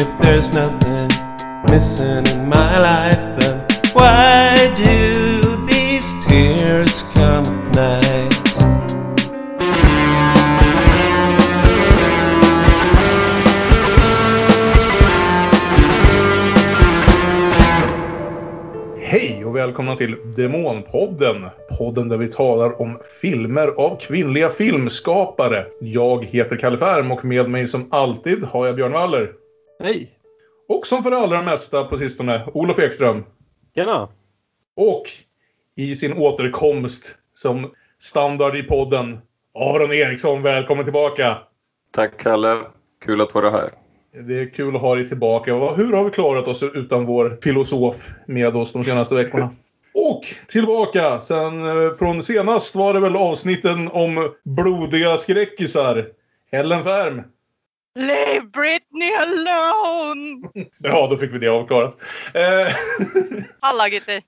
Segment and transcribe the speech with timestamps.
[0.00, 1.08] If there's nothing
[1.68, 8.34] missing in my life, then why do these tears come at night?
[19.02, 21.46] Hej och välkomna till Demonpodden.
[21.78, 25.66] Podden där vi talar om filmer av kvinnliga filmskapare.
[25.80, 29.47] Jag heter Kalle Färm och med mig som alltid har jag Björn Waller.
[29.80, 30.10] Hej!
[30.68, 33.24] Och som för det allra mesta på sistone, Olof Ekström.
[33.74, 34.08] Tjena!
[34.76, 35.02] Och
[35.76, 39.18] i sin återkomst som standard i podden,
[39.54, 40.42] Aron Eriksson.
[40.42, 41.38] Välkommen tillbaka!
[41.92, 42.56] Tack Kalle,
[43.04, 43.70] kul att vara här.
[44.28, 45.54] Det är kul att ha dig tillbaka.
[45.54, 49.50] Hur har vi klarat oss utan vår filosof med oss de senaste veckorna?
[49.94, 56.06] Och tillbaka sen eh, från senast var det väl avsnitten om blodiga skräckisar.
[56.50, 57.22] Ellen Färm.
[57.98, 60.48] Leave Britney alone!
[60.78, 61.96] Ja, då fick vi det avklarat.
[62.34, 62.74] Eh,
[63.60, 64.20] Halla Gitti.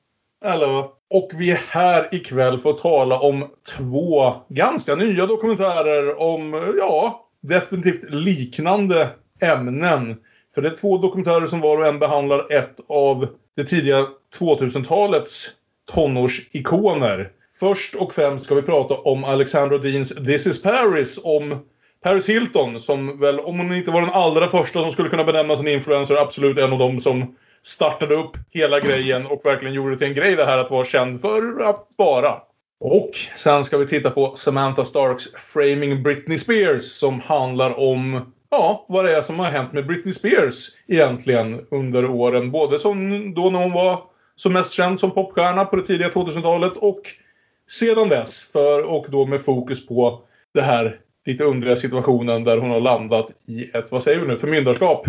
[0.45, 0.97] Hallå.
[1.11, 7.27] Och vi är här ikväll för att tala om två ganska nya dokumentärer om, ja,
[7.43, 9.09] definitivt liknande
[9.43, 10.17] ämnen.
[10.55, 14.07] För det är två dokumentärer som var och en behandlar ett av det tidiga
[14.39, 15.51] 2000-talets
[15.93, 17.31] tonårsikoner.
[17.61, 21.59] Först och främst ska vi prata om Alexandra Deans This is Paris om
[22.03, 25.61] Paris Hilton som väl, om hon inte var den allra första som skulle kunna benämnas
[25.61, 29.99] en influencer, absolut en av dem som startade upp hela grejen och verkligen gjorde det
[29.99, 32.35] till en grej det här att vara känd för att vara.
[32.81, 38.87] Och sen ska vi titta på Samantha Starks Framing Britney Spears som handlar om ja,
[38.89, 42.51] vad det är som har hänt med Britney Spears egentligen under åren.
[42.51, 44.03] Både som då när hon var
[44.37, 47.01] som mest känd som popstjärna på det tidiga 2000-talet och
[47.71, 48.45] sedan dess.
[48.45, 50.23] För, och då med fokus på
[50.55, 54.37] det här lite underliga situationen där hon har landat i ett, vad säger vi nu,
[54.37, 55.07] förmyndarskap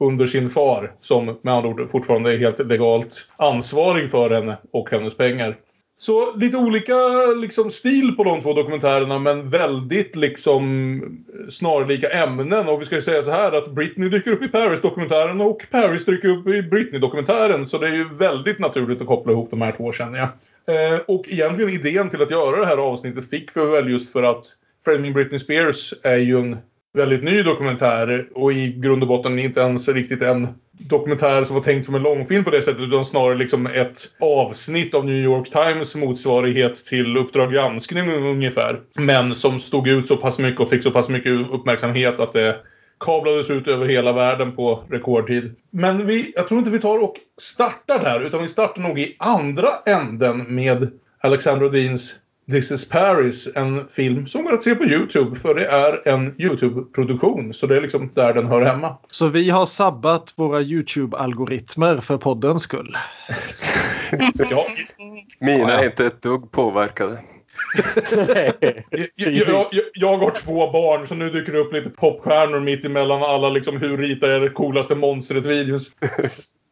[0.00, 4.90] under sin far som med andra ord fortfarande är helt legalt ansvarig för henne och
[4.90, 5.56] hennes pengar.
[6.00, 6.94] Så lite olika
[7.36, 11.00] liksom, stil på de två dokumentärerna men väldigt liksom
[11.48, 12.68] snarlika ämnen.
[12.68, 16.04] Och vi ska ju säga så här att Britney dyker upp i Paris-dokumentären och Paris
[16.04, 17.66] dyker upp i Britney-dokumentären.
[17.66, 20.28] Så det är ju väldigt naturligt att koppla ihop de här två känner jag.
[20.68, 24.22] Eh, och egentligen idén till att göra det här avsnittet fick vi väl just för
[24.22, 24.44] att
[24.88, 26.56] Framing Britney Spears är ju en
[26.94, 31.62] väldigt ny dokumentär och i grund och botten inte ens riktigt en dokumentär som var
[31.62, 35.50] tänkt som en långfilm på det sättet utan snarare liksom ett avsnitt av New York
[35.50, 38.80] Times motsvarighet till Uppdrag granskning ungefär.
[38.96, 42.56] Men som stod ut så pass mycket och fick så pass mycket uppmärksamhet att det
[43.00, 45.54] kablades ut över hela världen på rekordtid.
[45.70, 49.16] Men vi, jag tror inte vi tar och startar där utan vi startar nog i
[49.18, 52.14] andra änden med Alexander Odins
[52.50, 56.34] This is Paris, en film som går att se på Youtube för det är en
[56.42, 57.52] Youtube-produktion.
[57.52, 58.96] Så det är liksom där den hör hemma.
[59.10, 62.96] Så vi har sabbat våra Youtube-algoritmer för poddens skull.
[64.50, 64.64] ja.
[65.40, 67.20] Mina är inte ett dugg påverkade.
[68.90, 72.84] jag, jag, jag, jag, har två barn så nu dyker det upp lite popstjärnor mitt
[72.84, 75.90] emellan alla liksom hur ritar jag det coolaste monstret-videos.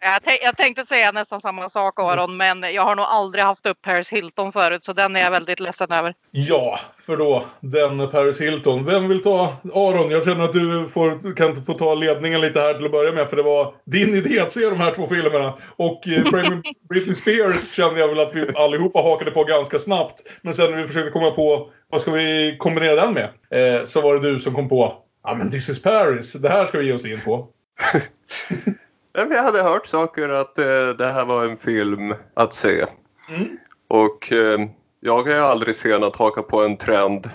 [0.06, 3.82] Jag, jag, tänkte säga nästan samma sak Aron, men jag har nog aldrig haft upp
[3.82, 6.14] Paris Hilton förut så den är jag väldigt ledsen över.
[6.30, 8.84] Ja, för då den Paris Hilton.
[8.84, 10.10] Vem vill ta Aron?
[10.10, 13.28] Jag känner att du får, kan få ta ledningen lite här till att börja med
[13.28, 15.54] för det var din idé att se de här två filmerna.
[15.76, 16.22] Och eh,
[16.88, 20.22] Britney Spears kände jag väl att vi allihopa hakade på ganska snabbt.
[20.42, 23.28] Men sen när vi försökte komma på vad ska vi kombinera den med?
[23.50, 26.66] Eh, så var det du som kom på ja men This is Paris, det här
[26.66, 27.48] ska vi ge oss in på.
[29.16, 32.84] Jag hade hört saker att eh, det här var en film att se.
[33.28, 33.58] Mm.
[33.88, 34.60] Och eh,
[35.00, 37.30] jag är aldrig sen att haka på en trend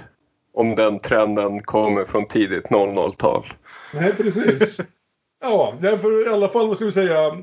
[0.54, 3.46] om den trenden kommer från tidigt 00-tal.
[3.94, 4.80] Nej, precis.
[5.42, 7.38] ja, därför i alla fall, vad ska vi säga,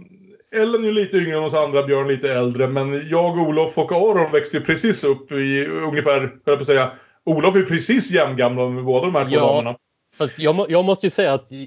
[0.53, 2.69] Ellen är lite yngre än oss andra, Björn lite äldre.
[2.69, 6.67] Men jag, Olof och Aron växte ju precis upp i ungefär, höll jag på att
[6.67, 6.93] säga,
[7.25, 9.77] Olof är precis jämngamla med båda de här två ja, damerna.
[10.19, 11.59] Fast jag, jag måste ju säga att eh,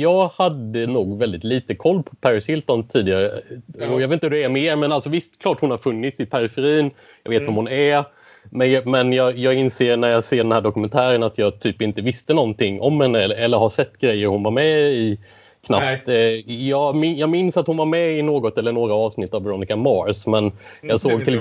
[0.00, 3.40] jag hade nog väldigt lite koll på Paris Hilton tidigare.
[3.78, 3.88] Ja.
[3.88, 5.78] Och jag vet inte hur det är med er, men alltså visst, klart hon har
[5.78, 6.90] funnits i periferin.
[7.22, 7.46] Jag vet mm.
[7.46, 8.04] vem hon är.
[8.50, 12.02] Men, men jag, jag, inser när jag ser den här dokumentären att jag typ inte
[12.02, 15.18] visste någonting om henne eller, eller har sett grejer hon var med i
[15.66, 16.06] knappt.
[16.06, 16.44] Nej.
[16.46, 19.76] Eh, jag, jag minns att hon var med i något eller några avsnitt av Veronica
[19.76, 20.44] Mars men
[20.80, 21.40] jag mm, såg, till,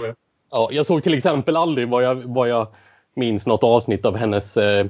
[0.51, 2.67] ja, jag såg till exempel aldrig vad jag, vad jag
[3.15, 4.85] minns något avsnitt av hennes Eh,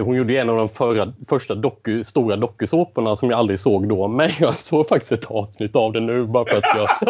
[0.00, 4.08] hon gjorde en av de förra, första doku, stora dokusåporna som jag aldrig såg då.
[4.08, 6.88] Men jag såg faktiskt ett avsnitt av det nu bara för att jag...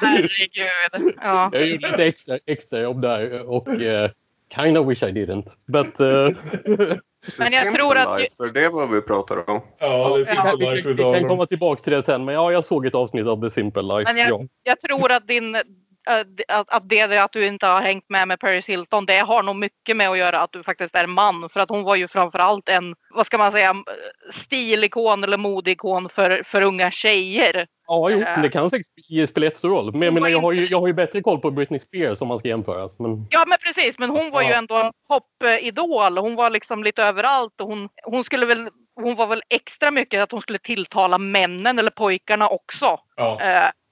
[0.00, 1.14] herregud!
[1.22, 1.50] Ja.
[1.52, 4.10] Jag gjorde lite extra, extra jobb där och uh,
[4.54, 5.48] kind of wish I didn't.
[5.66, 6.30] But, uh...
[7.38, 9.60] Men jag tror att- Life, för det vad vi pratar om.
[9.78, 11.28] Ja, det är Simple Life vi, vi vi kan om.
[11.28, 14.12] komma tillbaka till det sen, men ja, jag såg ett avsnitt av The Simple Life.
[14.12, 14.46] Men jag, ja.
[14.62, 15.56] jag tror att din
[16.48, 19.56] att, att det att du inte har hängt med med Paris Hilton, det har nog
[19.56, 21.48] mycket med att göra att du faktiskt är man.
[21.48, 23.74] För att hon var ju framförallt en, vad ska man säga,
[24.30, 27.66] stilikon eller modeikon för, för unga tjejer.
[27.86, 28.42] Ja, jo, Äh.
[28.42, 28.86] det kan säkert
[29.28, 29.92] spela jättestor roll.
[29.92, 32.28] Men jag, menar, jag, har ju, jag har ju bättre koll på Britney Spears om
[32.28, 32.88] man ska jämföra.
[32.98, 36.18] Men, Ja men precis, men hon var ju ändå en popidol.
[36.18, 40.22] Hon var liksom lite överallt och hon, hon skulle väl hon var väl extra mycket
[40.22, 43.00] att hon skulle tilltala männen eller pojkarna också.
[43.16, 43.40] Ja.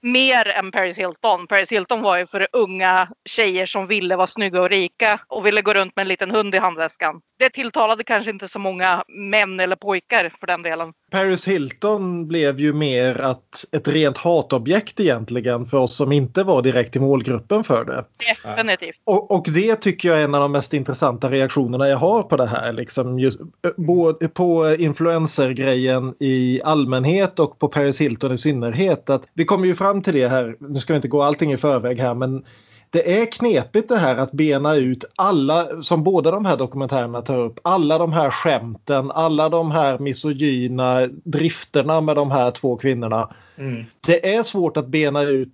[0.01, 1.47] Mer än Paris Hilton.
[1.47, 5.61] Paris Hilton var ju för unga tjejer som ville vara snygga och rika och ville
[5.61, 7.21] gå runt med en liten hund i handväskan.
[7.39, 10.93] Det tilltalade kanske inte så många män eller pojkar för den delen.
[11.11, 16.61] Paris Hilton blev ju mer att ett rent hatobjekt egentligen för oss som inte var
[16.61, 18.05] direkt i målgruppen för det.
[18.29, 19.01] Definitivt.
[19.03, 22.37] Och, och det tycker jag är en av de mest intressanta reaktionerna jag har på
[22.37, 22.73] det här.
[22.73, 29.09] Liksom just, eh, både på influencergrejen i allmänhet och på Paris Hilton i synnerhet.
[29.09, 31.57] Att vi kommer ju fram till det här, nu ska vi inte gå allting i
[31.57, 32.45] förväg här men
[32.91, 37.37] det är knepigt det här att bena ut alla, som båda de här dokumentärerna tar
[37.37, 43.29] upp, alla de här skämten, alla de här misogyna drifterna med de här två kvinnorna.
[43.57, 43.85] Mm.
[44.07, 45.53] Det är svårt att bena ut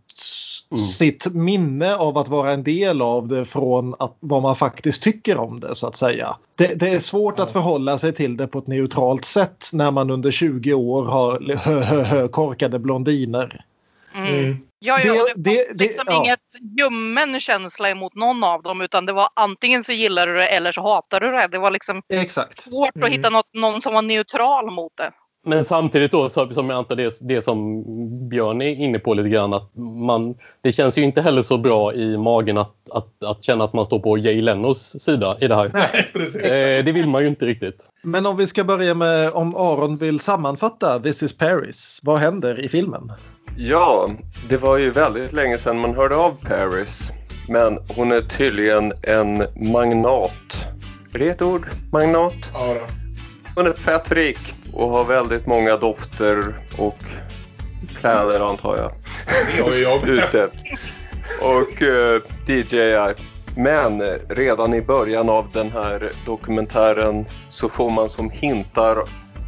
[0.71, 0.77] Mm.
[0.77, 5.37] sitt minne av att vara en del av det från att, vad man faktiskt tycker
[5.37, 6.37] om det så att säga.
[6.55, 10.09] Det, det är svårt att förhålla sig till det på ett neutralt sätt när man
[10.09, 13.65] under 20 år har hö, hö, hö, korkade blondiner.
[14.15, 14.27] Mm.
[14.27, 14.57] Mm.
[14.79, 16.15] Ja, ja, Det- det, det- var det- liksom ja.
[16.23, 16.39] inget
[16.79, 20.71] ljummen känsla emot någon av dem utan det var antingen så gillar du det eller
[20.71, 21.47] så hatar du det.
[21.47, 22.57] Det var liksom Exakt.
[22.63, 23.05] svårt Mm.
[23.05, 25.11] att hitta något, någon som var neutral mot det.
[25.45, 27.83] Men samtidigt då, så, som jag antar det, det som
[28.29, 29.75] Björn är inne på lite grann, att
[30.07, 33.73] man, det känns ju inte heller så bra i magen att, att, att känna att
[33.73, 35.69] man står på Jay Lenos sida i det här.
[35.73, 36.41] Nej, precis.
[36.41, 37.89] Eh, det vill man ju inte riktigt.
[38.01, 41.99] Men om vi ska börja med om Aron vill sammanfatta This is Paris.
[42.03, 43.11] Vad händer i filmen?
[43.57, 44.09] Ja,
[44.49, 47.13] det var ju väldigt länge sedan man hörde av Paris.
[47.49, 49.37] Men hon är tydligen en
[49.71, 50.67] magnat.
[51.13, 51.65] Är det ett ord?
[51.91, 52.51] Magnat?
[52.53, 52.81] Ja, då.
[53.55, 56.97] Hon är fett rik och har väldigt många dofter och
[57.99, 58.91] kläder antar jag.
[59.55, 60.09] Det har jag.
[60.09, 60.49] ute
[61.41, 63.15] och uh, DJar.
[63.57, 68.97] Men eh, redan i början av den här dokumentären så får man som hintar,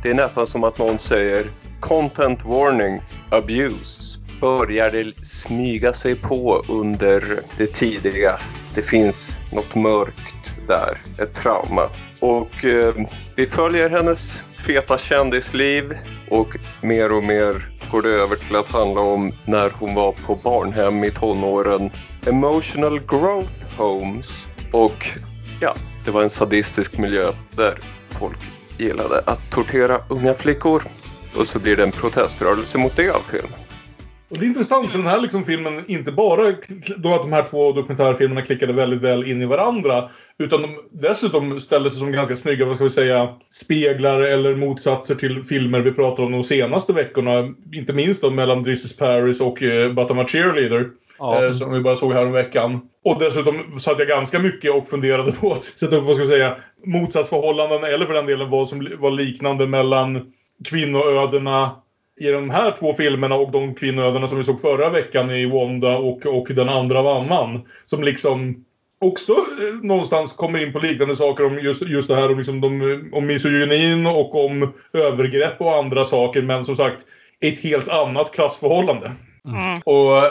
[0.03, 3.01] det är nästan som att någon säger content warning,
[3.31, 4.19] abuse.
[4.41, 8.39] Börjar det smyga sig på under det tidiga.
[8.75, 11.89] Det finns något mörkt där, ett trauma.
[12.19, 12.93] Och eh,
[13.35, 15.97] vi följer hennes feta kändisliv
[16.29, 20.35] och mer och mer går det över till att handla om när hon var på
[20.35, 21.91] barnhem i tonåren.
[22.25, 25.07] Emotional growth homes och
[25.61, 25.75] ja,
[26.05, 27.79] det var en sadistisk miljö där
[28.09, 28.37] folk
[28.77, 30.83] gillade att tortera unga flickor.
[31.35, 33.66] Och så blir det en proteströrelse mot det av filmen.
[34.29, 36.41] Och det är intressant för den här liksom filmen inte bara
[36.97, 40.09] då att de här två dokumentärfilmerna klickade väldigt väl in i varandra.
[40.37, 45.15] Utan de dessutom ställde sig som ganska snygga, vad ska vi säga, speglar eller motsatser
[45.15, 47.53] till filmer vi pratar om de senaste veckorna.
[47.73, 50.89] Inte minst då mellan This is Paris och uh, But I'm a cheerleader.
[51.19, 51.45] Ja.
[51.45, 52.81] Eh, som vi bara såg här om veckan.
[53.05, 56.29] Och dessutom satt jag ganska mycket och funderade på att sätta upp, vad ska vi
[56.29, 60.33] säga, motsatsförhållanden eller för den delen vad som var liknande mellan
[60.65, 61.71] kvinnoödena
[62.19, 65.97] i de här två filmerna och de kvinnoödena som vi såg förra veckan i Wanda
[65.97, 67.67] och, och den andra mamman.
[67.85, 68.65] Som liksom
[68.99, 72.61] också eh, någonstans kommer in på liknande saker om just, just det här om, liksom
[72.61, 76.41] de, om misogynin och om övergrepp och andra saker.
[76.41, 77.05] Men som sagt,
[77.41, 79.15] ett helt annat klassförhållande.
[79.45, 79.81] Mm.
[79.85, 80.23] Och eh,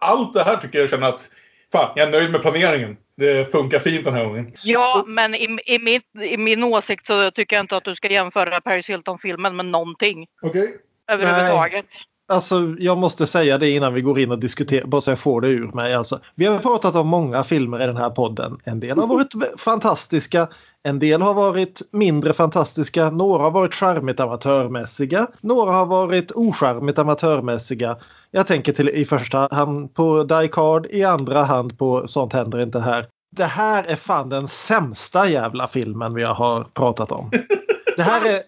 [0.00, 1.30] allt det här tycker jag känner att
[1.72, 2.96] fan, jag är nöjd med planeringen.
[3.16, 4.52] Det funkar fint den här gången.
[4.62, 8.08] Ja, men i, i, min, i min åsikt så tycker jag inte att du ska
[8.08, 10.76] jämföra Paris Hilton-filmen med någonting Okej.
[11.12, 11.86] Överhuvudtaget.
[12.28, 15.40] Alltså, jag måste säga det innan vi går in och diskuterar, bara så jag får
[15.40, 15.94] det ur mig.
[15.94, 18.58] Alltså, vi har pratat om många filmer i den här podden.
[18.64, 20.48] En del har varit fantastiska,
[20.82, 26.98] en del har varit mindre fantastiska, några har varit charmigt amatörmässiga, några har varit ocharmigt
[26.98, 27.96] amatörmässiga.
[28.30, 32.60] Jag tänker till, i första hand på Die Card, i andra hand på Sånt händer
[32.60, 33.06] inte här.
[33.36, 37.30] Det här är fan den sämsta jävla filmen vi har pratat om.
[37.96, 38.42] Det här är,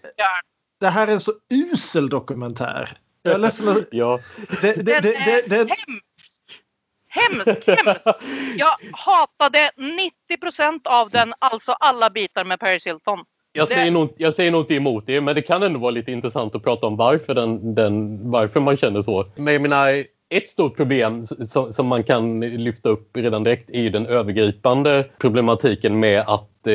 [0.79, 2.97] det här är en så usel dokumentär.
[3.21, 4.19] Jag är ledsen att- Ja.
[4.61, 6.41] det, det, det, det, är det, hemsk!
[7.09, 8.23] Hemskt, hemskt!
[8.57, 13.19] Jag hatade 90% av den, alltså alla bitar med Paris Hilton.
[13.51, 15.91] Jag Det- säger, nog, jag säger nog inte emot det, men det kan ändå vara
[15.91, 19.25] lite intressant att prata om varför, den, den, varför man känner så.
[19.35, 23.81] Men jag menar, ett stort problem som, som man kan lyfta upp redan direkt är
[23.81, 26.73] ju den övergripande problematiken med att eh,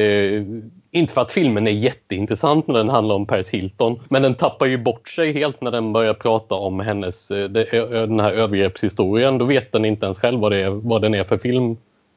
[0.94, 4.66] inte för att filmen är jätteintressant när den handlar om Paris Hilton, men den tappar
[4.66, 9.38] ju bort sig helt när den börjar prata om hennes, eh, den här övergreppshistorien.
[9.38, 11.76] Då vet den inte ens själv vad, det är, vad den är för film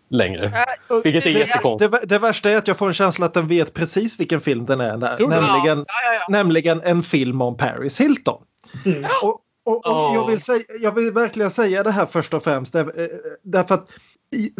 [0.09, 0.51] längre.
[1.03, 1.91] Vilket är det- jättekonstigt.
[1.91, 4.65] Det, det värsta är att jag får en känsla att den vet precis vilken film
[4.65, 4.97] den är.
[4.97, 5.15] Där.
[5.27, 6.25] Nämligen, Ja, ja, ja.
[6.29, 8.41] nämligen en film om Paris Hilton.
[9.23, 9.29] Och,
[9.65, 10.13] och, och Ja.
[10.15, 12.73] jag, vill säga, jag vill verkligen säga det här först och främst.
[12.73, 13.07] där- eh,
[13.43, 13.87] Därför att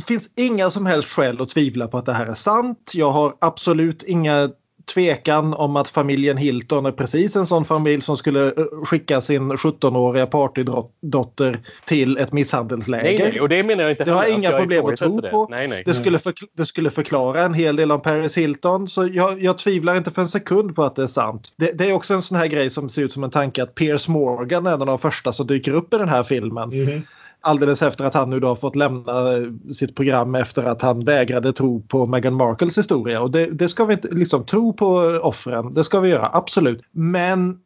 [0.07, 2.91] finns inga som helst skäl att tvivla på att det här är sant.
[2.93, 4.49] Jag har absolut inga
[4.93, 8.53] tvekan om att familjen Hilton är precis en sån familj som skulle eh,
[8.85, 13.03] skicka sin 17-åriga partydotter till ett misshandelsläger.
[13.19, 15.29] Nej, nej, och det menar jag inte Det har inga jag problem att tro det.
[15.29, 15.47] på.
[15.49, 15.83] Nej, nej.
[15.85, 18.87] Det skulle, förkl- det skulle förklara en hel del om Paris Hilton.
[18.87, 21.53] Så jag, jag tvivlar inte för en sekund på att det är sant.
[21.57, 23.75] Det, det är också en sån här grej som ser ut som en tanke att
[23.75, 26.69] Piers Morgan är en av de första som dyker upp i den här filmen.
[26.69, 27.01] Mhm.
[27.45, 30.99] Alldeles efter att han nu då har fått lämna eh, sitt program efter att han
[30.99, 33.21] vägrade tro på Meghan Markles historia.
[33.21, 34.87] Och det, det ska vi inte liksom tro på
[35.23, 35.73] offren.
[35.73, 36.81] Det ska vi göra, absolut.
[36.91, 37.59] Men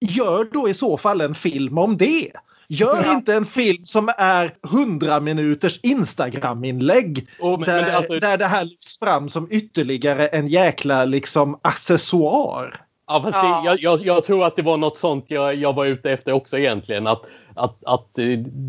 [0.00, 2.32] gör då i så fall en film om det.
[2.68, 3.12] Gör Ja.
[3.12, 8.98] inte en film som är 100 minuters Instagram-inlägg men, där, alltså, där det här lyfts
[8.98, 12.85] fram som ytterligare en jäkla liksom accessoar.
[13.06, 13.60] Ja, fast Ja.
[13.60, 16.32] Det, jag, jag, jag tror att det var något sånt jag, jag var ute efter
[16.32, 17.06] också egentligen.
[17.06, 17.22] Att,
[17.54, 18.08] att, att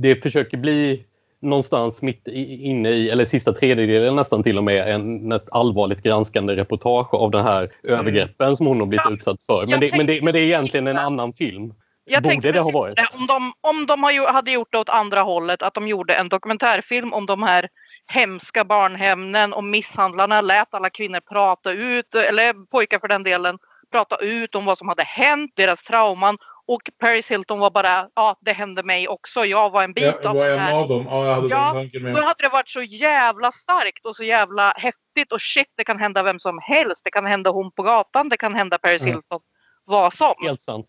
[0.01, 1.03] det försöker bli
[1.41, 6.55] någonstans mitt inne i, eller sista tredjedelen nästan till och med, en, ett allvarligt granskande
[6.55, 9.13] reportage av den här övergreppen som hon har blivit Ja.
[9.13, 9.67] utsatt för.
[9.67, 11.73] Men det, men, det, men det är egentligen en annan film.
[12.09, 12.99] Jag Borde det ha varit?
[13.15, 17.13] Om de, om de hade gjort det åt andra hållet, att de gjorde en dokumentärfilm
[17.13, 17.69] om de här
[18.07, 23.57] hemska barnhemnen och misshandlarna, lät alla kvinnor prata ut, eller pojkar för den delen,
[23.91, 26.37] prata ut om vad som hade hänt, deras trauman.
[26.69, 30.25] Och Paris Hilton var bara, ja det hände mig också, jag var en bit Jag
[30.25, 30.73] av var det en här.
[30.81, 31.05] av dem.
[31.09, 32.15] Ja, jag hade Ja, den med.
[32.15, 35.99] Då hade det varit så jävla starkt och så jävla häftigt och shit det kan
[35.99, 37.01] hända vem som helst.
[37.03, 39.13] Det kan hända hon på gatan, det kan hända Paris Mm.
[39.13, 39.39] Hilton.
[39.85, 40.33] Vad som.
[40.43, 40.85] Helt sant.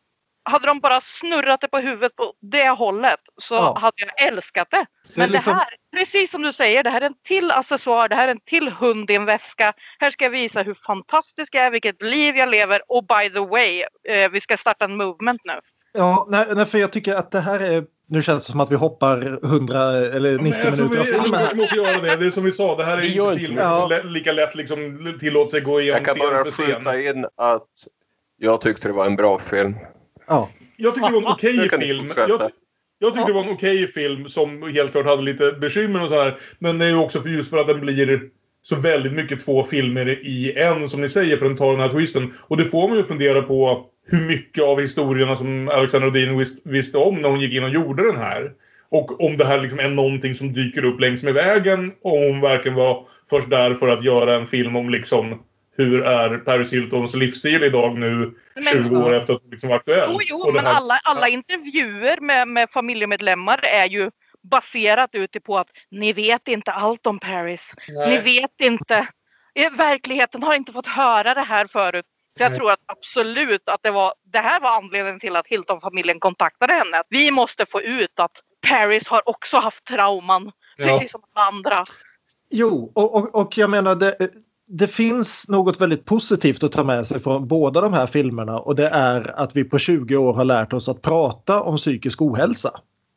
[0.49, 3.79] Hade de bara snurrat det på huvudet på det hållet så Ja.
[3.81, 4.87] hade jag älskat det.
[5.15, 8.15] Men liksom- det här, precis som du säger, det här är en till accessoar, det
[8.15, 9.73] här är en till hund i en väska.
[9.99, 13.41] Här ska jag visa hur fantastisk jag är, vilket liv jag lever och by the
[13.41, 15.53] way, eh, vi ska starta en movement nu.
[15.93, 17.85] Ja, nej, nej, för jag tycker att det här är...
[18.11, 21.21] Nu känns det som att vi hoppar 100 eller 90 Men jag tror minuter vi,
[21.25, 22.17] vi kanske måste göra det.
[22.17, 23.65] Det är som vi sa, det här är Vi inte det.
[23.65, 24.79] som lä- lika lätt liksom
[25.21, 27.67] tillåter sig gå igenom Jag kan bara skjuta in att
[28.37, 29.75] jag tyckte det var en bra film.
[30.29, 30.51] Ja.
[30.77, 32.09] Jag tyckte det var en okej ni film.
[32.17, 32.51] Jag,
[32.99, 36.23] jag tyckte det var en okej film som helt klart hade lite bekymmer och så
[36.23, 36.37] här.
[36.59, 38.21] Men det är ju också för just för att den blir
[38.63, 41.91] så väldigt mycket två filmer i en som ni säger för den tar den här
[41.91, 42.35] twisten.
[42.41, 46.61] Och det får man ju fundera på hur mycket av historierna som Alexandra Odin vis,
[46.65, 48.53] visste om när hon gick in och gjorde den här.
[48.91, 52.41] Och om det här liksom är någonting som dyker upp längs med vägen och hon
[52.41, 55.43] verkligen var först där för att göra en film om liksom
[55.79, 59.77] hur är Paris Hiltons livsstil idag nu Men- 20 år efter att hon liksom var
[59.77, 60.09] aktuell.
[60.13, 64.11] Jo, jo, men här- alla, alla intervjuer med, med familjemedlemmar är ju
[64.51, 67.75] baserat utifrån att ni vet inte allt om Paris.
[67.89, 68.11] Nej.
[68.11, 69.07] Ni vet inte.
[69.73, 72.05] Verkligheten har inte fått höra det här förut.
[72.39, 72.59] Så jag Nej.
[72.59, 76.99] tror att absolut att det var det här var anledningen till att Hilton-familjen kontaktade henne.
[76.99, 80.53] Att vi måste få ut att Paris har också haft trauman.
[80.77, 80.87] Ja.
[80.87, 81.85] Precis som alla andra.
[82.51, 84.17] Jo, och, och, och jag menar det,
[84.69, 88.77] det finns något väldigt positivt att ta med sig från båda de här filmerna och
[88.77, 92.71] det är att vi på 20 år har lärt oss att prata om psykisk ohälsa.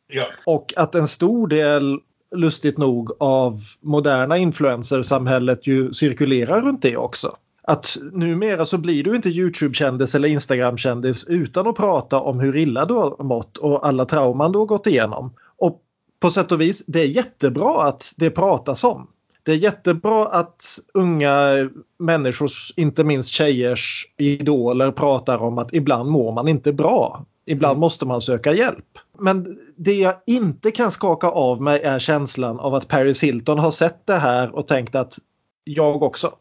[0.08, 0.26] Ja.
[0.46, 2.00] Och att en stor del,
[2.36, 7.36] lustigt nog, av moderna influencersamhället ju cirkulerar runt det också.
[7.64, 12.86] Att numera så blir du inte Youtube-kändis eller Instagram-kändis utan att prata om hur illa
[12.86, 15.34] du har mått och alla trauman du har gått igenom.
[15.58, 15.82] Och
[16.20, 19.08] på sätt och vis, det är jättebra att det pratas om.
[19.44, 21.70] Det är jättebra att unga
[22.00, 27.26] människors, inte minst tjejers idoler pratar om att ibland mår man inte bra.
[27.46, 28.86] Ibland måste man söka hjälp.
[29.20, 33.72] Men det jag inte kan skaka av mig är känslan av att Paris Hilton har
[33.72, 35.18] sett det här och tänkt att
[35.64, 36.36] jag också.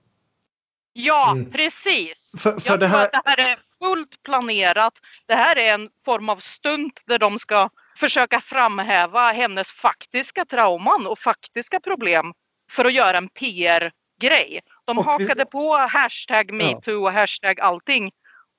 [0.92, 1.50] Ja, Mm.
[1.50, 2.33] precis.
[2.38, 4.92] För, Jag för det tror här, att det här är fullt planerat.
[5.26, 11.07] Det här är en form av stunt där de ska försöka framhäva hennes faktiska trauman
[11.07, 12.33] och faktiska problem
[12.71, 14.61] för att göra en PR-grej.
[14.87, 18.11] De Och vi- hakade på hashtag metoo och hashtag allting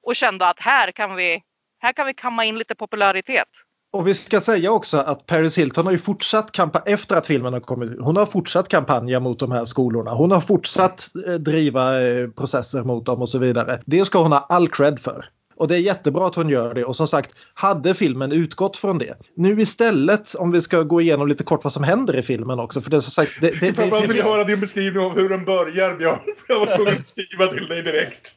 [0.08, 1.42] och kände att här kan vi,
[1.80, 3.48] här kan vi kamma in lite popularitet.
[3.94, 7.54] Och vi ska säga också att Paris Hilton har ju fortsatt kampa efter att filmen
[7.54, 10.12] har kommit Hon har fortsatt kampanja mot de här skolorna.
[10.12, 13.82] Hon har fortsatt eh, driva eh, processer mot dem och så vidare.
[13.86, 15.26] Det ska hon ha all cred för.
[15.62, 18.98] Och det är jättebra att hon gör det och som sagt hade filmen utgått från
[18.98, 19.18] det.
[19.36, 22.82] Nu istället om vi ska gå igenom lite kort vad som händer i filmen också
[22.82, 23.42] för det är som sagt...
[23.42, 26.20] Det, det, vill jag det, höra din beskrivning av hur den börjar Björn.
[26.38, 28.36] För jag var tvungen att skriva till dig direkt.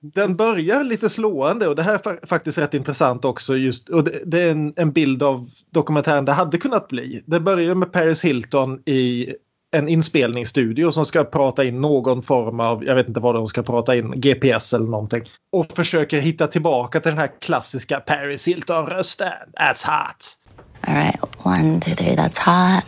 [0.00, 3.56] den börjar lite slående och det här är fa- faktiskt rätt intressant också.
[3.56, 7.22] Just, och det, det är en, en bild av dokumentären det hade kunnat bli.
[7.26, 9.34] Det börjar med Paris Hilton i
[9.76, 13.62] en inspelningsstudio som ska prata in någon form av, jag vet inte vad de ska
[13.62, 15.22] prata in, GPS eller någonting.
[15.52, 19.32] Och försöker hitta tillbaka till den här klassiska Paris Hilton-rösten.
[19.60, 20.36] That's hot.
[20.80, 22.16] All right, one, two, three.
[22.16, 22.86] That's hot.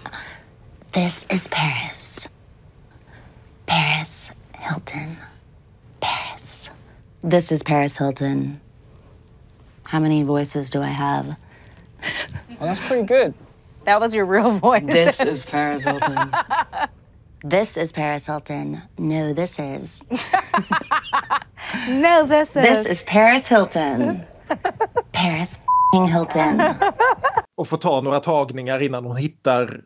[0.92, 2.30] This is Paris.
[3.66, 5.16] Paris Hilton.
[6.00, 6.70] Paris.
[7.30, 8.60] This is Paris Hilton.
[9.82, 11.26] How many voices do I have?
[12.48, 13.34] Well, that's pretty good.
[13.88, 14.82] That was your real voice.
[14.86, 16.18] This is Paris Hilton.
[17.50, 18.78] This is Paris Hilton.
[18.96, 20.02] No, this is.
[21.88, 22.62] no, this is.
[22.62, 24.22] This is Paris Hilton.
[25.12, 25.58] Paris
[26.12, 26.62] Hilton.
[27.56, 29.80] Och får ta några tagningar innan hon hittar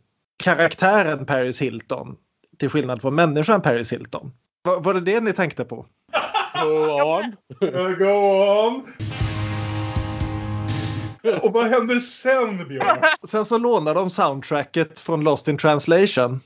[0.45, 2.17] karaktären Paris Hilton.
[2.59, 4.33] Till skillnad från människan Paris Hilton.
[4.63, 5.87] Var, var det det ni tänkte på?
[6.63, 7.37] Go on.
[7.99, 8.07] Go
[8.67, 8.83] on!
[11.43, 13.05] Och vad händer sen Björn?
[13.29, 16.41] Sen så lånar de soundtracket från Lost in translation.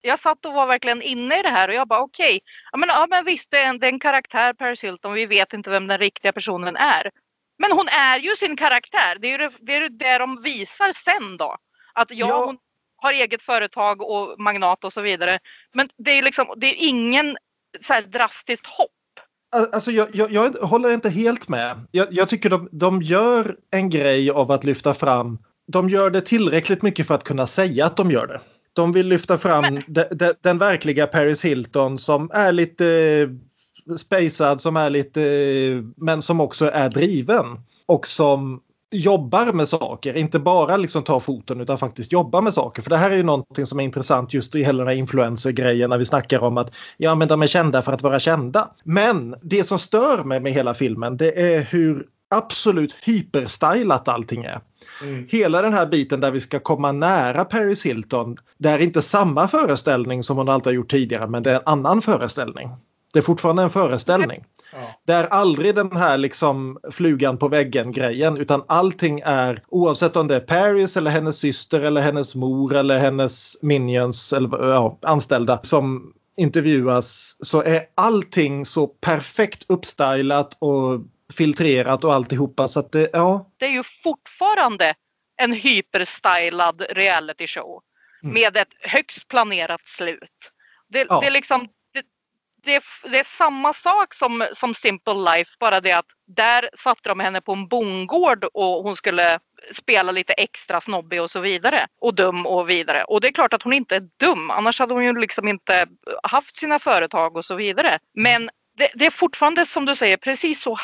[0.00, 2.40] Jag satt och var verkligen inne i det här och jag bara okej,
[2.72, 5.26] ja, men, ja men visst det är, en, det är en karaktär Paris Hilton, vi
[5.26, 7.10] vet inte vem den riktiga personen är.
[7.58, 10.92] Men hon är ju sin karaktär, det är ju det, det, är det de visar
[10.92, 11.56] sen då.
[11.92, 12.44] Att ja, Ja.
[12.46, 12.58] hon
[13.04, 15.38] har eget företag och magnat och så vidare.
[15.74, 17.36] Men det är liksom, det är ingen
[17.80, 18.90] så drastiskt hopp.
[19.72, 21.86] Alltså jag, jag, jag håller inte helt med.
[21.90, 25.38] Jag, jag tycker de, de gör en grej av att lyfta fram.
[25.66, 28.40] De gör det tillräckligt mycket för att kunna säga att de gör det.
[28.72, 32.86] De vill lyfta fram de, de, den verkliga Paris Hilton som är lite
[33.88, 37.46] eh, spacad, som är lite, eh, men som också är driven.
[37.86, 38.60] Och som
[38.96, 42.82] jobbar med saker, inte bara liksom tar foton utan faktiskt jobbar med saker.
[42.82, 45.90] För det här är ju någonting som är intressant just i hela den här influencer-grejen
[45.90, 48.70] när vi snackar om att ja men de är kända för att vara kända.
[48.84, 54.60] Men det som stör mig med hela filmen det är hur absolut hyperstylat allting är.
[55.02, 55.26] Mm.
[55.30, 59.48] Hela den här biten där vi ska komma nära Paris Hilton, det är inte samma
[59.48, 62.68] föreställning som hon alltid har gjort tidigare men det är en annan föreställning.
[63.12, 64.44] Det är fortfarande en föreställning.
[64.74, 65.00] Ja.
[65.06, 70.28] Det är aldrig den här liksom flugan på väggen grejen utan allting är oavsett om
[70.28, 75.60] det är Paris eller hennes syster eller hennes mor eller hennes minions eller ja, anställda
[75.62, 81.00] som intervjuas så är allting så perfekt uppstylat och
[81.34, 83.50] filtrerat och alltihopa så att det, ja.
[83.56, 84.94] Det är ju fortfarande
[85.42, 87.80] en hyperstylad reality show
[88.22, 88.34] Mm.
[88.34, 90.20] med ett högst planerat slut.
[90.88, 91.20] Det, Ja.
[91.20, 91.68] det är liksom
[92.64, 97.20] det, det, är- samma sak som, som Simple Life, bara det att där satte de
[97.20, 99.38] henne på en bondgård och hon skulle
[99.72, 101.86] spela lite extra snobbig och så vidare.
[102.00, 103.04] Och dum och vidare.
[103.04, 105.86] Och det är klart att hon inte är dum, annars hade hon ju liksom inte
[106.22, 107.98] haft sina företag och så vidare.
[108.14, 110.78] Men det, det är fortfarande som du säger precis så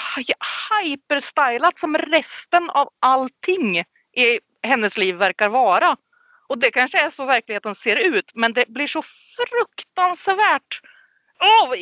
[0.82, 3.78] hyperstylat som resten av allting
[4.16, 5.96] i hennes liv verkar vara.
[6.48, 9.02] Och det kanske är så verkligheten ser ut men det blir så
[9.36, 10.80] fruktansvärt
[11.40, 11.72] oh,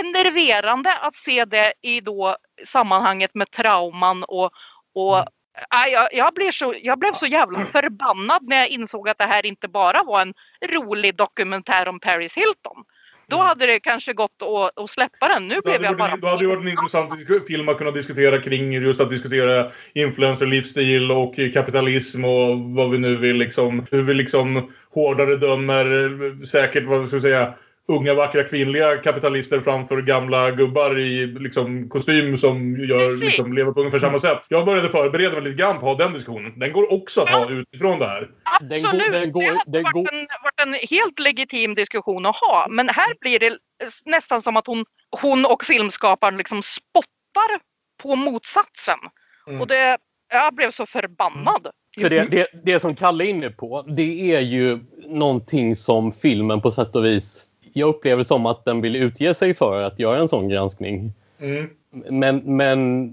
[0.00, 2.36] enerverande att se det i då
[2.66, 4.50] sammanhanget med trauman och,
[4.94, 5.24] och
[5.72, 9.24] Nej, jag, jag, blev så, jag blev så jävla förbannad när jag insåg att det
[9.24, 10.34] här inte bara var en
[10.68, 12.84] rolig dokumentär om Paris Hilton.
[13.26, 15.48] Då hade det kanske gått att, att släppa den.
[15.48, 16.16] Nu blev jag bara...
[16.16, 17.12] då hade det varit en intressant
[17.46, 23.16] film att kunna diskutera kring just att diskutera influencer-livsstil och kapitalism och vad vi nu
[23.16, 23.86] vill liksom.
[23.90, 27.54] Hur vi liksom hårdare dömer säkert, vad ska jag säga,
[27.90, 33.80] unga vackra kvinnliga kapitalister framför gamla gubbar i liksom, kostym som gör, liksom, lever på
[33.80, 34.46] ungefär samma sätt.
[34.48, 36.58] Jag började förbereda mig lite grann på att ha den diskussionen.
[36.58, 38.28] Den går också att ha utifrån det här.
[38.60, 41.74] Den går- Absolut, den går- det hade den varit, går- en, varit en helt legitim
[41.74, 42.66] diskussion att ha.
[42.70, 43.56] Men här blir det
[44.04, 44.84] nästan som att hon,
[45.22, 47.60] hon och filmskaparen liksom spottar
[48.02, 48.98] på motsatsen.
[49.48, 49.60] Mm.
[49.60, 49.98] Och det,
[50.32, 51.68] jag blev så förbannad.
[52.00, 56.60] För det, det, det som Kalle är inne på, det är ju någonting som filmen
[56.60, 57.46] på sätt och vis...
[57.72, 61.12] Jag upplever som att den vill utge sig för att göra en sån granskning.
[61.40, 61.70] Mm.
[62.10, 63.12] Men, men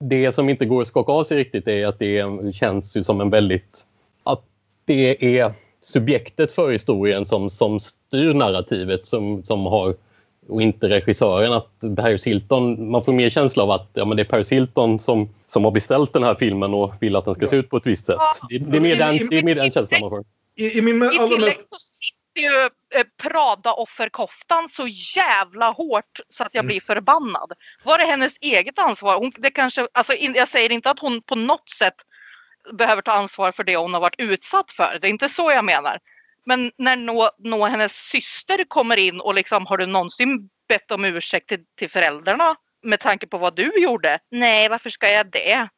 [0.00, 3.20] det som inte går att skaka av sig riktigt är att det känns ju som
[3.20, 3.86] en väldigt...
[4.24, 4.42] Att
[4.84, 9.94] det är subjektet för historien som, som styr narrativet som, som har
[10.48, 11.52] och inte regissören.
[11.52, 14.98] Att Paris Hilton, man får mer känsla av att ja, men det är Paris Hilton
[14.98, 17.76] som, som har beställt den här filmen och vill att den ska se ut på
[17.76, 18.18] ett visst sätt.
[18.48, 20.24] Det, det, är, mer den, det är mer den känslan man får.
[20.56, 21.68] I, i min I allra mest...
[22.40, 22.62] ju
[22.94, 27.52] eh, Prada-offerkoftan så jävla hårt så att jag blir förbannad.
[27.84, 29.18] Var det hennes eget ansvar?
[29.18, 31.94] Hon, det kanske, alltså, jag säger inte att hon på något sätt
[32.78, 34.98] behöver ta ansvar för det hon har varit utsatt för.
[35.00, 35.98] Det är inte så jag menar.
[36.46, 41.04] Men när nå, nå hennes syster kommer in och liksom har du någonsin bett om
[41.04, 44.18] ursäkt till, till föräldrarna med tanke på vad du gjorde?
[44.30, 45.68] Nej, varför ska jag det?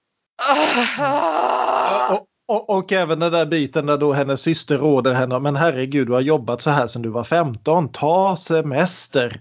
[0.98, 2.14] Ah.
[2.14, 6.06] Och, och, och även den där biten där då hennes syster råder henne men herregud
[6.06, 9.40] du har jobbat så här sedan du var 15, ta semester.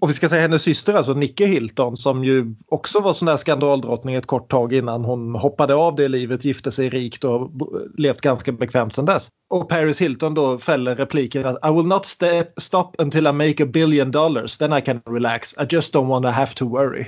[0.00, 3.36] Och vi ska säga hennes syster, alltså Nicky Hilton, som ju också var sån där
[3.36, 7.50] skandaldrottning ett kort tag innan hon hoppade av det livet, gifte sig rikt och
[7.96, 9.28] levt ganska bekvämt sedan dess.
[9.50, 13.62] Och Paris Hilton då fäller repliken att I will not sta- stop until I make
[13.62, 15.52] a billion dollars, then I can relax.
[15.58, 17.06] I just don't wanna have to worry.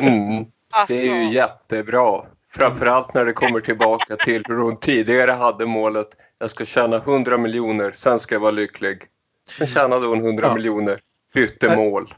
[0.00, 0.44] Äh, Mm.
[0.72, 0.94] alltså.
[0.94, 2.20] Det är ju jättebra.
[2.52, 6.08] Framförallt när det kommer tillbaka till hur hon tidigare hade målet.
[6.38, 9.02] Jag ska tjäna 100 miljoner, sen ska jag vara lycklig.
[9.50, 10.54] Sen tjänade hon 100 Ja.
[10.54, 11.00] miljoner,
[11.34, 12.14] bytte mål.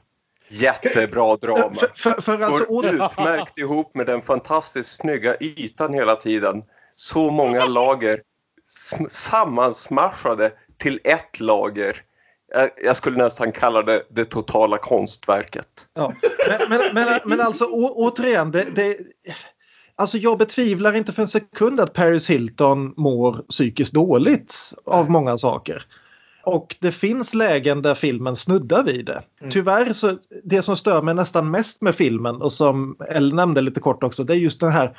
[0.49, 1.75] Jättebra drama.
[1.75, 6.63] För, för, för alltså, Går utmärkt ihop med den fantastiskt snygga ytan hela tiden.
[6.95, 8.21] Så många lager
[8.93, 11.97] sm- sammansmashade till ett lager.
[12.55, 15.67] Jag, jag skulle nästan kalla det det totala konstverket.
[15.95, 16.13] Ja.
[16.49, 18.97] Men, men, men, men alltså å, återigen, det, det,
[19.97, 25.39] alltså jag betvivlar inte för en sekund att Paris Hilton mår psykiskt dåligt av många
[25.39, 25.85] saker.
[26.45, 29.23] Och det finns lägen där filmen snuddar vid det.
[29.51, 33.81] Tyvärr så det som stör mig nästan mest med filmen och som Elle nämnde lite
[33.81, 34.97] kort också det är just den här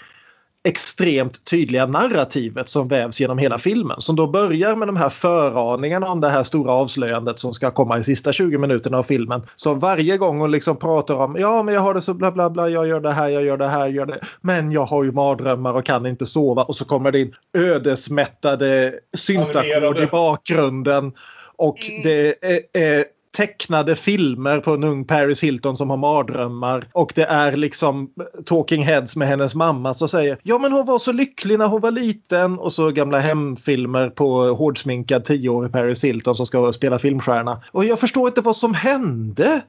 [0.63, 4.01] extremt tydliga narrativet som vävs genom hela filmen.
[4.01, 7.97] Som då börjar med de här föraningarna om det här stora avslöjandet som ska komma
[7.97, 9.41] i sista 20 minuterna av filmen.
[9.55, 12.49] Så varje gång hon liksom pratar om ja men jag har det så bla bla
[12.49, 14.19] bla, jag gör det här, jag gör det här, gör det.
[14.41, 18.93] Men jag har ju mardrömmar och kan inte sova och så kommer det in ödesmättade
[19.17, 21.11] syntackord i bakgrunden.
[21.55, 22.01] Och Mm.
[22.03, 27.23] det är, är tecknade filmer på en ung Paris Hilton som har mardrömmar och det
[27.23, 28.09] är liksom
[28.45, 31.81] talking heads med hennes mamma som säger ja men hon var så lycklig när hon
[31.81, 37.61] var liten och så gamla hemfilmer på hårdsminkad tioårig Paris Hilton som ska spela filmstjärna.
[37.71, 39.61] Och jag förstår inte vad som hände.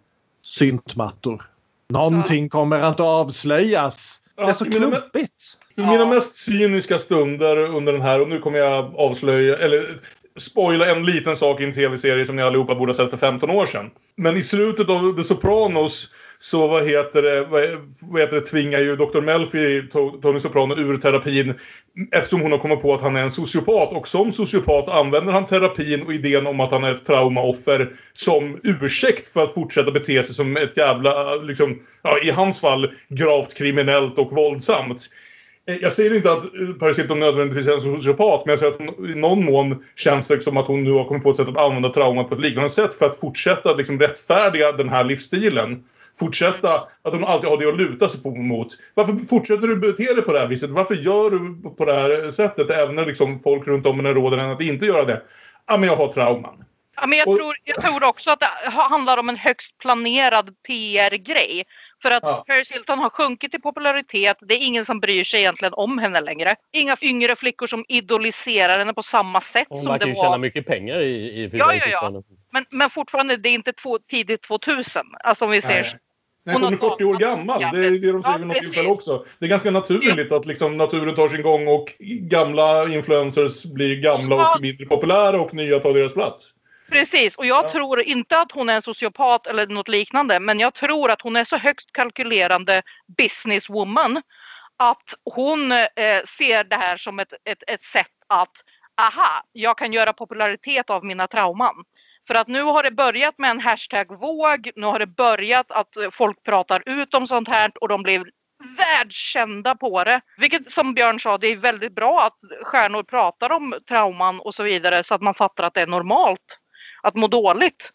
[0.42, 1.42] Syntmattor.
[1.88, 4.20] Någonting kommer att avslöjas.
[4.36, 5.58] Det är så Ja, klumpigt.
[5.76, 10.00] I mina mest cyniska stunder under den här, och nu kommer jag avslöja, eller
[10.38, 13.50] spoila en liten sak i en tv-serie som ni allihopa borde ha sett för 15
[13.50, 13.90] år sedan.
[14.16, 17.62] Men i slutet av The Sopranos så vad heter det, vad,
[18.00, 19.20] vad heter det tvingar ju Dr.
[19.20, 19.88] Melfi
[20.22, 21.54] Tony Soprano ur terapin
[22.12, 23.92] eftersom hon har kommit på att han är en sociopat.
[23.92, 28.60] Och som sociopat använder han terapin och idén om att han är ett traumaoffer som
[28.62, 33.54] ursäkt för att fortsätta bete sig som ett jävla, liksom, ja, i hans fall, gravt
[33.54, 35.08] kriminellt och våldsamt.
[35.68, 38.72] Eh, Jag säger inte att eh, Paris Hilton nödvändigtvis är en sociopat, men jag säger
[38.72, 41.48] att i någon mån känns det som att hon nu har kommit på ett sätt
[41.48, 45.84] att använda trauma på ett liknande sätt för att fortsätta liksom, rättfärdiga den här livsstilen.
[46.18, 48.68] Fortsätta att hon alltid har det att luta sig på mot.
[48.94, 50.70] Varför fortsätter du bete dig på det här viset?
[50.70, 54.38] Varför gör du på det här sättet även när liksom, folk runt om en råder
[54.38, 55.22] en att inte göra det?
[55.66, 56.64] Ja, men jag har trauman.
[56.96, 60.50] Ja, men jag, tror, jag tror också att det ha- handlar om en högst planerad
[60.66, 61.64] PR-grej.
[62.02, 62.44] För att Ja.
[62.46, 64.36] Paris Hilton har sjunkit i popularitet.
[64.40, 66.56] Det är ingen som bryr sig egentligen om henne längre.
[66.72, 70.28] Inga yngre flickor som idoliserar henne på samma sätt Hon som verkar det ju tjäna
[70.28, 70.38] var.
[70.38, 72.22] mycket pengar i, i Ja, ja, ja.
[72.52, 75.02] Men, men fortfarande, det är inte två, tidigt 2000.
[75.24, 75.82] Alltså om vi ser...
[75.82, 75.92] Nej.
[76.46, 77.60] Nej, Hon hon är har 40 år gammal.
[77.60, 79.24] Det är det de säger ja, vid något tillfälle också.
[79.38, 84.52] Det är ganska naturligt att liksom naturen tar sin gång och gamla influencers blir gamla
[84.54, 86.53] och mindre populära och nya tar deras plats.
[86.90, 87.70] Precis, och jag Ja.
[87.70, 90.40] tror inte att hon är en sociopat eller något liknande.
[90.40, 92.82] Men jag tror att hon är så högst kalkylerande
[93.18, 94.22] businesswoman
[94.76, 98.52] att hon eh, ser det här som ett, ett, ett sätt att
[99.00, 101.84] aha, jag kan göra popularitet av mina trauman.
[102.26, 106.42] För att nu har det börjat med en hashtag-våg, nu har det börjat att folk
[106.42, 108.24] pratar ut om sånt här och de blir
[108.78, 110.20] världskända på det.
[110.36, 114.62] Vilket som Björn sa, det är väldigt bra att stjärnor pratar om trauman och så
[114.62, 116.58] vidare så att man fattar att det är normalt
[117.04, 117.90] att må dåligt.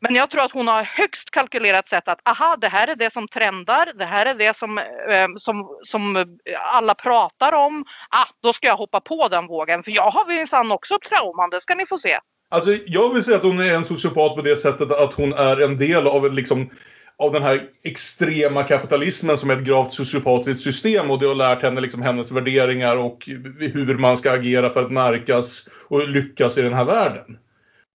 [0.00, 3.12] Men jag tror att hon har högst kalkylerat sätt att aha, det här är det
[3.12, 6.36] som trendar, det här är det som, eh, som, som
[6.72, 7.84] alla pratar om.
[8.10, 11.60] Ah, då ska jag hoppa på den vågen för jag har minsann också trauman, det
[11.60, 12.18] ska ni få se.
[12.50, 15.62] Alltså, jag vill säga att hon är en sociopat på det sättet att hon är
[15.62, 16.70] en del av liksom
[17.18, 21.62] av den här extrema kapitalismen som är ett gravt sociopatiskt system och det har lärt
[21.62, 26.62] henne liksom hennes värderingar och hur man ska agera för att märkas och lyckas i
[26.62, 27.38] den här världen.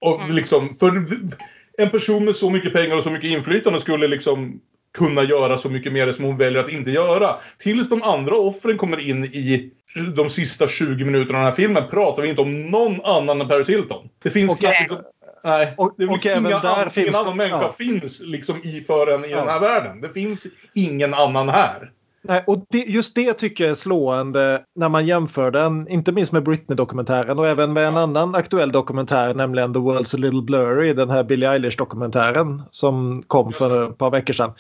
[0.04, 0.36] Och Mm.
[0.36, 1.06] liksom, för
[1.78, 4.60] en person med så mycket pengar och så mycket inflytande skulle liksom
[4.98, 7.36] kunna göra så mycket mer som hon väljer att inte göra.
[7.58, 9.72] Tills de andra offren kommer in i
[10.16, 13.48] de sista 20 minuterna av den här filmen pratar vi inte om någon annan än
[13.48, 14.10] Paris Hilton.
[14.24, 14.78] Det finns Okej.
[14.80, 14.98] liksom,
[15.46, 17.74] Nej, Och- det och även inga, där an- finns ingen annan människa ja.
[17.78, 19.38] finns liksom i förrän i Ja.
[19.38, 20.02] den här världen.
[20.02, 21.92] Det finns ingen annan här.
[22.28, 26.32] Nej, och det, just det tycker jag är slående när man jämför den, inte minst
[26.32, 30.94] med Britney-dokumentären och även med en annan aktuell dokumentär, nämligen The World's a Little Blurry,
[30.94, 34.52] den här Billie Eilish-dokumentären som kom för ett par veckor sedan.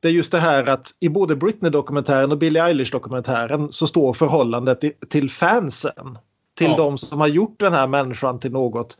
[0.00, 4.80] Det är just det här att i både Britney-dokumentären och Billie Eilish-dokumentären så står förhållandet
[5.08, 6.18] till fansen.
[6.58, 6.76] Till Ja.
[6.76, 8.96] de som har gjort den här människan till något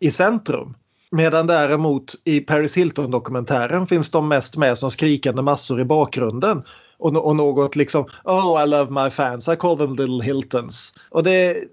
[0.00, 0.74] i centrum.
[1.10, 6.62] Medan däremot i Paris Hilton-dokumentären finns de mest med som skrikande massor i bakgrunden.
[6.98, 10.94] Och, och något liksom Oh I love my fans, I call them little Hiltons.
[11.10, 11.64] Och det,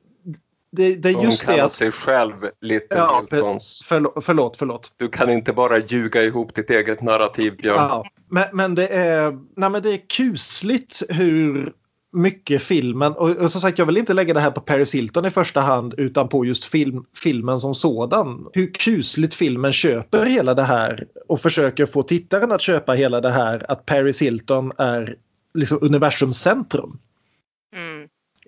[0.71, 1.71] det, det är De just det kallar att...
[1.71, 3.83] sig själv Little Ja, Hiltons.
[3.85, 4.93] Förlåt, förlåt, förlåt.
[4.97, 7.75] Du kan inte bara ljuga ihop ditt eget narrativ, Björn.
[7.75, 11.73] Ja, men, men, det är, nej, men det är kusligt hur
[12.13, 15.25] mycket filmen, och, och som sagt jag vill inte lägga det här på Paris Hilton
[15.25, 18.47] i första hand utan på just film, filmen som sådan.
[18.53, 23.31] Hur kusligt filmen köper hela det här och försöker få tittaren att köpa hela det
[23.31, 25.15] här att Paris Hilton är
[25.53, 26.99] liksom universums centrum.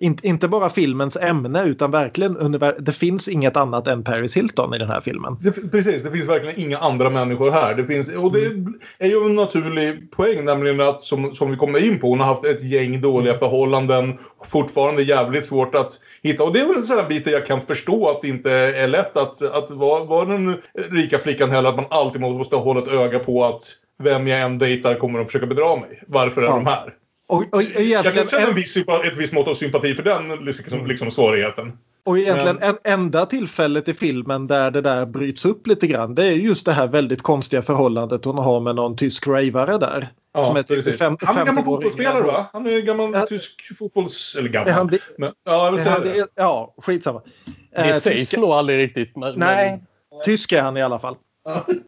[0.04, 0.12] Mm.
[0.12, 4.74] Inte, inte bara filmens ämne utan verkligen univer- det finns inget annat än Paris Hilton
[4.74, 5.36] i den här filmen.
[5.40, 7.74] Det, precis, det finns verkligen inga andra människor här.
[7.74, 8.38] Det finns, och det
[8.98, 12.26] är ju en naturlig poäng, nämligen att som, som vi kommer in på, hon har
[12.26, 14.18] haft ett gäng dåliga förhållanden.
[14.44, 16.44] Fortfarande jävligt svårt att hitta.
[16.44, 18.50] Och det är väl en sån här bit där jag kan förstå att det inte
[18.52, 20.56] är lätt att, att vara, vara den
[20.90, 21.68] rika flickan heller.
[21.68, 23.62] Att man alltid måste hålla ett öga på att
[24.02, 26.02] vem jag än dejtar kommer att försöka bedra mig.
[26.06, 26.54] Varför är Ja.
[26.54, 26.94] de här?
[27.34, 30.44] Och, och, Jag kan egentligen, känna en viss, ett visst mått av sympati för den
[30.44, 31.72] liksom, liksom svårigheten.
[32.06, 36.26] Och egentligen en, enda tillfället i filmen där det där bryts upp lite grann det
[36.26, 40.08] är just det här väldigt konstiga förhållandet hon har med någon tysk ravare där.
[40.34, 40.98] Ja, som är typ precis.
[40.98, 42.46] fem- han är gammal 15 år fotbollsspelare va?
[42.52, 43.26] Han är gammal Ja.
[43.26, 44.34] tysk fotbolls...
[44.38, 44.72] Eller Är gammal.
[44.72, 46.26] han, Men, ja, jag vill är säga han det.
[46.34, 47.22] Ja, skitsamma.
[47.76, 49.16] Det Eh, sägs nog aldrig riktigt.
[49.16, 49.82] Men, Nej,
[50.24, 51.16] tysk är han i alla fall.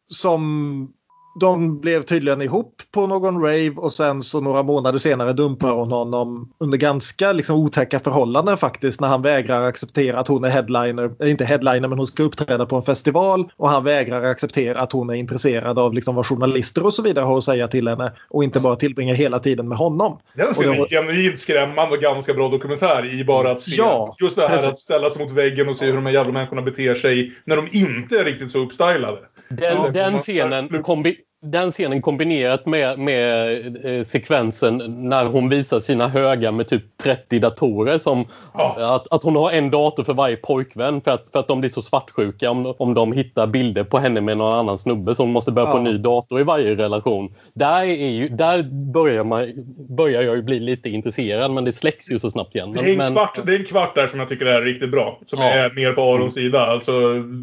[0.07, 0.93] Som
[1.39, 5.91] de blev tydligen ihop på någon rave och sen så några månader senare dumpar hon
[5.91, 11.27] honom under ganska liksom otäcka förhållanden faktiskt när han vägrar acceptera att hon är headliner,
[11.27, 15.09] inte headliner men hon ska uppträda på en festival och han vägrar acceptera att hon
[15.09, 18.43] är intresserad av liksom vad journalister och så vidare har att säga till henne och
[18.43, 20.19] inte bara tillbringa hela tiden med honom.
[20.35, 23.61] Den Och scenen det är var- genuint skrämmande och ganska bra dokumentär i bara att
[23.61, 24.67] se Ja, just det här precis.
[24.71, 27.55] att ställa sig mot väggen och se hur de här jävla människorna beter sig när
[27.55, 29.17] de inte är riktigt så uppstylade.
[29.49, 29.89] Den, Ja.
[29.93, 31.15] den, scenen, kombi,
[31.51, 34.77] den scenen kombinerat med, med eh, sekvensen
[35.09, 38.95] när hon visar sina högar med typ 30 datorer som Ja.
[38.95, 41.69] att, att hon har en dator för varje pojkvän för att, för att de blir
[41.69, 45.31] så svartsjuka om, om de hittar bilder på henne med någon annan snubbe så hon
[45.31, 45.91] måste börja på en Ja.
[45.91, 47.33] ny dator i varje relation.
[47.53, 49.53] Där, är ju, där börjar, man,
[49.97, 52.71] börjar jag bli lite intresserad men det släcks ju så snabbt igen.
[52.71, 54.91] Det är, en Men, kvart, det är en kvart där som jag tycker är riktigt
[54.91, 55.19] bra.
[55.25, 55.45] Som Ja.
[55.49, 56.59] är mer på Arons sida.
[56.61, 56.91] Alltså,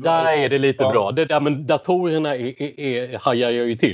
[0.02, 0.90] där är det lite Ja.
[0.92, 1.10] bra.
[1.12, 3.93] Det där med datorerna är, är, är, hajar jag ju till.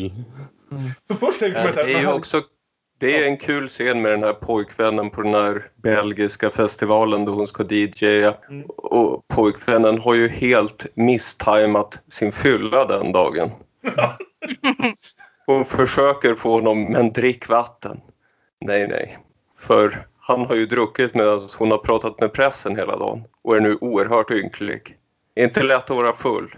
[1.08, 2.42] För först tänkte man så här, Det är ju han- också
[2.98, 7.32] det är en kul scen med den här pojkvännen på den här belgiska festivalen då
[7.32, 8.34] hon ska DJa.
[8.50, 8.66] Mm.
[8.66, 13.50] Och pojkvännen har ju helt misstajmat sin fylla den dagen.
[15.46, 18.00] Hon försöker få honom, men drick vatten.
[18.60, 19.18] Nej, nej.
[19.58, 23.60] För han har ju druckit medan hon har pratat med pressen hela dagen och är
[23.60, 24.96] nu oerhört ynklig.
[25.36, 26.50] Inte lätt att vara full.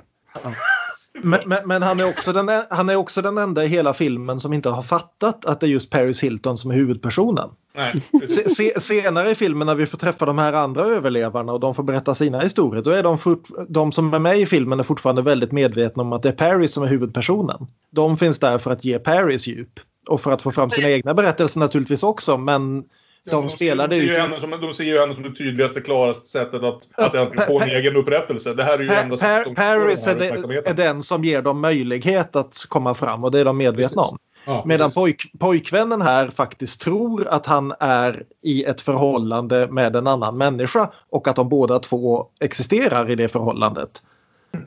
[1.22, 4.40] Men, men, men han, är också den, han är också den enda i hela filmen
[4.40, 7.48] som inte har fattat att det är just Paris Hilton som är huvudpersonen.
[7.74, 11.60] Nej, Se, se, senare i filmen när vi får träffa de här andra överlevarna och
[11.60, 14.80] de får berätta sina historier, då är de, fort, de som är med i filmen
[14.80, 17.66] är fortfarande väldigt medvetna om att det är Paris som är huvudpersonen.
[17.90, 21.14] De finns där för att ge Paris djup och för att få fram sina egna
[21.14, 22.84] berättelser naturligtvis också, men
[23.30, 26.62] de de, ser ju henne som, de ser ju henne som det tydligaste, klaraste sättet
[26.62, 28.54] att, att äntligen få en egen upprättelse.
[28.54, 31.42] Det här är ju Pa- enda sättet de Paris är, det, är den som ger
[31.42, 34.12] dem möjlighet att komma fram och det är de medvetna Precis.
[34.12, 34.18] om.
[34.44, 40.06] Ja, Medan pojk, pojkvännen här faktiskt tror att han är i ett förhållande med en
[40.06, 43.90] annan människa och att de båda två existerar i det förhållandet.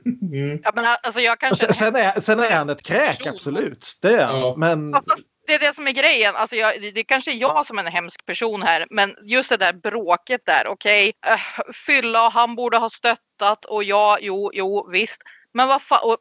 [0.06, 0.60] Mm.
[0.64, 1.66] Ja, men alltså jag kanske...
[1.66, 4.00] Sen, sen, är, sen är han ett kräk, absolut.
[4.02, 4.40] Det är han.
[4.40, 4.56] Ja.
[4.58, 6.36] Men Ja, fast det är det som är grejen.
[6.36, 9.16] Alltså jag, det det är kanske är jag som är en hemsk person här, men
[9.24, 10.68] just det där bråket där.
[10.68, 11.40] Okej, äh,
[11.74, 15.22] fylla han borde ha stöttat och ja, jo, jo, visst.
[15.54, 16.18] Men vad fan.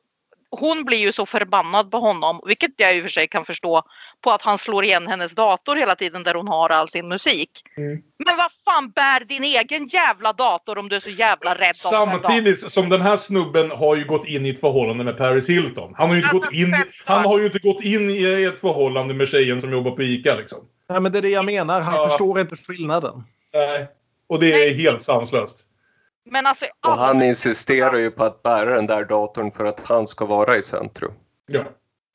[0.60, 3.82] Hon blir ju så förbannad på honom, vilket jag i och för sig kan förstå,
[4.20, 7.50] på att han slår igen hennes dator hela tiden där hon har all sin musik.
[7.76, 8.02] Mm.
[8.26, 12.10] Men vad fan bär din egen jävla dator om du är så jävla rädd om
[12.10, 12.22] den?
[12.22, 15.94] Samtidigt som den här snubben har ju gått in i ett förhållande med Paris Hilton.
[15.96, 17.16] Han har ju inte, Alltså, gått, in, självklart.
[17.16, 20.34] han har ju inte gått in i ett förhållande med tjejen som jobbar på ICA
[20.34, 20.58] liksom.
[20.88, 21.80] Nej, men det är det jag menar.
[21.80, 22.08] Han Ja.
[22.08, 23.24] förstår inte skillnaden.
[23.54, 23.88] Nej.
[24.26, 25.66] Och det är helt sanslöst.
[26.30, 29.80] Men alltså, Och alla- han insisterar ju på att bära den där datorn för att
[29.80, 31.12] han ska vara i centrum.
[31.46, 31.64] Ja.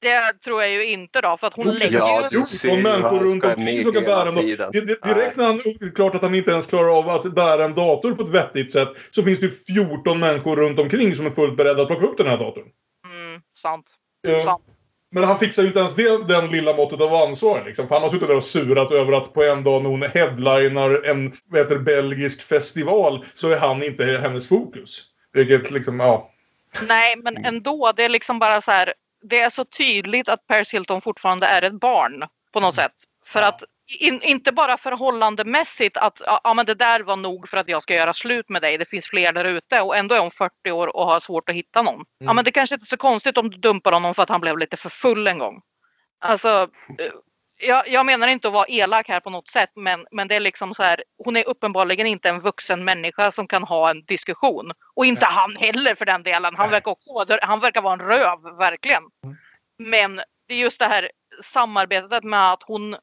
[0.01, 2.37] det tror jag ju inte då, för att hon Jo, lägger Ja, ju...
[2.39, 4.41] Och hur människor runt omkring som kan bära hela en dator.
[4.41, 4.69] tiden.
[4.73, 5.59] Det, det, direkt när han
[5.95, 8.89] klart att han inte ens klarar av att bära en dator på ett vettigt sätt
[9.11, 12.17] så finns det ju 14 människor runt omkring som är fullt beredda att plocka upp
[12.17, 12.63] den här datorn.
[13.05, 13.85] Mm, sant.
[14.27, 14.63] Eh, sant.
[15.11, 17.63] Men han fixar ju inte ens det, den lilla måttet av ansvar.
[17.65, 17.87] Liksom.
[17.87, 21.09] För han har suttit där och surat över att på en dag när hon headlinar
[21.09, 25.05] en vad heter, belgisk festival så är han inte hennes fokus.
[25.33, 26.31] Vilket liksom, ja.
[26.87, 27.91] Nej, men ändå.
[27.95, 28.93] Det är liksom bara så här.
[29.21, 32.95] Det är så tydligt att Paris Hilton fortfarande är ett barn på något sätt.
[33.25, 37.69] För att in, inte bara förhållandemässigt att ja, men det där var nog för att
[37.69, 38.77] jag ska göra slut med dig.
[38.77, 41.55] Det finns fler där ute och ändå är hon 40 år och har svårt att
[41.55, 42.05] hitta någon.
[42.17, 44.41] Ja, men det kanske inte är så konstigt om du dumpar honom för att han
[44.41, 45.61] blev lite för full en gång.
[46.19, 46.67] Alltså,
[46.99, 47.11] eh,
[47.61, 50.39] jag, jag menar inte att vara elak här på något sätt, men, men det är
[50.39, 51.03] liksom så här.
[51.23, 54.71] Hon är uppenbarligen inte en vuxen människa som kan ha en diskussion.
[54.95, 56.55] Och inte han heller för den delen.
[56.55, 56.71] Han Nej.
[56.71, 59.03] verkar också han verkar vara en röv, verkligen.
[59.77, 61.11] Men det är just det här
[61.43, 62.95] samarbetet med att hon,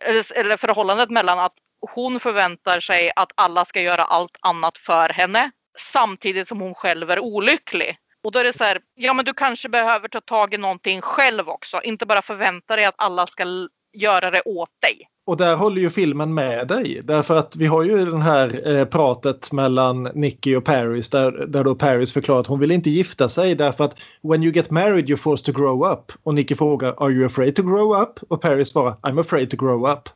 [0.00, 1.54] eller förhållandet mellan att
[1.94, 7.10] hon förväntar sig att alla ska göra allt annat för henne samtidigt som hon själv
[7.10, 7.96] är olycklig.
[8.24, 11.00] Och då är det så här, ja men du kanske behöver ta tag i någonting
[11.00, 11.82] själv också.
[11.82, 15.08] Inte bara förvänta dig att alla ska göra det åt dig.
[15.28, 17.00] Och där håller ju filmen med dig.
[17.04, 21.64] Därför att vi har ju den här eh, pratet mellan Nicky och Paris där, där
[21.64, 25.08] då Paris förklarar att hon vill inte gifta sig därför att when you get married
[25.10, 26.12] you're forced to grow up.
[26.22, 28.20] Och Nicky frågar are you afraid to grow up?
[28.28, 30.08] Och Paris svarar I'm afraid to grow up.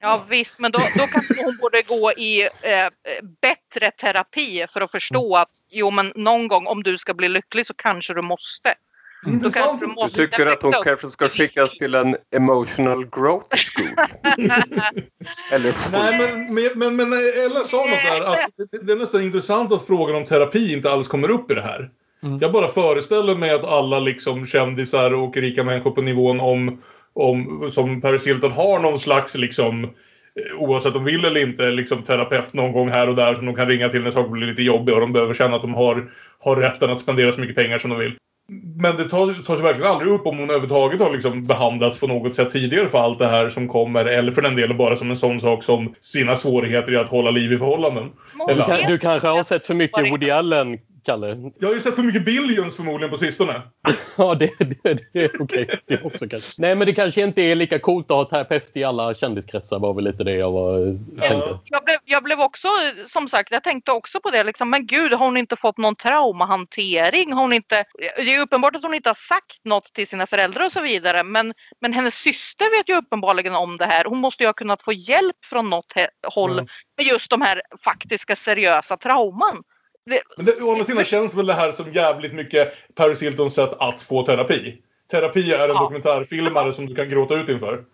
[0.00, 2.48] Ja visst, men då, då kanske hon borde gå i eh,
[3.40, 7.66] bättre terapi för att förstå att jo men någon gång om du ska bli lycklig
[7.66, 8.74] så kanske du måste.
[9.26, 9.82] Intressant.
[10.04, 13.94] Du tycker att hon kanske ska skickas till en emotional growth school?
[15.52, 16.18] Eller Nej,
[16.50, 17.12] men, men, men,
[17.46, 18.20] Ella sa något där.
[18.20, 21.54] Att det, det är nästan intressant att frågan om terapi inte alls kommer upp i
[21.54, 21.90] det här.
[22.22, 22.38] Mm.
[22.38, 26.82] Jag bara föreställer mig att alla liksom kändisar och rika människor på nivån om,
[27.12, 31.70] om som Paris Hilton har någon slags liksom eh, oavsett om de vill eller inte,
[31.70, 34.46] liksom terapeut någon gång här och där som de kan ringa till när saker blir
[34.46, 37.56] lite jobbiga och de behöver känna att de har, har rätten att spendera så mycket
[37.56, 38.16] pengar som de vill.
[38.76, 42.34] Men det tar, sig verkligen aldrig upp om hon överhuvudtaget har liksom behandlats på något
[42.34, 44.04] sätt tidigare för allt det här som kommer.
[44.04, 47.30] Eller för den delen bara som en sån sak som sina svårigheter i att hålla
[47.30, 48.10] liv i förhållanden.
[48.48, 51.52] Du, kan, du kanske har sett för mycket Woody Allen, Kalle.
[51.58, 53.62] Jag har ju sett för mycket Billions förmodligen på sistone.
[54.16, 55.68] Ja, det, det, det är okej.
[55.86, 56.62] Det också kanske.
[56.62, 59.94] Nej, men det kanske inte är lika coolt att ha terapeut i alla kändiskretsar var
[59.94, 60.76] väl lite det jag var,
[61.20, 61.58] tänkte.
[61.64, 62.68] Jag blev, jag blev också,
[63.08, 64.44] som sagt, jag tänkte också på det.
[64.44, 67.32] Liksom, men gud, har hon inte fått någon traumahantering?
[67.32, 67.84] Har hon inte,
[68.16, 71.24] det är uppenbart att hon inte har sagt något till sina föräldrar och så vidare.
[71.24, 74.04] Men, men hennes syster vet ju uppenbarligen om det här.
[74.04, 75.92] Hon måste ju ha kunnat få hjälp från något
[76.34, 76.66] håll Mm.
[76.96, 79.62] med just de här faktiska seriösa trauman.
[80.36, 83.70] Men det, å andra sidan känns väl det här som jävligt mycket Paris Hiltons sätt
[83.78, 84.82] att få terapi.
[85.10, 85.80] Terapi är en Ja.
[85.80, 87.84] dokumentärfilmare som du kan gråta ut inför.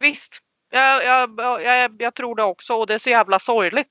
[0.00, 0.32] visst,
[0.70, 3.88] jag, jag, jag, jag tror det också och det är så jävla sorgligt.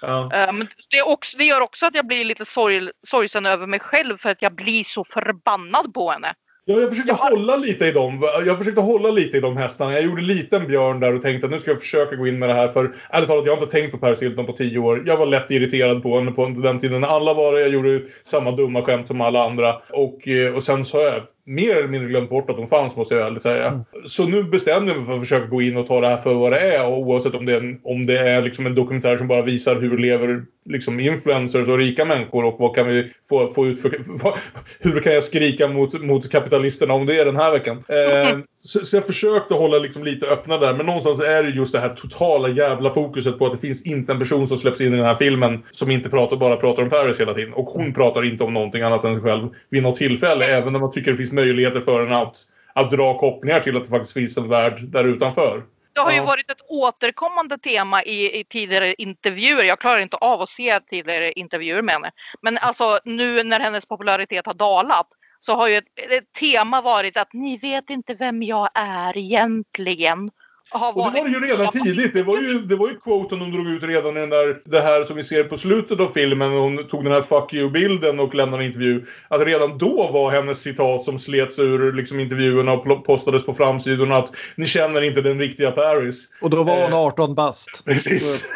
[0.00, 0.30] Ja.
[0.34, 3.80] Eh, Men det, också, det gör också att jag blir lite sorg, sorgsen över mig
[3.80, 6.34] själv för att jag blir så förbannad på henne.
[6.66, 8.22] Ja, jag försökte Jag har- hålla lite i dem.
[8.46, 9.92] Jag försökte hålla lite i de hästarna.
[9.92, 12.38] Jag gjorde lite en björn där och tänkte att nu ska jag försöka gå in
[12.38, 12.68] med det här.
[12.68, 15.02] För ärligt talat, jag har inte tänkt på Paris Hilton på tio år.
[15.06, 17.60] Jag var lätt irriterad på henne på den tiden alla var det.
[17.60, 19.74] Jag gjorde samma dumma skämt som alla andra.
[19.92, 22.96] Och, eh, och sen så har jag mer eller mindre glömt bort att de fanns,
[22.96, 23.84] måste jag ärligt säga.
[24.06, 26.34] Så nu bestämde jag mig för att försöka gå in och ta det här för
[26.34, 26.86] vad det är.
[26.86, 29.76] Och oavsett om det är en, om det är liksom en dokumentär som bara visar
[29.80, 33.96] hur lever liksom influencers och rika människor och vad kan vi få, få ut för...
[34.22, 34.38] vad-
[34.80, 37.76] Hur kan jag skrika mot, mot kapitalisterna om det är den här veckan?
[37.88, 40.74] Eh, så, så jag försökte hålla liksom lite öppna där.
[40.74, 44.12] Men någonstans är det just det här totala jävla fokuset på att det finns inte
[44.12, 46.90] en person som släpps in i den här filmen som inte pratar, bara pratar om
[46.90, 47.54] Paris hela tiden.
[47.54, 50.44] Och hon pratar inte om någonting annat än sig själv vid något tillfälle.
[50.44, 52.36] Även när man tycker det finns möjligheter för henne att,
[52.72, 55.62] att dra kopplingar till att det faktiskt finns en värld där utanför.
[55.92, 59.64] Det har ju varit ett återkommande tema i, i tidigare intervjuer.
[59.64, 62.10] Jag klarar inte av att se tidigare intervjuer med henne.
[62.42, 65.06] Men alltså nu när hennes popularitet har dalat
[65.46, 70.30] så har ju ett, ett tema varit att ni vet inte vem jag är egentligen.
[70.72, 72.12] Och det var det ju redan tidigt.
[72.12, 74.80] Det var ju, det var ju quoten hon drog ut redan i den där, det
[74.80, 76.52] här som vi ser på slutet av filmen.
[76.52, 79.04] Hon tog den här fuck you-bilden och lämnade en intervju.
[79.28, 84.16] Att redan då var hennes citat som slets ur liksom, intervjuerna och postades på framsidorna
[84.16, 86.28] att ni känner inte den riktiga Paris.
[86.42, 86.98] Och då var hon Eh.
[86.98, 87.84] 18 bast.
[87.84, 88.46] Precis.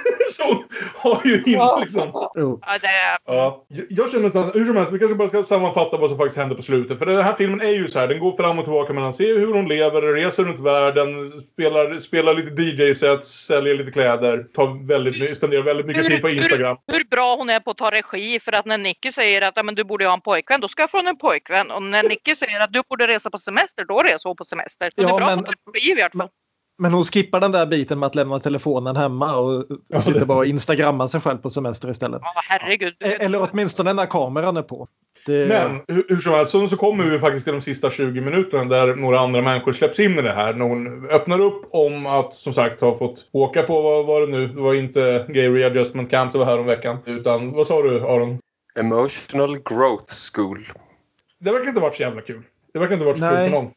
[0.48, 0.64] Hon
[1.12, 2.10] har ju inte liksom...
[2.12, 2.88] Ja, det
[3.26, 6.36] Ja, jag- känner att hur som helst, vi kanske bara ska sammanfatta vad som faktiskt
[6.38, 6.98] händer på slutet.
[6.98, 9.32] För den här filmen är ju så här, den går fram och tillbaka mellan se
[9.38, 15.36] hur hon lever, reser runt världen, spelar, spelar lite DJ-sets, säljer lite kläder, tar väldigt,
[15.36, 16.76] spenderar väldigt mycket tid på Instagram.
[16.92, 19.74] hur bra hon är på att ta regi för att när Nicky säger att men
[19.74, 21.70] du borde ha en pojkvän, då skaffar hon en pojkvän.
[21.70, 24.90] Och när Nicky säger att du borde resa på semester, då reser hon på semester.
[24.94, 26.28] Så det Ja, är bra men- att hon tar regi i alla fall.
[26.78, 30.38] Men hon skippar den där biten med att lämna telefonen hemma och Ja, sitter bara
[30.38, 32.20] och instagrammar sig själv på semester istället.
[32.24, 32.94] Ja, herregud.
[33.00, 34.88] E- Eller åtminstone när kameran är på.
[35.26, 35.48] Det...
[35.48, 38.64] Men hur, hur som helst, så, så kommer vi faktiskt till de sista 20 minuterna
[38.64, 40.52] där några andra människor släpps in i det här.
[40.54, 44.26] När hon öppnar upp om att som sagt ha fått åka på, vad var det
[44.26, 44.46] nu?
[44.48, 46.96] Det var inte Gay Readjustment Camp det var här om veckan.
[47.04, 48.38] Utan, vad sa du Aron?
[48.80, 50.58] Emotional Growth School.
[51.40, 52.42] Det verkar inte ha varit så jävla kul.
[52.72, 53.36] Det verkar inte ha varit så Nej.
[53.36, 53.70] kul för någon.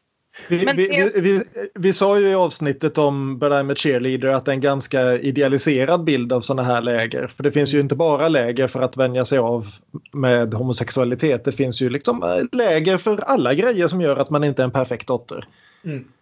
[0.48, 1.42] Vi, Men vi, det- vi, vi,
[1.74, 5.02] vi sa ju i avsnittet om But I'm a cheerleader att det är en ganska
[5.12, 7.26] idealiserad bild av sådana här läger.
[7.26, 9.66] För det finns ju inte bara läger för att vänja sig av
[10.12, 11.44] med homosexualitet.
[11.44, 14.64] Det finns ju liksom eh, läger för alla grejer som gör att man inte är
[14.64, 15.48] en perfekt dotter.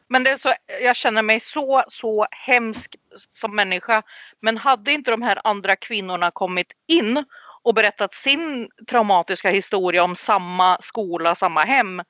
[0.08, 0.52] Men det är så,
[0.82, 4.02] jag känner mig så, så hemsk som människa.
[4.40, 7.24] Men hade inte de här andra kvinnorna kommit in
[7.62, 12.02] och berättat sin traumatiska historia om samma skola, samma hem.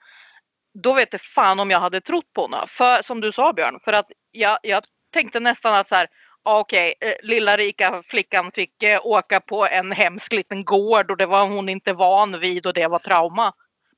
[0.74, 2.66] Då vet jag fan om jag hade trott på henne.
[2.68, 6.08] För som du sa Björn, för att jag, jag tänkte nästan att så här,
[6.42, 11.26] okej, eh, lilla rika flickan fick eh, åka på en hemsk liten gård och det
[11.26, 13.52] var hon inte van vid och det var trauma.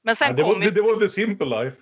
[0.05, 1.77] Men sen Ja, det, var, det, det var the simple life.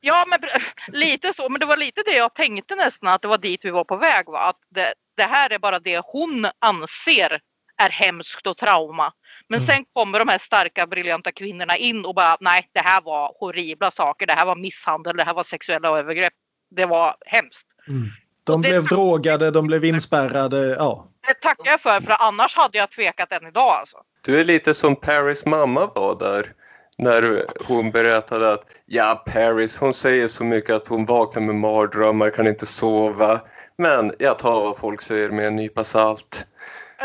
[0.00, 0.40] Ja, men
[1.00, 1.48] lite så.
[1.48, 3.96] Men det var lite det jag tänkte nästan att det var dit vi var på
[3.96, 4.26] väg.
[4.26, 4.38] Va?
[4.38, 7.40] Att det, det här är bara det hon anser
[7.76, 9.12] är hemskt och trauma.
[9.52, 13.32] Men sen kommer de här starka briljanta kvinnorna in och bara nej, det här var
[13.40, 14.26] horribla saker.
[14.26, 16.32] Det här var misshandel, det här var sexuella övergrepp.
[16.76, 17.66] Det var hemskt.
[18.44, 20.66] De Och det- blev drogade, de blev inspärrade.
[20.68, 21.06] Ja.
[21.26, 23.70] Det tackar jag för, för annars hade jag tvekat än idag.
[23.80, 23.96] Alltså.
[24.24, 26.46] Du är lite som Paris mamma var där.
[26.98, 32.30] När hon berättade att ja, Paris hon säger så mycket att hon vaknar med mardrömmar,
[32.30, 33.40] kan inte sova.
[33.78, 36.46] Men jag tar vad folk säger med en nypa salt.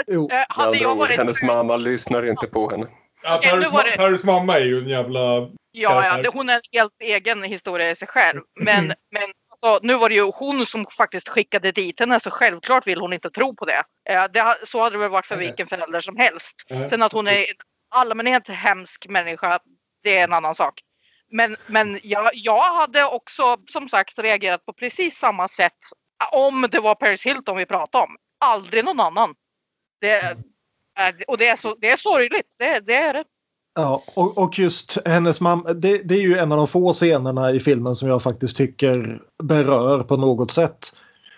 [0.08, 0.28] Jo.
[0.28, 2.88] Med hade jag varit hennes mamma lyssnar inte på henne.
[3.24, 5.20] Ja, Paris, det- Paris mamma är ju en jävla...
[5.72, 8.42] Ja, ja det, hon är en helt egen historia i sig själv.
[8.60, 9.24] Men, men
[9.62, 13.14] alltså, nu var det ju hon som faktiskt skickade dit henne så självklart vill hon
[13.14, 13.84] inte tro på det.
[14.10, 16.56] Eh, det så hade det väl varit för vilken förälder som helst.
[16.90, 17.46] Sen att hon är en
[17.96, 19.60] allmänhet hemsk människa,
[20.04, 20.74] det är en annan sak.
[21.32, 25.74] Men, men jag, jag hade också som sagt reagerat på precis samma sätt
[26.32, 28.16] om det var Paris Hilton vi pratade om.
[28.46, 29.36] Aldrig någon annan.
[30.02, 30.32] Det, är-
[31.00, 33.24] eh, och det är, så, det är sorgligt, det, det är det.
[33.76, 37.52] Ja, och, och just hennes mamma, det, det är ju en av de få scenerna
[37.52, 40.96] i filmen som jag faktiskt tycker berör på något sätt.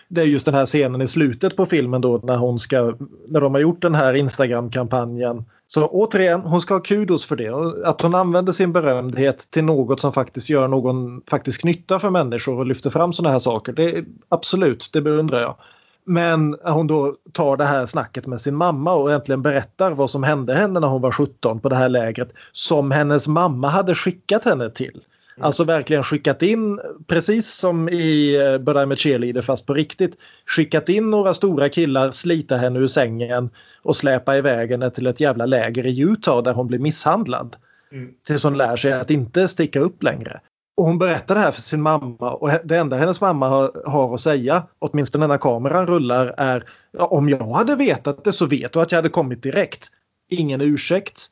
[0.08, 2.94] Det är just den här scenen i slutet på filmen då när hon ska,
[3.28, 5.44] när de har gjort den här Instagram-kampanjen.
[5.66, 7.86] Så återigen, hon ska ha kudos för det.
[7.88, 12.58] Att hon använder sin berömdhet till något som faktiskt gör någon faktisk nytta för människor
[12.58, 13.72] och lyfter fram sådana här saker.
[13.72, 15.56] Det absolut, det beundrar jag.
[16.04, 20.22] Men hon då tar det här snacket med sin mamma och äntligen berättar vad som
[20.22, 24.44] hände henne när hon var 17 på det här lägret som hennes mamma hade skickat
[24.44, 25.00] henne till.
[25.40, 30.88] Alltså verkligen skickat in, precis som i But I'm a cheerleader fast på riktigt, skickat
[30.88, 33.50] in några stora killar, slita henne ur sängen
[33.82, 37.56] och släpa iväg henne till ett jävla läger i Utah där hon blir misshandlad.
[37.92, 38.12] Mm.
[38.26, 40.40] Tills hon lär sig att inte sticka upp längre.
[40.76, 44.14] Och hon berättar det här för sin mamma och det enda hennes mamma har, har
[44.14, 48.72] att säga, åtminstone när kameran rullar, är ja, om jag hade vetat det så vet
[48.72, 49.88] du att jag hade kommit direkt.
[50.28, 51.26] Ingen ursäkt,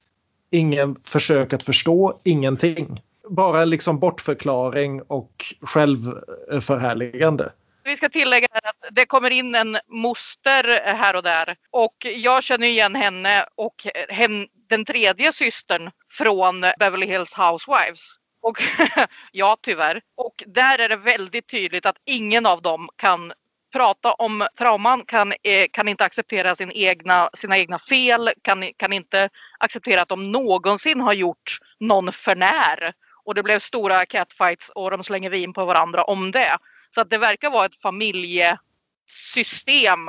[0.51, 3.03] ingen försök att förstå, ingenting.
[3.31, 7.53] Bara liksom bortförklaring och självförhärligande.
[7.85, 12.67] Vi ska tillägga att det kommer in en moster här och där och jag känner
[12.67, 18.18] igen henne och hen, den tredje systern från Beverly Hills Housewives.
[18.41, 18.63] Och
[19.33, 20.01] ja, tyvärr.
[20.17, 23.33] Och där är det väldigt tydligt att ingen av dem kan
[23.73, 28.93] prata om trauman, kan, eh, kan inte acceptera sin egna, sina egna fel, kan, kan
[28.93, 29.29] inte
[29.59, 32.93] acceptera att de någonsin har gjort någon förnär.
[33.25, 36.59] Och det blev stora catfights och de slänger vin på varandra om det.
[36.91, 38.59] Så att det verkar vara ett familjesystem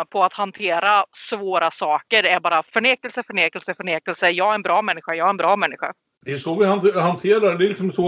[0.10, 2.24] på att hantera svåra saker.
[2.24, 4.30] Det är bara förnekelse, förnekelse, förnekelse.
[4.30, 5.94] Jag är en bra människa, jag är en bra människa.
[6.26, 8.02] Det är så vi hante- hanterar, det är liksom så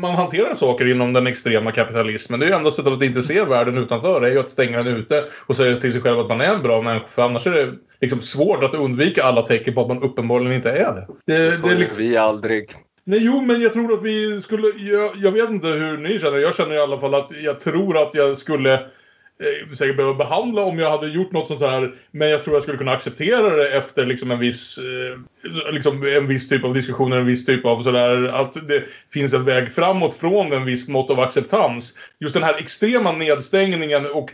[0.00, 2.40] man hanterar saker inom den extrema kapitalismen.
[2.40, 4.82] Det är ju enda sättet att inte se världen utanför, det är ju att stänga
[4.82, 7.06] den ute och säga till sig själv att man är en bra människa.
[7.06, 10.70] För annars är det liksom svårt att undvika alla tecken på att man uppenbarligen inte
[10.70, 11.06] är det.
[11.26, 12.72] det, Så det är liksom, vi aldrig.
[13.04, 14.66] nej, jo, men jag tror att vi skulle...
[14.66, 16.38] Jag, jag vet inte hur ni känner.
[16.38, 18.80] Jag känner i alla fall att jag tror att jag skulle
[19.40, 21.94] Eh, säkert behöva behandla om jag hade gjort något sånt här.
[22.10, 26.26] Men jag tror jag skulle kunna acceptera det efter liksom en viss eh, liksom en
[26.26, 30.14] viss typ av diskussioner, en viss typ av sådär att det finns en väg framåt
[30.14, 31.94] från en viss mått av acceptans.
[32.20, 34.30] Just den här extrema nedstängningen och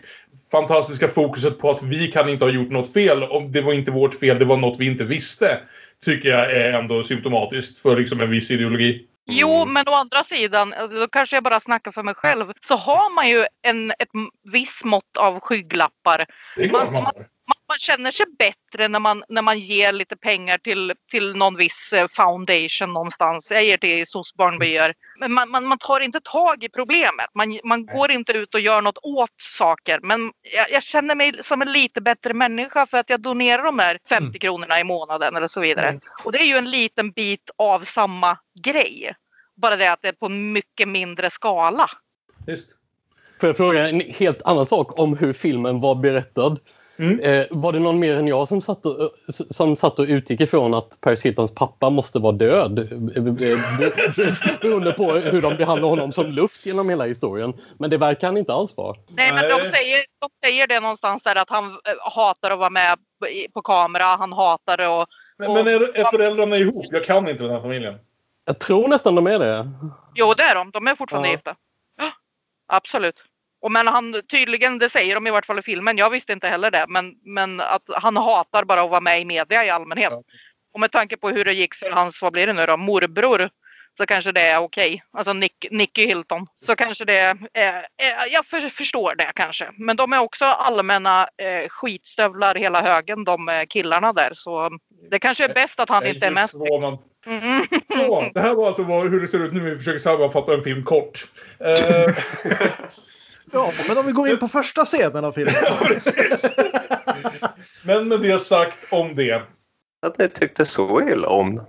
[0.52, 3.22] fantastiska fokuset på att vi kan inte ha gjort något fel.
[3.22, 5.58] Om det var inte vårt fel, det var något vi inte visste.
[6.04, 9.06] Tycker jag är ändå symptomatiskt för liksom en viss ideologi.
[9.26, 13.14] Jo, men å andra sidan, då kanske jag bara snackar för mig själv, så har
[13.14, 16.26] man ju en, ett m- viss mått av skygglappar.
[16.56, 17.26] Det är klart Man- man har.
[17.48, 21.56] Man, man känner sig bättre när man, när man ger lite pengar till, till någon
[21.56, 23.50] viss eh, foundation någonstans.
[23.50, 24.94] Jag ger till SOS barnbyar.
[25.20, 27.26] Men man, man, man tar inte tag i problemet.
[27.34, 30.00] Man, man går inte ut och gör något åt saker.
[30.02, 33.78] Men jag, jag känner mig som en lite bättre människa för att jag donerar de
[33.78, 35.88] här 50 kronorna i månaden eller så vidare.
[35.88, 36.00] Mm.
[36.24, 39.14] Och det är ju en liten bit av samma grej.
[39.56, 41.90] Bara det att det är på en mycket mindre skala.
[42.46, 42.78] Visst.
[43.40, 46.56] Får jag fråga en helt annan sak om hur filmen var berättad?
[46.98, 47.20] Mm.
[47.20, 49.10] Eh, var det någon mer än jag som satt, och,
[49.50, 52.78] som satt och utgick ifrån att Paris Hiltons pappa måste vara död?
[52.78, 53.56] Eh, be-
[54.62, 57.54] Beroende på hur de behandlar honom som luft genom hela historien.
[57.78, 58.96] Men det verkar han inte alls vara.
[59.08, 61.76] Nej, men de säger, de säger det någonstans där att han eh,
[62.14, 62.98] hatar att vara med
[63.54, 64.04] på kamera.
[64.04, 65.08] Han hatar att...
[65.38, 66.84] Men, men är, är föräldrarna ihop?
[66.90, 67.94] Jag kan inte den här familjen.
[68.44, 69.70] Jag tror nästan de är det.
[70.14, 70.70] Jo, det är de.
[70.70, 71.32] De är fortfarande Ja.
[71.32, 71.54] gifta.
[71.98, 72.10] Ja,
[72.68, 73.22] Absolut.
[73.66, 75.98] Och men han tydligen, det säger de i vart fall i filmen.
[75.98, 76.84] Jag visste inte heller det.
[76.88, 80.12] Men, men att han hatar bara att vara med i media i allmänhet.
[80.12, 80.20] Ja.
[80.74, 83.50] Och med tanke på hur det gick för hans, vad blir det nu då, morbror.
[83.98, 85.02] Så kanske det är okej.
[85.12, 86.46] Alltså Nick, Nicky Hilton.
[86.66, 89.70] Så kanske det är, är, är jag för, förstår det kanske.
[89.78, 94.32] Men de är också allmänna eh, skitstövlar hela högen de eh, killarna där.
[94.34, 94.70] Så
[95.10, 96.48] det kanske är bäst att han Jag inte är med.
[97.26, 97.66] Mm.
[97.90, 100.62] Så, det här var alltså hur det ser ut nu när vi försöker sammanfatta en
[100.62, 101.18] film kort.
[101.60, 102.14] Eh,
[103.52, 105.54] Ja, men om vi går in på första scenen av filmen.
[105.62, 106.52] ja, precis.
[107.84, 109.42] Men med det sagt om det.
[110.06, 111.64] Att ni tyckte så illa om den.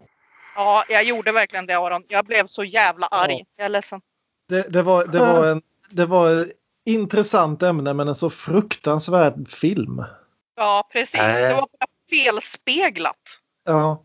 [0.56, 2.04] Ja, jag gjorde verkligen det Aron.
[2.08, 3.34] Jag blev så jävla arg.
[3.34, 3.46] Ja.
[3.58, 4.02] Jag är ledsen.
[4.50, 6.48] Det, det, var, det, var en, det var ett
[6.86, 10.04] intressant ämne men en så fruktansvärd film.
[10.56, 11.20] Ja, precis.
[11.22, 11.34] Äh.
[11.34, 11.68] Det var
[12.10, 13.40] felspeglat.
[13.66, 14.04] Ja,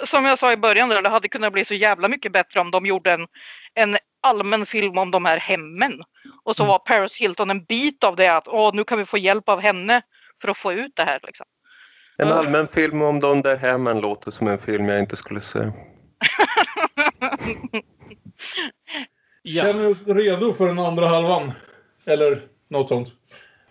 [0.00, 2.60] Så- Som jag sa i början, där, det hade kunnat bli så jävla mycket bättre
[2.60, 3.26] om de gjorde en,
[3.74, 6.02] en allmän film om de här hemmen.
[6.44, 9.18] Och så var Paris Hilton en bit av det att Åh, nu kan vi få
[9.18, 10.02] hjälp av henne
[10.42, 11.20] för att få ut det här.
[11.22, 11.46] Liksom.
[12.16, 15.58] En allmän film om de där hemmen låter som en film jag inte skulle se.
[19.42, 19.62] Ja.
[19.62, 21.52] Känner vi oss redo för den andra halvan?
[22.06, 23.08] Eller något sånt.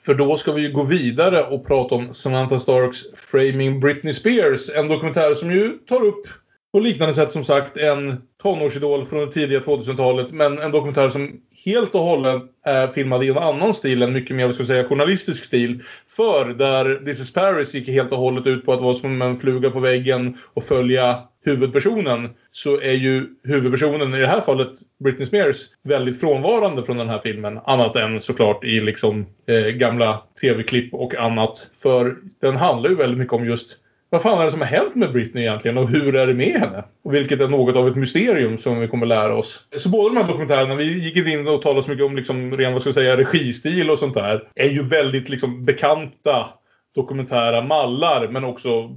[0.05, 4.69] För då ska vi ju gå vidare och prata om Samantha Starks Framing Britney Spears.
[4.69, 6.27] En dokumentär som ju tar upp
[6.71, 10.31] på liknande sätt som sagt en tonårsidol från det tidiga 2000-talet.
[10.31, 14.01] Men en dokumentär som helt och hållet är filmad i en annan stil.
[14.01, 15.81] En mycket mer, vad ska jag säga, journalistisk stil.
[16.15, 19.37] För där This is Paris gick helt och hållet ut på att vara som en
[19.37, 22.29] fluga på väggen och följa huvudpersonen.
[22.51, 24.71] Så är ju huvudpersonen, i det här fallet
[25.03, 27.59] Britney Spears, väldigt frånvarande från den här filmen.
[27.65, 31.71] Annat än såklart i liksom eh, gamla tv-klipp och annat.
[31.81, 33.77] För den handlar ju väldigt mycket om just
[34.09, 36.59] vad fan är det som har hänt med Britney egentligen och hur är det med
[36.59, 36.83] henne?
[37.03, 39.63] Och vilket är något av ett mysterium som vi kommer lära oss.
[39.77, 42.57] Så båda de här dokumentärerna, vi gick inte in och talade så mycket om liksom
[42.57, 44.43] ren, vad ska jag säga, registil och sånt där.
[44.55, 46.47] Är ju väldigt liksom bekanta
[46.95, 48.89] dokumentära mallar men också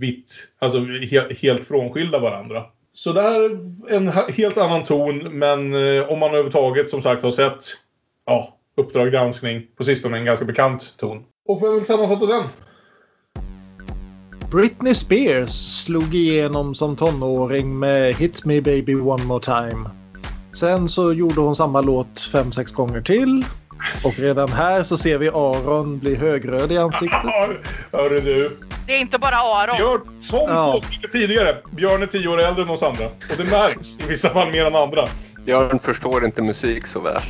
[0.00, 2.62] vitt, alltså he helt frånskilda varandra.
[2.92, 3.40] Så där,
[3.90, 7.64] är en helt annan ton men eh, om man överhuvudtaget som sagt har sett
[8.26, 11.22] ja, Uppdrag granskning på sistone en ganska bekant ton.
[11.48, 12.42] Och vem vill sammanfatta den?
[14.54, 19.90] Britney Spears slog igenom som tonåring med Hit Me Baby One More Time.
[20.52, 23.44] Sen så gjorde hon samma låt fem sex gånger till.
[24.04, 27.20] Och redan här så ser vi Aron bli högröd i ansiktet.
[27.92, 28.58] Hörru du.
[28.86, 29.76] Det är inte bara Aron.
[29.76, 30.80] Björn, som Ja.
[31.12, 33.04] tidigare, Björn är tio år äldre än oss andra.
[33.06, 35.06] Och det märks i vissa fall mer än andra.
[35.44, 37.22] Björn förstår inte musik så väl.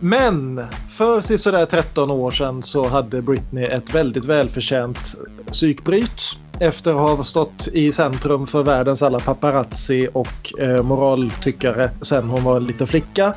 [0.00, 5.14] Men för sisådär 13 år sedan så hade Britney ett väldigt välförtjänt
[5.50, 6.20] psykbryt.
[6.60, 12.44] Efter att ha stått i centrum för världens alla paparazzi och eh, moraltyckare sen hon
[12.44, 13.34] var en liten flicka.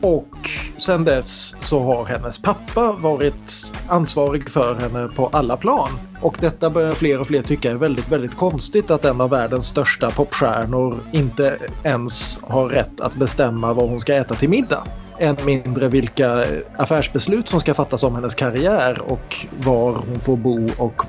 [0.00, 5.88] Och sen dess så har hennes pappa varit ansvarig för henne på alla plan.
[6.20, 9.66] Och detta börjar fler och fler tycka är väldigt, väldigt konstigt att en av världens
[9.66, 14.84] största popstjärnor inte ens har rätt att bestämma vad hon ska äta till middag.
[15.18, 16.44] Än mindre vilka
[16.76, 21.02] affärsbeslut som ska fattas om hennes karriär och var hon får bo och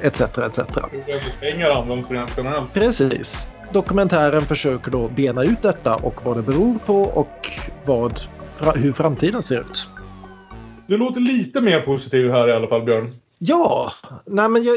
[0.00, 0.20] etc.
[0.20, 0.58] etc.
[0.90, 2.74] Hur pengar används rent generellt.
[2.74, 3.48] Precis.
[3.72, 7.50] Dokumentären försöker då bena ut detta och vad det beror på och
[7.84, 8.20] vad,
[8.74, 9.88] hur framtiden ser ut.
[10.86, 13.12] Du låter lite mer positiv här i alla fall, Björn.
[13.38, 13.92] Ja,
[14.26, 14.76] nej men jag,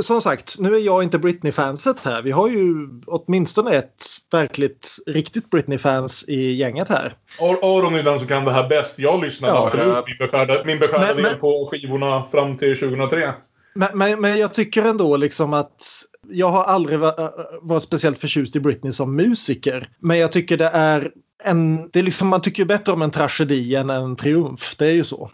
[0.00, 2.22] som sagt, nu är jag inte Britney-fanset här.
[2.22, 7.16] Vi har ju åtminstone ett verkligt riktigt Britney-fans i gänget här.
[7.40, 8.98] Ar- Aron är den som kan det här bäst.
[8.98, 9.64] Jag lyssnade Ja.
[9.64, 13.32] absolut min beskärda, min beskärda del på skivorna fram till 2003.
[13.74, 15.84] Men, men, men jag tycker ändå liksom att
[16.30, 17.32] jag har aldrig va-
[17.62, 19.88] varit speciellt förtjust i Britney som musiker.
[19.98, 21.10] Men jag tycker det är
[21.44, 21.88] en...
[21.90, 24.76] Det är liksom, man tycker bättre om en tragedi än en triumf.
[24.78, 25.30] Det är ju så.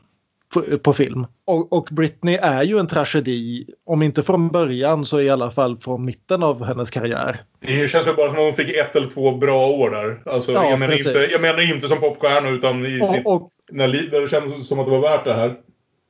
[0.55, 1.27] På, på film.
[1.47, 3.67] Och, och Britney är ju en tragedi.
[3.87, 7.43] Om inte från början så i alla fall från mitten av hennes karriär.
[7.61, 10.23] Det känns ju bara som att hon fick ett eller två bra år där.
[10.27, 11.07] Alltså, Ja, jag, menar precis.
[11.07, 14.79] inte, jag menar inte som popstjärna utan i sitt, Och, och, när, det kändes som
[14.79, 15.57] att det var värt det här.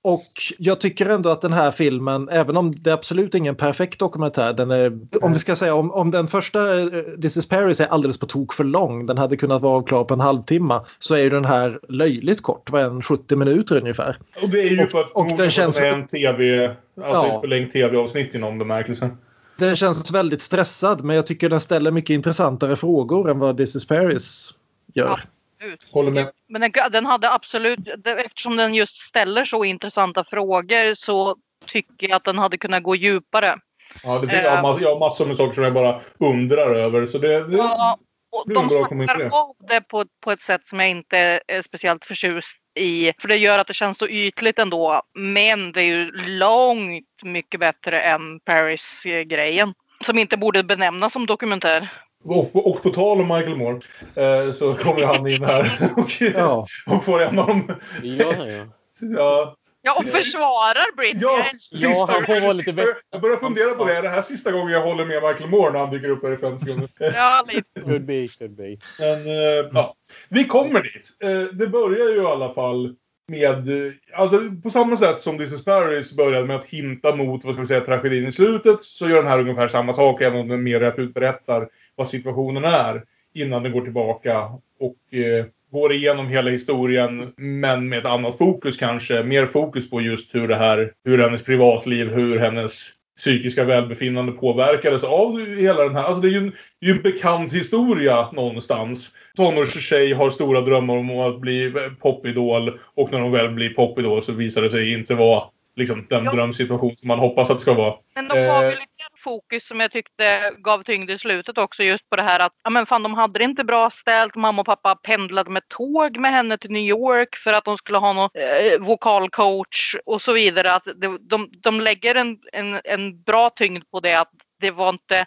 [0.03, 0.25] Och
[0.59, 4.53] jag tycker ändå att den här filmen, även om det är absolut ingen perfekt dokumentär,
[4.53, 6.87] den är, om vi ska säga om, om den första eh,
[7.23, 10.15] This is Paris är alldeles på tok för lång, den hade kunnat vara klar på
[10.15, 14.19] en halvtimme, så är ju den här löjligt kort, vad den, 70 minuter ungefär.
[14.43, 17.35] Och det är ju Och- för att och den känns- är en TV, alltså Ja.
[17.35, 19.11] ett förlängt TV-avsnitt i någon bemärkelse.
[19.57, 23.77] Den känns väldigt stressad, men jag tycker den ställer mycket intressantare frågor än vad This
[23.77, 24.51] is Paris
[24.95, 25.21] gör.
[25.61, 25.89] Ut.
[25.91, 26.31] Håller med.
[26.49, 31.37] Men den, den hade absolut, eftersom den just ställer så intressanta frågor så
[31.67, 33.57] tycker jag att den hade kunnat gå djupare.
[34.03, 37.07] Ja, det, jag, har massor, jag har massor med saker som jag bara undrar över.
[37.07, 37.99] Så det, det, Ja,
[38.31, 42.05] och det de snackar av det på, på ett sätt som jag inte är speciellt
[42.05, 43.13] förtjust i.
[43.21, 45.03] För det gör att det känns så ytligt ändå.
[45.15, 49.75] Men det är ju långt mycket bättre än Paris-grejen.
[50.05, 51.93] Som inte borde benämnas som dokumentär.
[52.25, 53.81] Och, och på tal om Michael Moore
[54.15, 56.65] eh, så kommer han in här och, Ja.
[56.87, 57.73] och får en av dem...
[58.03, 58.65] Ja, ja.
[59.01, 61.23] Ja, Ja, och försvarar Britney.
[61.23, 62.93] ja, sista, Ja, han får vara lite bättre.
[63.11, 63.97] Jag börjar fundera på det.
[63.97, 66.33] Är det här sista gången jag håller med Michael Moore när han dyker upp här
[66.33, 66.89] i 50 sekunder?
[66.99, 67.81] Ja, lite.
[67.81, 68.77] Could be, could be.
[68.99, 69.95] Men eh, ja,
[70.29, 71.09] vi kommer dit.
[71.25, 72.95] Eh, det börjar ju i alla fall
[73.29, 73.71] med,
[74.15, 77.61] alltså på samma sätt som This is Paris började med att hinta mot, vad ska
[77.63, 80.63] vi säga, tragedin i slutet, så gör den här ungefär samma sak, även om den
[80.63, 81.69] mer rätt ut berättar
[82.01, 83.03] vad situationen är
[83.35, 84.45] innan den går tillbaka
[84.81, 89.23] och eh, går igenom hela historien, men med ett annat fokus kanske.
[89.23, 95.05] Mer fokus på just hur det här, hur hennes privatliv, hur hennes psykiska välbefinnande påverkades
[95.05, 96.03] av hela den här.
[96.03, 99.13] Alltså det är ju en, det är ju en bekant historia någonstans.
[99.37, 104.23] Tonårstjej har stora drömmar om att bli eh, popidol och när hon väl blir popidol
[104.23, 105.45] så visar det sig inte vara
[105.77, 106.33] liksom, den Ja.
[106.33, 107.95] drömsituation som man hoppas att det ska vara.
[108.15, 108.71] Men de ju Eh.
[108.71, 108.87] lite
[109.19, 112.71] fokus som jag tyckte gav tyngd i slutet också just på det här att ja
[112.71, 114.35] men fan de hade det inte bra ställt.
[114.37, 117.99] Mamma och pappa pendlade med tåg med henne till New York för att de skulle
[117.99, 120.75] ha någon eh, vokalcoach och så vidare.
[120.75, 124.89] Att de, de, de lägger en, en, en bra tyngd på det att det var
[124.89, 125.27] inte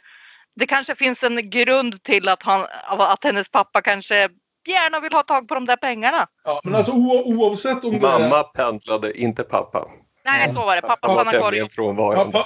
[0.55, 4.29] det kanske finns en grund till att, han, att hennes pappa kanske
[4.67, 6.27] gärna vill ha tag på de där pengarna.
[6.43, 6.91] Ja, men alltså
[7.25, 7.99] oavsett om det.
[7.99, 9.87] Mamma pendlade, inte pappa.
[10.25, 10.81] Nej, så var det.
[10.81, 11.59] Pappa stannade kvar i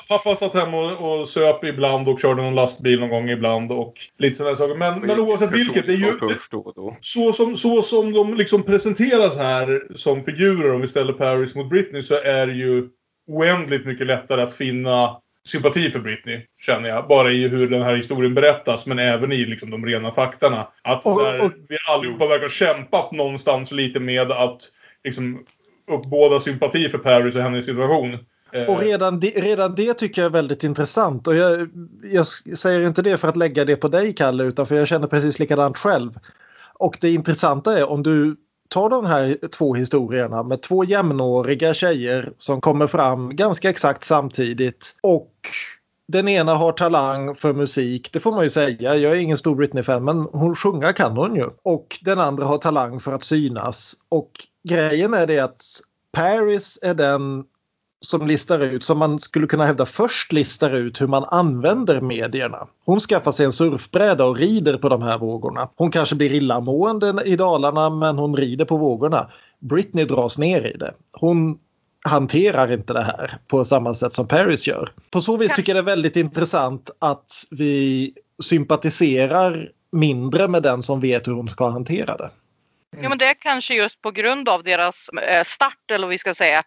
[0.08, 3.94] pappa satt hemma och, och söp ibland och körde någon lastbil någon gång ibland och
[4.18, 4.76] lite sådana saker.
[4.76, 6.18] Men, men oavsett vilket, det är ju...
[6.76, 11.56] Då så som, så som de liksom presenteras här som figurer, om vi ställer Paris
[11.56, 12.88] mot Britney, så är det ju
[13.28, 15.18] oändligt mycket lättare att finna
[15.48, 17.08] sympati för Britney, känner jag.
[17.08, 20.68] Bara i hur den här historien berättas, men även i liksom de rena faktarna.
[20.82, 24.62] Att där och- vi allihopa verkar ha kämpat någonstans lite med att
[25.04, 25.46] liksom
[25.92, 28.18] uppbåda sympati för Paris och hennes situation.
[28.52, 31.28] Eh, och redan det, redan det tycker jag är väldigt intressant.
[31.28, 31.70] Och jag,
[32.04, 32.28] jag
[32.58, 35.40] säger inte det för att lägga det på dig, Kalle, utan för jag känner precis
[35.40, 36.20] likadant själv.
[36.74, 38.36] Och det intressanta är om du
[38.70, 44.96] tar de här två historierna med två jämnåriga tjejer som kommer fram ganska exakt samtidigt
[45.02, 45.32] och
[46.08, 48.96] den ena har talang för musik, det får man ju säga.
[48.96, 51.50] Jag är ingen stor Britney-fan men hon sjunga kan hon ju.
[51.64, 53.94] Och den andra har talang för att synas.
[54.10, 54.32] Och
[54.70, 55.62] grejen är det att
[56.12, 57.44] Paris är den
[58.02, 62.68] som listar ut, som man skulle kunna hävda först listar ut hur man använder medierna.
[62.86, 65.70] Hon skaffar sig en surfbräda och rider på de här vågorna.
[65.76, 69.30] Hon kanske blir illamående i Dalarna men hon rider på vågorna.
[69.60, 70.94] Britney dras ner i det.
[71.12, 71.60] Hon
[72.08, 74.92] hanterar inte det här på samma sätt som Paris gör.
[75.12, 80.84] På så vis tycker jag det är väldigt intressant att vi sympatiserar mindre med den
[80.84, 82.30] som vet hur hon ska hantera det.
[83.02, 86.18] Ja, men det är kanske just på grund av deras eh, start eller vad vi
[86.18, 86.64] ska säga.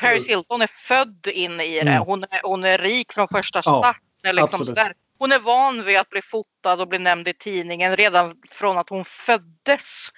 [0.00, 1.80] Paris Hilton är född in i det.
[1.80, 2.02] Mm.
[2.02, 4.00] Hon är, hon är rik från första Ja, start.
[4.24, 4.68] liksom absolut.
[4.68, 4.92] sådär.
[5.18, 8.88] Hon är van vid att bli fotad och bli nämnd i tidningen redan från att
[8.88, 10.08] hon föddes.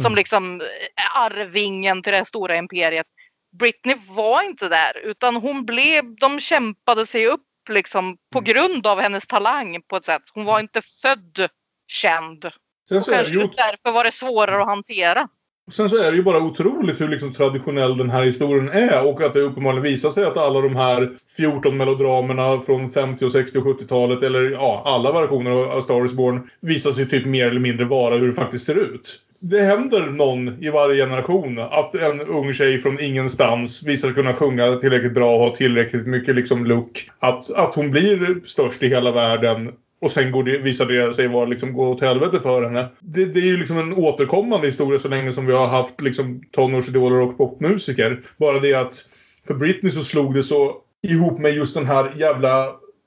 [0.00, 0.16] Som Mm.
[0.16, 3.06] liksom eh, arvingen till det stora imperiet.
[3.58, 8.44] Britney var inte där utan hon blev, de kämpade sig upp liksom på Mm.
[8.52, 10.22] grund av hennes talang på ett sätt.
[10.34, 11.48] Hon var inte född
[11.88, 12.50] känd.
[12.88, 15.28] Sen Och så, är det kanske ju, därför var det svårare att hantera.
[15.72, 19.20] sen så är det ju bara otroligt hur liksom traditionell den här historien är och
[19.20, 23.58] att det uppenbarligen visar sig att alla de här 14 melodramerna från 50, och 60
[23.58, 27.46] och 70-talet eller ja, alla versioner av A Star is Born visar sig typ mer
[27.46, 29.22] eller mindre vara hur det faktiskt ser ut.
[29.40, 34.34] Det händer någon i varje generation att en ung tjej från ingenstans visar sig kunna
[34.34, 37.10] sjunga tillräckligt bra och ha tillräckligt mycket liksom look.
[37.18, 41.28] Att, att hon blir störst i hela världen och sen går det, visar det sig
[41.28, 42.88] vara liksom gå åt helvete för henne.
[43.00, 46.42] Det, det är ju liksom en återkommande historia så länge som vi har haft liksom
[46.52, 48.20] tonårsidoler och popmusiker.
[48.36, 49.04] Bara det att
[49.46, 50.76] för Britney så slog det så
[51.08, 52.66] ihop med just den här jävla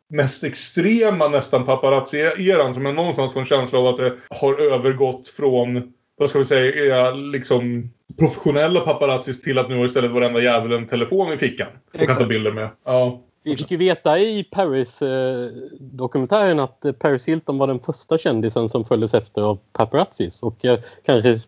[0.09, 5.27] mest extrema nästan paparazzi-eran som jag någonstans får en känsla av att det har övergått
[5.27, 7.89] från vad ska vi säga, liksom
[8.19, 11.67] professionella paparazzis till att nu har istället varenda jävel en telefon i fickan.
[11.93, 12.69] Och kan ta bilder med.
[12.85, 13.21] Ja.
[13.43, 18.85] Vi fick ju veta i Paris-dokumentären att eh, Paris Hilton var den första kändisen som
[18.85, 20.43] följdes efter av paparazzis.
[20.43, 21.39] Och eh, kanske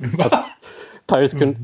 [1.08, 1.58] Paris kunde,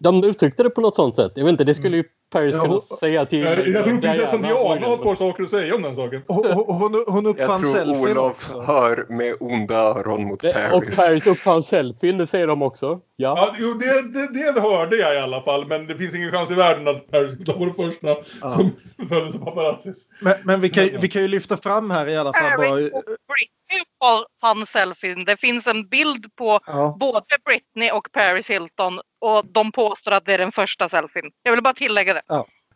[0.00, 1.32] de uttryckte det på något sånt sätt.
[1.34, 2.04] Jag vet inte, det skulle ju
[2.34, 4.86] Paris Ja, kunna hon- säga till Jag, jag tror prinsessan Diana.
[4.86, 6.22] Har ett par saker att säga om den saken.
[6.28, 8.60] Hon, hon, hon Jag uppfann tror selfien Olof också.
[8.60, 10.96] hör med onda öron mot Det- Och Paris.
[11.06, 12.86] Paris uppfann selfien, det säger de också.
[13.16, 13.34] Ja.
[13.38, 16.50] Ja, jo, det, det, det hörde jag i alla fall, men det finns ingen chans
[16.50, 18.70] i världen att Paris var den första som
[19.08, 20.08] följdes av paparazzis.
[20.20, 22.68] Men, men vi, kan, vi kan ju lyfta fram här i alla fall bara...
[22.68, 23.84] Paris och Britney
[24.24, 25.24] uppfann selfien.
[25.24, 26.96] Det finns en bild på Ja.
[27.00, 31.24] både Britney och Paris Hilton och de påstår att det är den första selfien.
[31.42, 32.22] Jag vill bara tillägga det.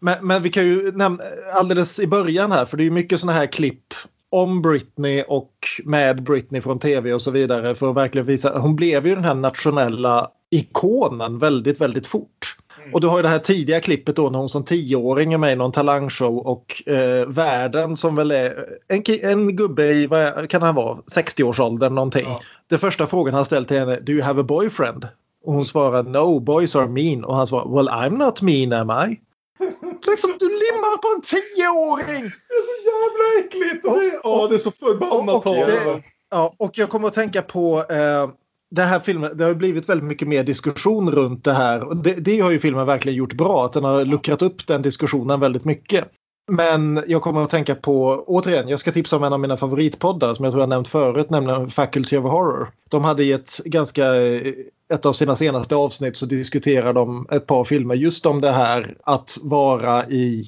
[0.01, 1.24] Men, men vi kan ju nämna
[1.55, 3.94] alldeles i början här, för det är ju mycket såna här klipp
[4.30, 5.53] om Britney och
[5.84, 8.59] med Britney från tv och så vidare för att verkligen visa.
[8.59, 12.57] Hon blev ju den här nationella ikonen väldigt, väldigt fort.
[12.92, 15.53] Och du har ju det här tidiga klippet då när hon som tioåring är med
[15.53, 20.62] i någon talangshow och eh, världen som väl är en, en gubbe i, vad kan
[20.62, 22.24] han vara, 60-årsåldern någonting.
[22.24, 22.42] Ja.
[22.66, 25.09] Det första frågan han ställt till henne, do you have a boyfriend?
[25.45, 27.24] Och hon svarar no, boys are mean.
[27.24, 29.20] Och han svarar well I'm not mean am I?
[30.07, 32.22] Liksom, du limmar på en tioåring!
[32.22, 33.84] Det är så jävla äckligt!
[34.24, 36.03] Ja, det är så förbannat talande.
[36.30, 38.30] Ja, och jag kommer att tänka på eh,
[38.70, 39.36] det här filmen.
[39.36, 41.95] Det har blivit väldigt mycket mer diskussion runt det här.
[42.03, 43.66] Det, det har ju filmen verkligen gjort bra.
[43.66, 46.09] Att den har luckrat upp den diskussionen väldigt mycket.
[46.51, 50.34] Men jag kommer att tänka på, återigen, jag ska tipsa om en av mina favoritpoddar
[50.34, 52.70] som jag tror jag nämnt förut, nämligen Faculty of Horror.
[52.88, 54.53] De hade i ett ganska, eh,
[54.92, 58.96] ett av sina senaste avsnitt så diskuterade de ett par filmer just om det här
[59.03, 60.44] att vara i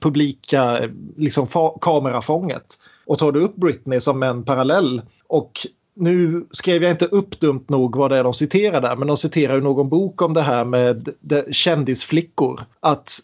[0.00, 1.46] publika eh, liksom,
[1.80, 2.78] kamerafånget.
[3.06, 5.52] Och tar du upp Britney som en parallell och
[5.94, 9.16] nu skrev jag inte upp dumt nog vad det är de citerar där men de
[9.16, 11.08] citerar ju någon bok om det här med
[11.50, 12.60] kändisflickor.
[12.80, 13.18] Att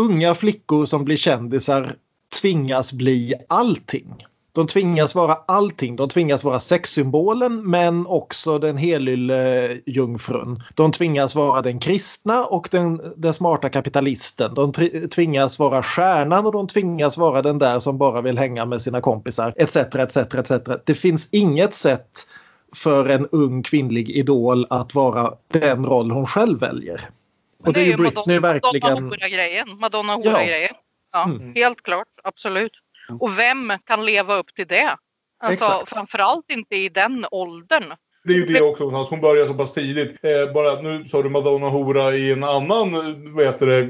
[0.00, 1.96] unga flickor som blir kändisar
[2.40, 4.14] tvingas bli allting.
[4.52, 5.96] De tvingas vara allting.
[5.96, 10.62] De tvingas vara sexsymbolen men också den helylle jungfrun.
[10.74, 14.54] De tvingas vara den kristna och den, den smarta kapitalisten.
[14.54, 14.72] De
[15.08, 19.00] tvingas vara stjärnan och de tvingas vara den där som bara vill hänga med sina
[19.00, 19.54] kompisar.
[19.56, 20.52] Etc, etc, etc.
[20.86, 22.26] Det finns inget sätt
[22.76, 27.10] för en ung kvinnlig idol att vara den roll hon själv väljer.
[27.60, 28.92] Men Och det är ju Madonna- Britney verkligen...
[28.94, 29.78] Madonna-hora-grejen.
[29.80, 30.68] Madonna Ja.
[31.12, 31.54] Ja, Mm.
[31.54, 32.08] helt klart.
[32.24, 32.72] Absolut.
[33.20, 34.96] Och vem kan leva upp till det?
[35.42, 35.90] Alltså, Exakt.
[35.90, 37.84] framförallt inte i den åldern.
[38.24, 40.24] Det är ju det också, hon börjar så pass tidigt.
[40.24, 43.80] Eh, bara nu sa du Madonna Hora i en annan, eh, vad heter det,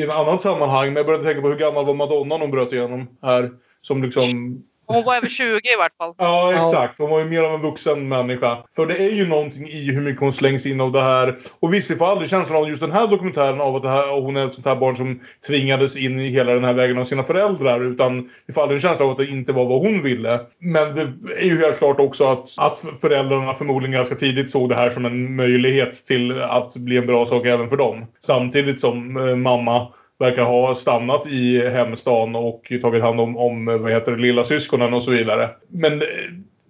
[0.00, 0.86] i en annat sammanhang.
[0.86, 3.50] Men jag började tänka på hur gammal var Madonna när hon bröt igenom här.
[3.80, 4.62] Som liksom
[4.94, 6.14] Hon var över 20 i vart fall.
[6.18, 6.98] Ja, exakt.
[6.98, 8.58] Hon var ju mer av en vuxen människa.
[8.76, 11.36] För det är ju någonting i hur mycket hon slängs in av det här.
[11.60, 14.20] Och visst, vi får aldrig känslan av just den här dokumentären av att det här,
[14.20, 17.04] hon är ett sånt här barn som tvingades in i hela den här vägen av
[17.04, 17.80] sina föräldrar.
[17.80, 20.40] Utan vi får aldrig en känsla av att det inte var vad hon ville.
[20.58, 21.02] Men det
[21.40, 25.04] är ju helt klart också att, att föräldrarna förmodligen ganska tidigt såg det här som
[25.04, 28.06] en möjlighet till att bli en bra sak även för dem.
[28.20, 29.88] Samtidigt som eh, mamma
[30.20, 34.94] verkar ha stannat i hemstan och tagit hand om, om vad heter det, lilla syskonen
[34.94, 35.50] och så vidare.
[35.68, 36.06] Men det,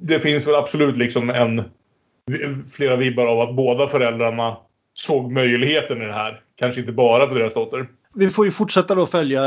[0.01, 1.63] det finns väl absolut liksom en
[2.77, 4.57] flera vibbar av att båda föräldrarna
[4.95, 6.41] såg möjligheten i det här.
[6.59, 7.87] Kanske inte bara för deras dotter.
[8.15, 9.43] Vi får ju fortsätta då följa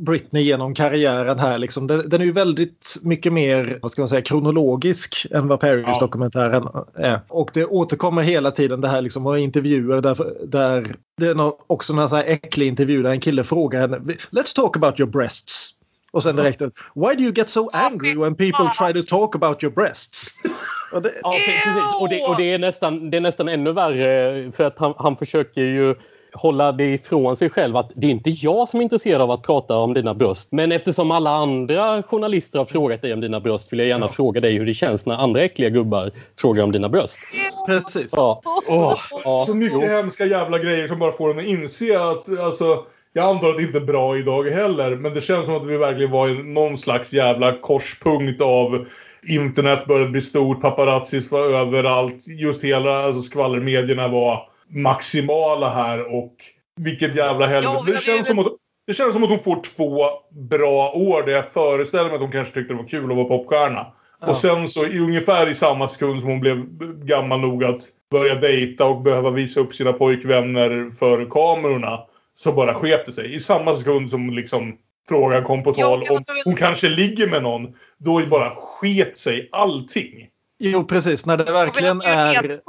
[0.00, 1.58] Britney genom karriären här.
[1.58, 1.86] Liksom.
[1.86, 6.68] Den, den är ju väldigt mycket mer vad ska man säga, kronologisk än vad Paris-dokumentären
[6.94, 7.20] är.
[7.28, 11.58] Och det återkommer hela tiden det här liksom, och intervjuer där, där det är nå-
[11.66, 13.96] också någon sån här äcklig intervju där en kille frågar henne
[14.30, 15.70] Let's talk about your breasts.
[16.12, 16.62] Och sen direkt
[16.94, 20.34] Why do you get so angry when people try to talk about your breasts?
[20.92, 21.94] Och det, Ja, pre- precis.
[22.00, 25.16] Och det, och det, är nästan, det är nästan ännu värre för att han, han
[25.16, 25.94] försöker ju
[26.32, 29.42] hålla det ifrån sig själv att det är inte jag som är intresserad av att
[29.42, 30.48] prata om dina bröst.
[30.52, 34.40] Men eftersom alla andra journalister har frågat dig om dina bröst vill jag gärna fråga
[34.40, 36.10] dig hur det känns när andra äckliga gubbar
[36.40, 37.18] frågar om dina bröst.
[37.66, 38.10] precis.
[38.16, 38.42] Ja.
[38.68, 39.88] Åh, ja, Så mycket jo.
[39.88, 43.62] hemska jävla grejer som bara får en att inse att alltså, jag antar att det
[43.62, 46.76] inte är bra idag heller, men det känns som att vi verkligen var i någon
[46.76, 48.86] slags jävla korspunkt av
[49.28, 52.28] internet började bli stort, paparazzis var överallt.
[52.28, 56.34] Just hela alltså, skvallermedierna var maximala här och
[56.76, 57.74] vilket jävla helvete.
[57.86, 58.46] Ja, det, känns som att,
[58.86, 62.32] det känns som att hon får två bra år där jag föreställer mig att hon
[62.32, 63.86] kanske tyckte det var kul att vara popstjärna.
[64.26, 66.66] Och sen så i ungefär i samma sekund som hon blev
[67.04, 72.00] gammal nog att börja dejta och behöva visa upp sina pojkvänner för kamerorna
[72.34, 73.34] så bara sket det sig.
[73.34, 74.76] I samma sekund som liksom
[75.08, 77.74] frågan kom på Ja, tal ja, om hon kanske ligger med någon.
[77.98, 80.28] Då bara sket sig allting.
[80.58, 81.26] Jo, precis.
[81.26, 82.60] När det verkligen är...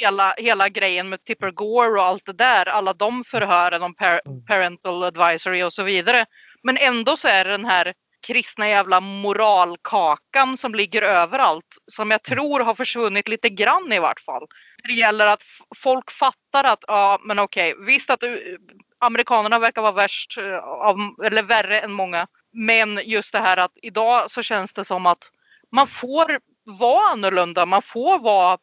[0.00, 2.68] Hela, hela grejen med Tipper Gore och allt det där.
[2.68, 6.26] Alla de förhören om par parental advisory och så vidare.
[6.62, 7.94] Men ändå så är det den här
[8.26, 11.76] kristna jävla moralkakan som ligger överallt.
[11.86, 14.46] Som jag tror har försvunnit lite grann i vart fall.
[14.84, 15.42] Det gäller att
[15.76, 18.36] folk fattar att ja men okej visst att uh,
[18.98, 22.26] amerikanerna verkar vara värst av, eller värre än många.
[22.52, 25.30] Men just det här att idag så känns det som att
[25.72, 27.66] man får vara annorlunda.
[27.66, 28.58] Man får vara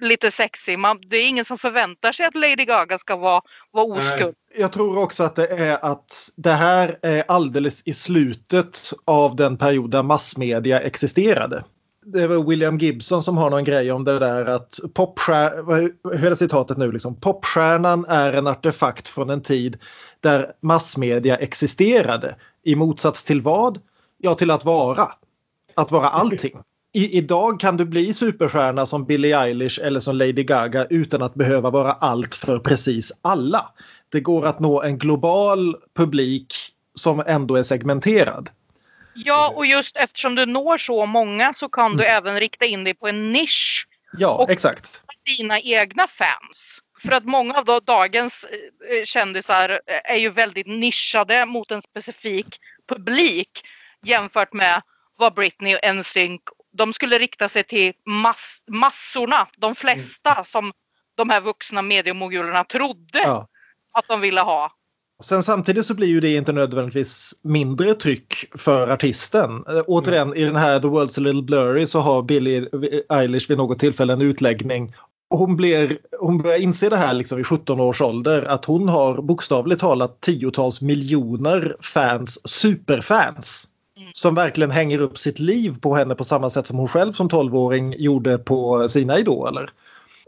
[0.00, 0.78] lite sexig.
[0.78, 4.34] Man, det är ingen som förväntar sig att Lady Gaga ska vara, vara oskuld.
[4.56, 9.56] Jag tror också att det är att det här är alldeles i slutet av den
[9.56, 11.64] period där massmedia existerade.
[12.04, 16.34] Det var William Gibson som har någon grej om det där att popstjärnan, hur är
[16.34, 17.20] citatet nu liksom?
[17.20, 19.78] Popstjärnan är en artefakt från en tid
[20.20, 22.36] där massmedia existerade.
[22.62, 23.80] I motsats till vad?
[24.18, 25.12] Ja, till att vara.
[25.74, 26.58] Att vara allting.
[26.92, 31.34] I, idag kan du bli superstjärna som Billie Eilish eller som Lady Gaga utan att
[31.34, 33.72] behöva vara allt för precis alla.
[34.08, 36.54] Det går att nå en global publik
[36.94, 38.50] som ändå är segmenterad.
[39.14, 42.94] Ja, och just eftersom du når så många så kan du även rikta in dig
[42.94, 43.86] på en nisch.
[44.18, 45.02] Ja, Och- exakt.
[45.38, 46.78] Dina egna fans.
[47.02, 48.44] För att många av dagens
[48.90, 52.46] eh, kändisar eh, är ju väldigt nischade mot en specifik
[52.88, 53.50] publik
[54.02, 54.82] jämfört med
[55.18, 56.40] vad Britney och NSYNC
[56.72, 60.72] de skulle rikta sig till mass, massorna, de flesta som
[61.16, 63.48] de här vuxna mediemogulerna trodde Ja.
[63.92, 64.72] att de ville ha.
[65.22, 69.64] Sen samtidigt så blir ju det inte nödvändigtvis mindre tryck för artisten.
[69.68, 72.68] Äh, återigen i den här The World's a little blurry så har Billie
[73.08, 74.94] Eilish vid något tillfälle en utläggning.
[75.30, 79.22] Hon, blir, hon börjar inse det här liksom vid 17 års ålder att hon har
[79.22, 83.68] bokstavligt talat tiotals miljoner fans, superfans.
[84.12, 87.28] Som verkligen hänger upp sitt liv på henne på samma sätt som hon själv som
[87.28, 89.70] 12-åring gjorde på sina idoler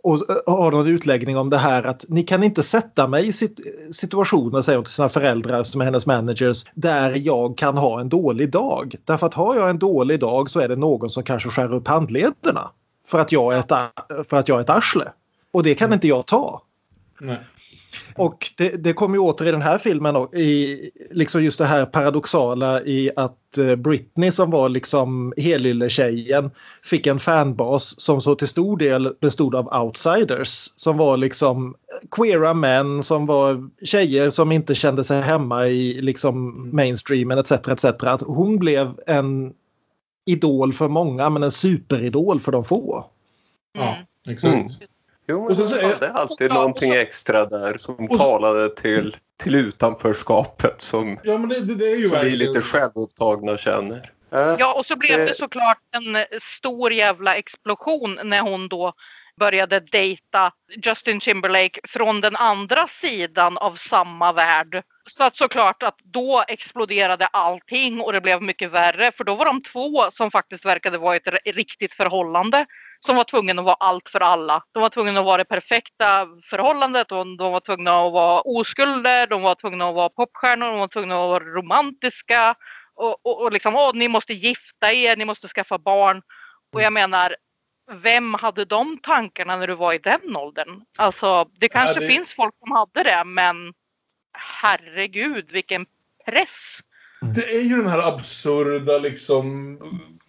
[0.02, 3.60] och har någon utläggning om det här att ni kan inte sätta mig i sit
[3.90, 8.08] situationer, säger hon till sina föräldrar som är hennes managers, där jag kan ha en
[8.08, 8.94] dålig dag.
[9.04, 11.88] Därför att har jag en dålig dag så är det någon som kanske skär upp
[11.88, 12.70] handlederna
[13.06, 13.72] för att jag är ett,
[14.28, 15.12] för att jag är ett arsle.
[15.52, 16.62] Och det kan inte jag ta.
[17.20, 17.38] Nej.
[18.16, 21.66] Och det, det kommer ju åter i den här filmen och i liksom just det
[21.66, 26.50] här paradoxala i att eh, Britney som var liksom helylle-tjejen
[26.84, 31.74] fick en fanbas som så till stor del bestod av outsiders som var liksom
[32.16, 37.52] queera män som var tjejer som inte kände sig hemma i liksom mainstreamen etc.
[37.52, 37.84] etc.
[37.84, 39.52] Att hon blev en
[40.26, 43.06] idol för många men en superidol för de få.
[43.72, 43.96] Ja,
[44.28, 44.54] exakt.
[44.54, 44.66] Mm.
[45.32, 48.16] Jo, men Och så- så- hade alltid Ja, någonting och så- extra där som och
[48.16, 52.30] så- talade till, till utanförskapet som, Ja, men det, det, det är ju som vi
[52.36, 54.10] lite självupptagna känner.
[54.32, 55.26] Äh, Ja, och så blev Eh.
[55.26, 58.92] det såklart en eh, stor jävla explosion när hon då
[59.40, 60.52] började dejta
[60.84, 64.82] Justin Timberlake från den andra sidan av samma värld.
[65.10, 69.44] Så att såklart att då exploderade allting och det blev mycket värre för då var
[69.44, 72.66] de två som faktiskt verkade vara ett riktigt förhållande
[73.06, 74.62] som var tvungna att vara allt för alla.
[74.72, 79.26] De var tvungna att vara det perfekta förhållandet, de, de var tvungna att vara oskulder,
[79.26, 82.54] de var tvungna att vara popstjärnor, de var tvungna att vara romantiska
[82.94, 86.22] och, och, och liksom, åh, ni måste gifta er, ni måste skaffa barn.
[86.72, 87.36] Och jag menar,
[88.02, 90.80] vem hade de tankarna när du var i den åldern?
[90.98, 93.56] Alltså, det kanske det- finns folk som hade det, men
[94.62, 95.86] herregud vilken
[96.26, 96.78] press.
[97.34, 99.78] Det är ju den här absurda liksom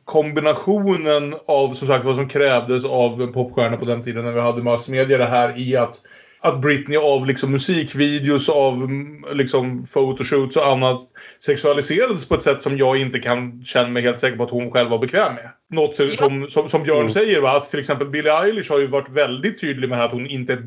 [0.06, 4.40] kombinationen av som sagt vad som krävdes av en popstjärna på den tiden när vi
[4.40, 6.02] hade massmedia det här i att
[6.44, 11.02] att Britney av liksom musikvideos, av mm, liksom photoshoots och annat
[11.40, 14.72] sexualiserades på ett sätt som jag inte kan känna mig helt säker på att hon
[14.72, 15.50] själv var bekväm med.
[15.70, 17.10] Något som, som, som, som Björn Mm.
[17.10, 17.58] säger, va?
[17.58, 20.58] att till exempel Billie Eilish har ju varit väldigt tydlig med att hon inte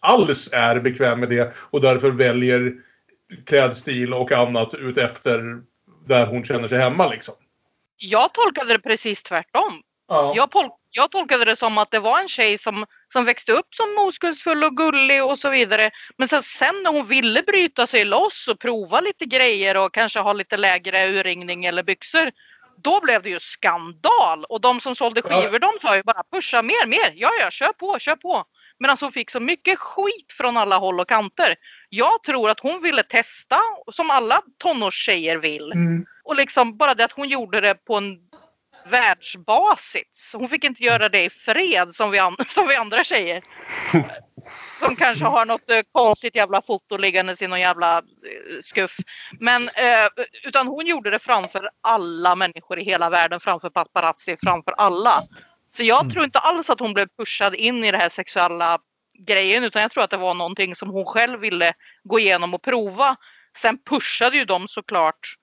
[0.00, 2.72] alls är bekväm med det och därför väljer
[3.46, 5.60] klädstil och annat ut efter
[6.06, 7.34] där hon känner sig hemma liksom.
[7.96, 9.82] Jag tolkade det precis tvärtom.
[10.08, 10.32] Ja.
[10.36, 10.50] Jag,
[10.90, 14.64] jag tolkade det som att det var en tjej som, som växte upp som oskuldsfull
[14.64, 15.90] och gullig och så vidare.
[16.18, 20.18] Men sen, sen när hon ville bryta sig loss och prova lite grejer och kanske
[20.18, 22.30] ha lite lägre urringning eller byxor.
[22.82, 25.42] Då blev det ju skandal och de som sålde Ja.
[25.42, 28.44] skivor de sa ju bara pusha mer, mer, ja ja kör på, kör på.
[28.78, 31.54] Men alltså hon fick så mycket skit från alla håll och kanter.
[31.96, 33.60] Jag tror att hon ville testa
[33.92, 35.72] som alla tonårstjejer vill.
[35.72, 36.06] Mm.
[36.24, 38.18] Och liksom bara det att hon gjorde det på en
[38.90, 40.32] världsbasis.
[40.32, 43.42] Hon fick inte göra det i fred som vi, som vi andra tjejer.
[44.80, 48.02] Som kanske har något eh, konstigt jävla foto liggandes i någon jävla eh,
[48.62, 48.96] skuff.
[49.40, 54.72] Men eh, utan hon gjorde det framför alla människor i hela världen, framför paparazzi, framför
[54.72, 55.22] alla.
[55.76, 58.78] Så jag tror inte alls att hon blev pushad in i det här sexuella
[59.18, 61.72] grejen utan jag tror att det var någonting som hon själv ville
[62.04, 63.16] gå igenom och prova.
[63.56, 65.36] Sen pushade ju de såklart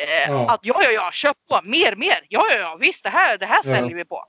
[0.00, 0.50] eh, Ja.
[0.50, 3.46] att ja, ja, ja, köp på, mer, mer, ja, ja, ja, visst, det här, det
[3.46, 3.70] här Ja.
[3.70, 4.24] säljer vi på.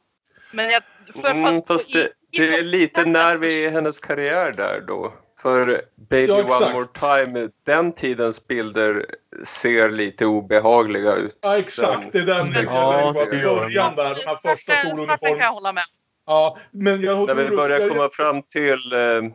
[0.52, 0.82] Men jag,
[1.22, 2.00] för, Mm, fast det,
[2.32, 5.14] i- det är lite när vi är hennes karriär där då.
[5.42, 6.74] För Baby Ja, One.
[6.74, 6.86] More
[7.26, 9.06] Time, den tidens bilder
[9.44, 11.40] ser lite obehagliga ut.
[11.42, 12.12] Ja, exakt.
[12.12, 14.88] Det är den Ja, det gör Början där, den här första starten kan jag
[15.20, 15.54] skoluniforms...
[15.56, 15.84] hålla med.
[16.28, 19.32] Ja, men jag När vi börjar jag- komma fram till eh.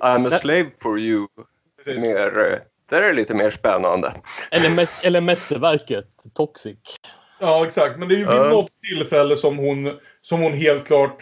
[0.00, 1.26] I'm a slave for you,
[1.84, 2.02] Precis.
[2.02, 2.58] mer, eh,
[2.90, 4.12] där är det lite mer spännande.
[4.50, 6.76] Eller, mäs- eller mästerverket Toxic.
[7.40, 7.98] Ja, exakt.
[7.98, 8.48] Men det är ju vid Ja.
[8.50, 11.16] något tillfälle som hon, som hon helt klart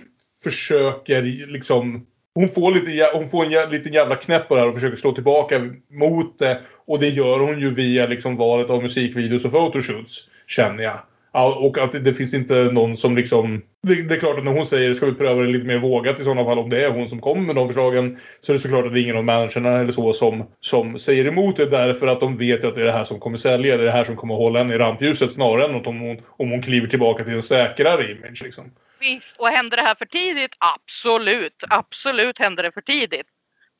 [0.44, 2.06] försöker liksom...
[2.34, 4.96] Hon får, lite, hon får en jä- liten jävla knäpp på det här och försöker
[4.96, 6.60] slå tillbaka mot det.
[6.86, 10.98] Och det gör hon ju via liksom valet av musikvideos och photoshoots, känner jag.
[11.44, 13.62] Och att det, finns inte någon som liksom...
[13.82, 16.24] Det, är klart att när hon säger ska vi pröva det lite mer vågat i
[16.24, 18.86] sådana fall, om det är hon som kommer med de förslagen, så är det såklart
[18.86, 22.20] att det är ingen av managerna eller så som, som säger emot det därför att
[22.20, 24.16] de vet att det är det här som kommer sälja, det är det här som
[24.16, 27.42] kommer hålla henne i rampljuset snarare än om hon, om hon kliver tillbaka till en
[27.42, 28.42] säkrare image.
[28.44, 28.72] Liksom.
[29.00, 30.56] Visst, och hände det här för tidigt?
[30.58, 33.26] Absolut, absolut hände det för tidigt.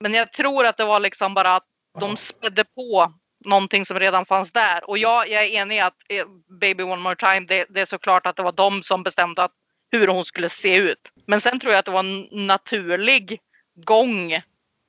[0.01, 1.67] Men jag tror att det var liksom bara att
[2.01, 3.13] de spädde på
[3.45, 4.91] någonting som redan fanns där.
[4.91, 6.27] Och jag, jag är enig att eh,
[6.61, 9.53] Baby One More Time, det, det är såklart att det var de som bestämde att,
[9.91, 11.13] hur hon skulle se ut.
[11.27, 13.41] Men sen tror jag att det var en naturlig
[13.85, 14.41] gång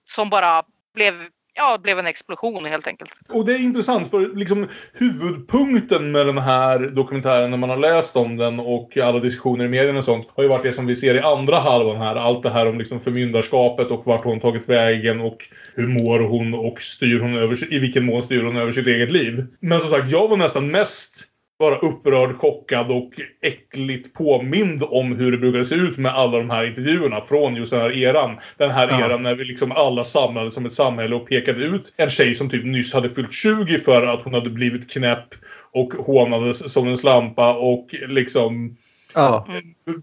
[0.10, 3.12] som bara blev, ja, det blev en explosion helt enkelt.
[3.30, 8.16] Och det är intressant för liksom huvudpunkten med den här dokumentären när man har läst
[8.16, 10.96] om den och alla diskussioner i medierna och sånt har ju varit det som vi
[10.96, 12.16] ser i andra halvan här.
[12.16, 15.38] Allt det här om liksom förmyndarskapet och vart hon tagit vägen och
[15.76, 19.12] hur mår hon och styr hon över, i vilken mån styr hon över sitt eget
[19.12, 19.46] liv.
[19.60, 21.28] Men som sagt, jag var nästan mest
[21.60, 26.50] bara upprörd, chockad och äckligt påmind om hur det brukade se ut med alla de
[26.50, 28.38] här intervjuerna från just den här eran.
[28.58, 29.06] Den här Ja.
[29.06, 32.50] eran när vi liksom alla samlades som ett samhälle och pekade ut en tjej som
[32.50, 35.28] typ nyss hade fyllt 20 för att hon hade blivit knäpp
[35.72, 38.78] och hånades som en slampa och liksom
[39.16, 39.48] Ja.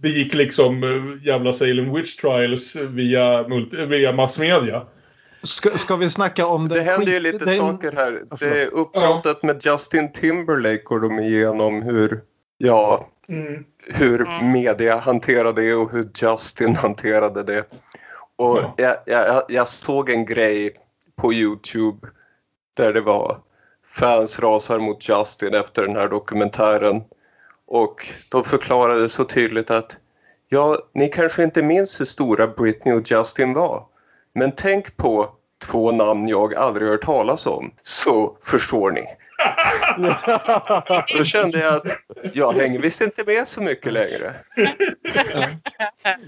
[0.02, 3.44] begick liksom eh, jävla Salem Witch Trials via,
[3.88, 4.82] via massmedia.
[5.44, 8.22] Ska, ska vi snacka om Det den händer ju lite den- saker här.
[8.30, 12.20] Ja, Det är uppbrottet med Justin Timberlake går de igenom hur,
[12.58, 13.64] ja, Mm.
[13.86, 14.52] hur Mm.
[14.52, 17.60] media hanterade det och hur Justin hanterade det.
[18.36, 18.74] Och Ja.
[18.76, 20.70] jag, jag, jag såg en grej
[21.16, 22.08] på Youtube
[22.76, 23.38] där det var
[23.86, 27.02] fans rasar mot Justin efter den här dokumentären.
[27.66, 29.96] Och de förklarade så tydligt att
[30.48, 33.86] ja, ni kanske inte minns hur stora Britney och Justin var.
[34.34, 35.26] Men tänk på
[35.66, 39.04] två namn jag aldrig hört talas om, så förstår ni.
[41.18, 41.82] Då kände jag att
[42.32, 44.32] jag hänger visst inte med så mycket längre.
[44.56, 45.58] Nej,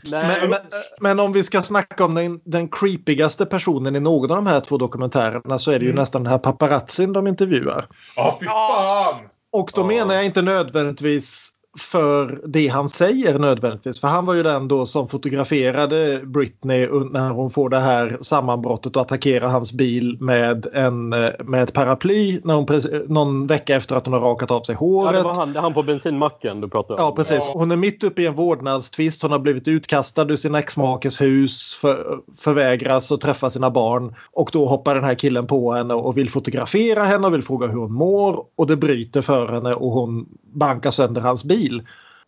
[0.41, 0.61] Men, men,
[1.01, 4.61] men om vi ska snacka om den, den creepigaste personen i någon av de här
[4.61, 6.01] två dokumentärerna så är det ju Mm.
[6.01, 7.87] nästan den här paparazzin de intervjuar.
[8.17, 9.13] Ja, fy Ja.
[9.15, 9.29] fan!
[9.53, 14.01] Och då menar jag inte nödvändigtvis för det han säger nödvändigtvis.
[14.01, 18.97] För han var ju den då som fotograferade Britney när hon får det här sammanbrottet
[18.97, 22.67] och attackerar hans bil med, en, eh, med ett paraply när hon,
[23.09, 25.15] någon vecka efter att hon har rakat av sig Ja, håret.
[25.15, 27.07] det var han, han på bensinmacken du pratade om.
[27.07, 27.51] Ja, precis.
[27.53, 29.23] Hon är mitt uppe i en vårdnadstvist.
[29.23, 34.15] Hon har blivit utkastad ur sin exmakes hus, för, förvägras att träffa sina barn.
[34.33, 37.67] Och då hoppar den här killen på henne och vill fotografera henne och vill fråga
[37.67, 38.45] hur hon mår.
[38.57, 41.66] Och det bryter för henne och hon bankar sönder hans bil.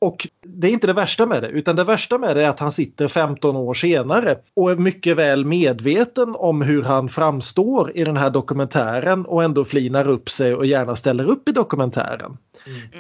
[0.01, 2.61] Och det är inte det värsta med det, utan det värsta med det är att
[2.61, 8.05] han sitter 15 år senare och är mycket väl medveten om hur han framstår i
[8.05, 12.36] den här dokumentären och ändå flinar upp sig och gärna ställer upp i dokumentären.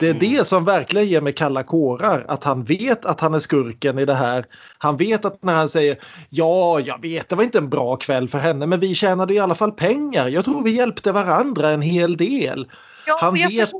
[0.00, 2.24] Det är det som verkligen ger mig kalla kårar.
[2.28, 4.46] Att han vet att han är skurken i det här.
[4.78, 5.98] Han vet att när han säger
[6.30, 9.38] ja, jag vet, det var inte en bra kväll för henne, men vi tjänade i
[9.38, 10.28] alla fall pengar.
[10.28, 12.68] Jag tror vi hjälpte varandra en hel del.
[13.06, 13.70] Ja, Han vet-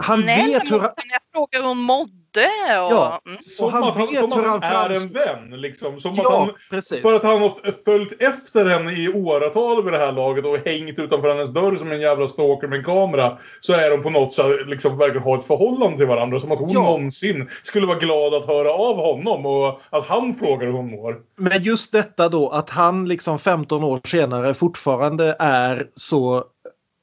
[0.00, 0.90] han snäll vet hur han-.
[0.96, 2.12] Jag frågade hur hon mådde.
[2.36, 3.20] Och, Ja.
[3.26, 3.38] mm.
[3.38, 5.60] Som han att han, vet som hur att han han är en vän.
[5.60, 6.00] Liksom.
[6.00, 7.02] Som att Ja, han, precis.
[7.02, 7.52] för att han har
[7.84, 11.92] följt efter henne i åratal vid det här laget och hängt utanför hennes dörr som
[11.92, 13.38] en jävla stalker med en kamera.
[13.60, 16.40] Så är de på något sätt liksom verkligen har ett förhållande till varandra.
[16.40, 16.80] Som att hon Ja.
[16.82, 21.16] någonsin skulle vara glad att höra av honom och att han frågar hur hon mår.
[21.38, 26.44] Men just detta då att han liksom 15 år senare fortfarande är så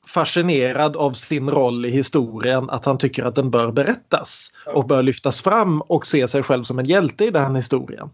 [0.08, 5.04] fascinerad av sin roll i historien att han tycker att den bör berättas och bör
[5.04, 8.10] lyftas fram och se sig själv som en hjälte i den historien.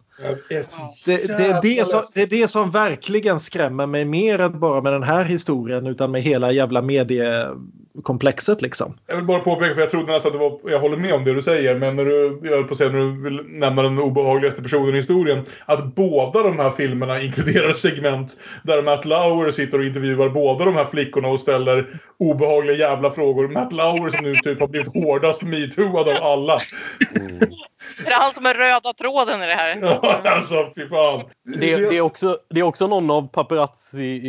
[1.06, 4.82] Det, det, är det, som, det är det som verkligen skrämmer mig mer än bara
[4.82, 8.94] med den här historien utan med hela jävla mediekomplexet liksom.
[9.08, 10.72] Jag vill bara påpeka, för jag trodde nästan att det var...
[10.72, 12.92] Jag håller med om det du säger, men när du, jag höll på att säga,
[12.92, 15.44] när du vill nämna den obehagligaste personen i historien.
[15.66, 20.76] Att båda de här filmerna inkluderar segment där Matt Lauer sitter och intervjuar båda de
[20.76, 21.79] här flickorna och ställer
[22.20, 23.48] obehagliga jävla frågor.
[23.48, 26.54] Matt Lauer som nu typ har blivit hårdast metooad av alla.
[28.06, 29.78] Är det han som är röda tråden i det här?
[29.82, 31.24] Ja, alltså fy fan.
[31.60, 34.22] Det, det, är också, det är också någon av paparazzi,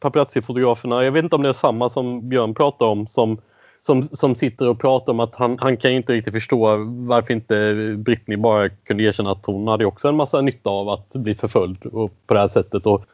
[0.00, 3.40] paparazzi-fotograferna, jag vet inte om det är samma som Björn pratar om, som,
[3.82, 7.74] som, som sitter och pratar om att han, han kan inte riktigt förstå varför inte
[7.98, 11.86] Britney bara kunde erkänna att hon hade också en massa nytta av att bli förföljd
[11.86, 12.86] och på det här sättet.
[12.86, 13.04] Och,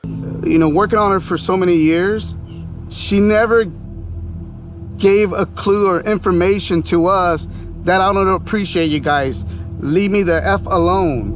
[0.46, 2.34] you know, working on her for so many years,
[2.90, 3.64] she never
[4.96, 7.48] gave a clue or information to us
[7.84, 9.44] that I don't appreciate you guys.
[9.78, 11.32] Leave me the F alone.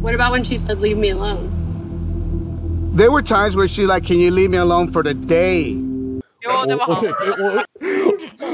[0.00, 1.50] What about when she said, leave me alone?
[2.94, 5.74] There were times where she like, can you leave me alone for the day?
[6.42, 7.64] Jo, det var och, han.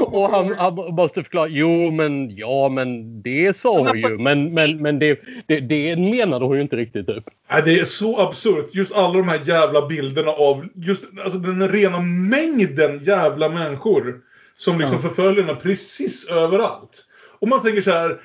[0.01, 4.53] och, och han, han måste förklara, jo men ja men det sa hon ju, men,
[4.53, 7.23] men, men det, det, det menade hon ju inte riktigt typ.
[7.51, 8.69] Nej, det är så absurt.
[8.75, 14.15] Just alla de här jävla bilderna av just alltså, den rena mängden jävla människor
[14.57, 17.05] som liksom förföljer henne precis överallt.
[17.39, 18.19] Och man tänker så här.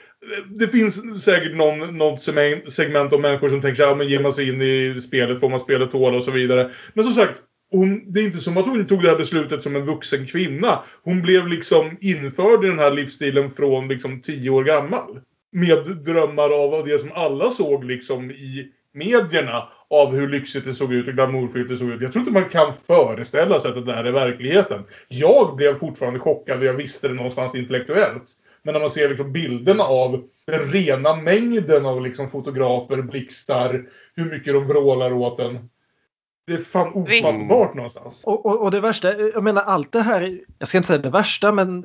[0.59, 4.21] Det finns säkert någon, något segment- av människor som tänker så här, ja, men ger
[4.21, 6.71] man sig in i spelet får man spelet tåla och så vidare.
[6.95, 7.35] Men som sagt,
[7.73, 10.83] hon, det är inte som att hon tog det här beslutet som en vuxen kvinna.
[11.03, 15.21] Hon blev liksom införd i den här livsstilen från liksom tio år gammal.
[15.53, 20.93] Med drömmar av det som alla såg liksom i medierna av hur lyxigt det såg
[20.93, 22.01] ut och glamourfyllt det såg ut.
[22.03, 24.85] Jag tror inte man kan föreställa sig att det där är verkligheten.
[25.09, 28.25] Jag blev fortfarande chockad och jag visste det någonstans intellektuellt.
[28.63, 33.85] Men när man ser liksom bilderna av den rena mängden av liksom fotografer, blixtar,
[34.17, 35.69] hur mycket de vrålar åt en.
[36.47, 38.23] Det är fan ofattbart någonstans.
[38.27, 41.11] Och, och, och det värsta, jag menar allt det här, jag ska inte säga det
[41.11, 41.85] värsta men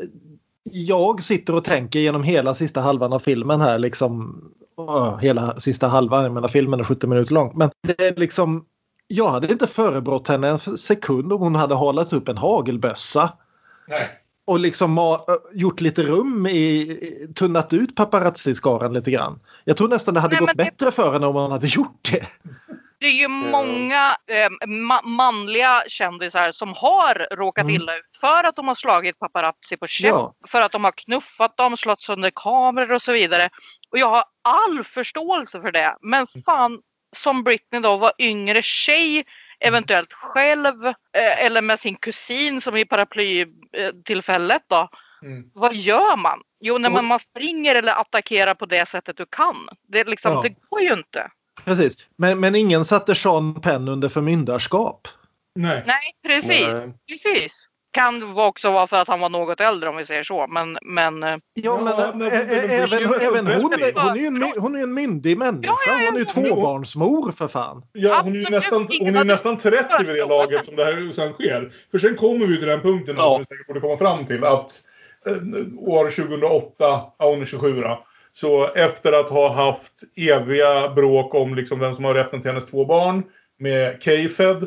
[0.63, 4.41] jag sitter och tänker genom hela sista halvan av filmen här liksom.
[4.77, 7.51] åh, hela sista halvan, jag menar filmen är 70 minuter lång.
[7.55, 8.65] Men det är liksom,
[9.07, 13.33] jag hade inte förebrått henne en sekund om hon hade hållit upp en hagelbössa.
[13.89, 14.09] Nej.
[14.45, 15.17] Och liksom
[15.53, 19.39] gjort lite rum i, tunnat ut paparazzi-skaran lite grann.
[19.65, 22.09] Jag tror nästan det hade Nej, gått det- bättre för henne om hon hade gjort
[22.11, 22.25] det.
[22.99, 27.75] Det är ju många eh, ma- manliga kändisar som har råkat Mm.
[27.75, 30.33] illa ut för att de har slagit paparazzi på käft, Ja.
[30.47, 33.49] för att de har knuffat dem, slått sönder kameror och så vidare.
[33.91, 35.95] Och jag har all förståelse för det.
[36.01, 36.79] Men fan,
[37.15, 39.25] som Britney då var yngre tjej,
[39.59, 44.89] eventuellt själv eh, eller med sin kusin som i paraplytillfället då.
[45.23, 45.43] Mm.
[45.53, 46.41] Vad gör man?
[46.59, 49.69] Jo, när man, man springer eller attackerar på det sättet du kan.
[49.87, 50.41] Det, är liksom, Ja.
[50.41, 51.31] det går ju inte.
[51.65, 51.97] Precis.
[52.17, 55.07] Men, men ingen satte Sean Penn under förmyndarskap.
[55.55, 55.83] Nej.
[55.87, 55.97] Nej,
[56.27, 56.67] precis.
[56.67, 56.93] Nej.
[57.09, 57.67] precis.
[57.91, 60.47] Kan också vara för att han var något äldre om vi säger så.
[60.47, 62.31] Men, men eh, Ja, Ja, men, ä- men- men-
[62.69, 65.67] även, även hon, hon, är ju en, my- hon är en myndig människa.
[65.67, 66.55] Ja, ja, ja, hon är ju ja.
[66.55, 67.83] tvåbarnsmor för fan.
[67.93, 71.11] Ja, hon är ju nästan, hon är nästan 30 vid det laget som det här
[71.11, 71.71] sen sker.
[71.91, 73.23] För sen kommer vi till den punkten Ja.
[73.29, 74.43] som vi säkert borde komma fram till.
[74.43, 74.71] Att
[75.25, 75.33] eh,
[75.77, 78.03] år 2008, ja hon är 27 då.
[78.39, 82.65] Så efter att ha haft eviga bråk om liksom vem som har rätten till hennes
[82.65, 83.23] två barn
[83.59, 84.63] med K-Fed.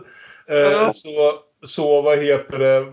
[0.49, 1.35] Eh, så,
[1.66, 2.86] så vad heter det,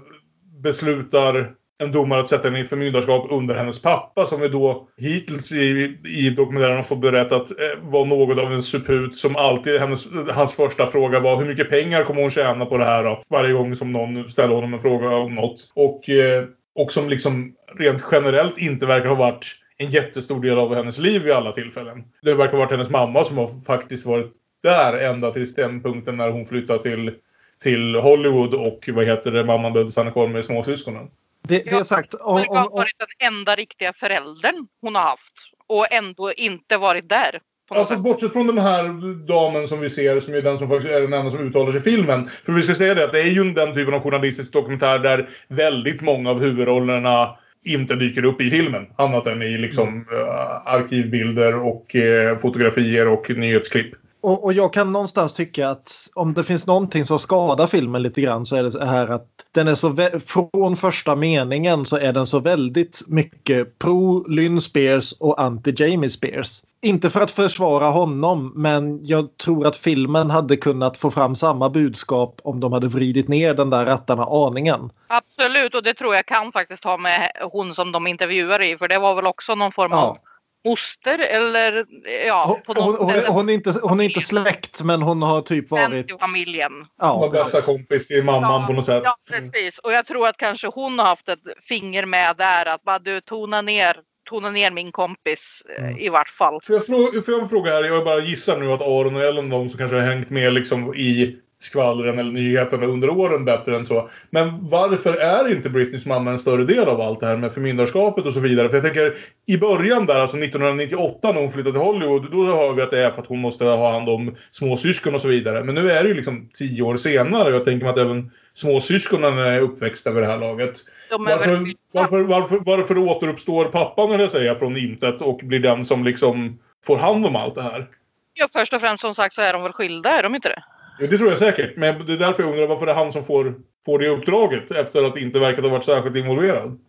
[0.64, 1.52] beslutar
[1.84, 5.98] en domare att sätta henne i förmyndarskap under hennes pappa som vi då hittills i,
[6.06, 10.56] i dokumentären har fått berättat eh, var något av en suput som alltid hennes, hans
[10.56, 13.22] första fråga var hur mycket pengar kommer hon tjäna på det här då?
[13.30, 15.72] Varje gång som någon ställer honom en fråga om något.
[15.76, 16.44] Och, eh,
[16.76, 21.24] och som liksom rent generellt inte verkar ha varit en jättestor del av hennes liv
[21.24, 22.04] vid alla tillfällen.
[22.22, 24.34] Det verkar ha varit hennes mamma som har faktiskt varit
[24.64, 27.14] där ända till den punkten när hon flyttade till,
[27.62, 31.08] till Hollywood och vad heter det, mamman behövde stanna kvar med småsyskonen.
[31.48, 35.34] Det, det är sagt, om, Hon har varit den enda riktiga föräldern hon har haft.
[35.68, 37.40] Och ändå inte varit där.
[37.88, 38.00] Sätt.
[38.00, 38.84] bortsett från den här
[39.28, 41.80] damen som vi ser, som är den som faktiskt är den enda som uttalar sig
[41.80, 42.26] i filmen.
[42.26, 45.30] För vi ska säga det, att det är ju den typen av journalistisk dokumentär där
[45.48, 48.86] väldigt många av huvudrollerna inte dyker upp i filmen.
[48.96, 53.94] Annat än i liksom eh, arkivbilder och eh, fotografier och nyhetsklipp.
[54.22, 58.22] och, och jag kan någonstans tycka att om det finns någonting som skadar filmen lite
[58.22, 62.14] grann så är det så här att den är så från första meningen så är
[62.14, 66.62] den så väldigt mycket pro Lynn Spears och anti Jamie Spears.
[66.82, 71.70] Inte för att försvara honom men jag tror att filmen hade kunnat få fram samma
[71.70, 74.90] budskap om de hade vridit ner den där rattarna aningen.
[75.08, 78.78] Absolut, och det tror jag kan faktiskt ha med hon som de intervjuar i.
[78.78, 80.18] För det var väl också någon form av
[80.64, 80.70] Ja.
[80.70, 81.86] moster eller
[82.28, 83.28] ja, på Hon, hon, sätt.
[83.28, 86.08] hon, är inte, hon är inte släkt men hon har typ varit...
[86.08, 86.72] till familjen.
[86.98, 89.04] Hon var Ja, bästa kompis till mamman på något sätt.
[89.06, 89.78] Ja, precis.
[89.78, 91.40] Och jag tror att kanske hon har haft ett
[91.70, 92.66] finger med där.
[92.66, 93.98] Att bara du tona ner,
[94.30, 95.98] tona ner min kompis eh, Mm.
[96.00, 96.60] i vart fall.
[96.64, 97.84] Får jag, fråga, får jag fråga här?
[97.84, 100.94] Jag bara gissar nu att Aron och Ellen de som kanske har hängt med liksom
[100.96, 104.10] i skvallren eller nyheterna under åren bättre än så.
[104.30, 108.26] Men varför är inte Britneys mamma en större del av allt det här med förmyndarskapet
[108.26, 108.70] och så vidare?
[108.70, 109.14] För jag tänker
[109.48, 113.00] i början där, alltså 1998 när hon flyttade till Hollywood, då hör vi att det
[113.06, 115.64] är för att hon måste ha hand om småsyskon och så vidare.
[115.64, 118.32] Men nu är det ju liksom tio år senare och jag tänker mig att även
[118.60, 120.74] småsyskonen är uppväxta vid det här laget.
[121.10, 125.86] De Varför, varför, varför, varför återuppstår pappan, eller jag säga, från intet och blir den
[125.86, 127.88] som liksom får hand om allt det här?
[128.34, 130.64] Ja, först och främst som sagt så är de väl skilda, är de inte det?
[131.00, 131.78] Jo, det tror jag säkert.
[131.78, 133.56] Men det är därför jag undrar varför det är han som får,
[133.86, 136.80] får det uppdraget efter att inte verkat ha varit särskilt involverad.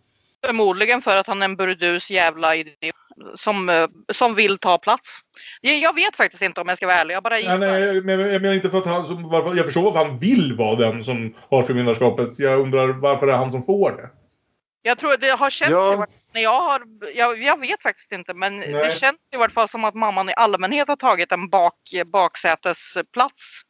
[0.45, 2.95] Förmodligen för att han är en burdus jävla idiot
[3.35, 5.19] som, eh, som vill ta plats.
[5.61, 7.15] Jag jag vet faktiskt inte om jag ska vara ärlig.
[7.15, 7.57] Jag bara gissar.
[7.57, 9.03] Nej, nej, men jag menar inte för att han...
[9.03, 12.39] Som, varför, jag förstår varför han vill vara den som har förmyndarskapet.
[12.39, 14.09] Jag undrar varför det är han som får det.
[14.81, 16.05] Jag tror det har känts Ja.
[16.33, 16.81] när jag har,
[17.15, 18.71] jag, jag vet faktiskt inte men Nej.
[18.71, 21.75] det känns i vart fall som att mamman i allmänhet har tagit en bak,
[22.05, 23.61] baksätesplats.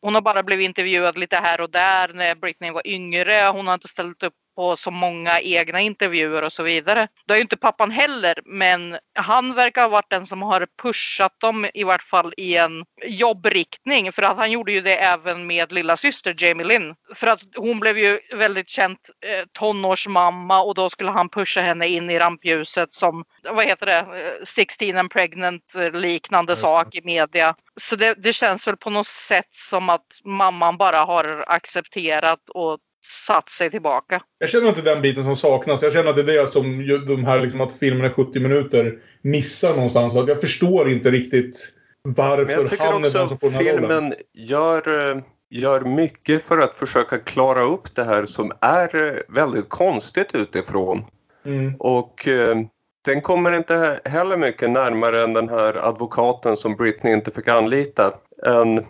[0.00, 3.50] Hon har bara blivit intervjuad lite här och där när Britney var yngre.
[3.52, 7.08] Hon har inte ställt upp på så många egna intervjuer och så vidare.
[7.26, 11.40] Det har ju inte pappan heller men han verkar ha varit den som har pushat
[11.40, 15.72] dem i vart fall i en jobbriktning för att han gjorde ju det även med
[15.72, 16.94] lilla syster Jamie Lynn.
[17.14, 21.88] För att hon blev ju väldigt känt eh, tonårsmamma och då skulle han pusha henne
[21.88, 27.00] in i rampljuset som, vad heter det, Eh, 16 and pregnant eh, liknande sak i
[27.04, 27.54] media.
[27.80, 32.78] Så det, det känns väl på något sätt som att mamman bara har accepterat och
[33.04, 34.22] satt sig tillbaka.
[34.38, 35.82] Jag känner inte den biten som saknas.
[35.82, 38.98] Jag känner att det är det som de här liksom att filmen är 70 minuter
[39.22, 40.16] missar någonstans.
[40.16, 41.72] Att jag förstår inte riktigt
[42.02, 43.90] varför Men jag tycker han är den också som får den här rollen.
[43.90, 49.18] filmen gör, eh, gör mycket för att försöka klara upp det här som är eh,
[49.28, 51.04] väldigt konstigt utifrån.
[51.46, 51.74] Mm.
[51.78, 52.56] Och eh,
[53.04, 58.14] den kommer inte heller mycket närmare än den här advokaten som Britney inte fick anlita.
[58.46, 58.86] En,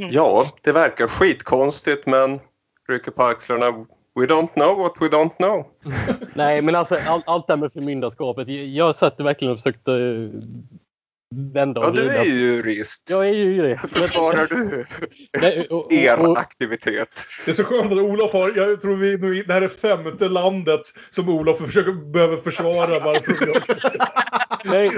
[0.00, 2.40] Ja, det verkar skitkonstigt men
[2.88, 3.70] rycker på axlarna.
[4.14, 5.66] We don't know what we don't know.
[6.34, 8.48] Nej, men alltså all, allt det här med förmyndarskapet.
[8.48, 10.30] Jag, jag satt verkligen och försökte eh,
[11.34, 12.20] vända och Ja, du vrida.
[12.20, 13.02] är ju jurist.
[13.10, 13.62] Jag är ju.
[13.62, 14.84] Hur försvarar du
[15.40, 17.08] Nej, och- och- er aktivitet?
[17.44, 20.28] Det är så skönt att Olof har, jag tror vi nu, det här är femte
[20.28, 20.80] landet
[21.10, 23.62] som Olof försöker, behöver försvara varför vi har...
[24.72, 24.90] Nej,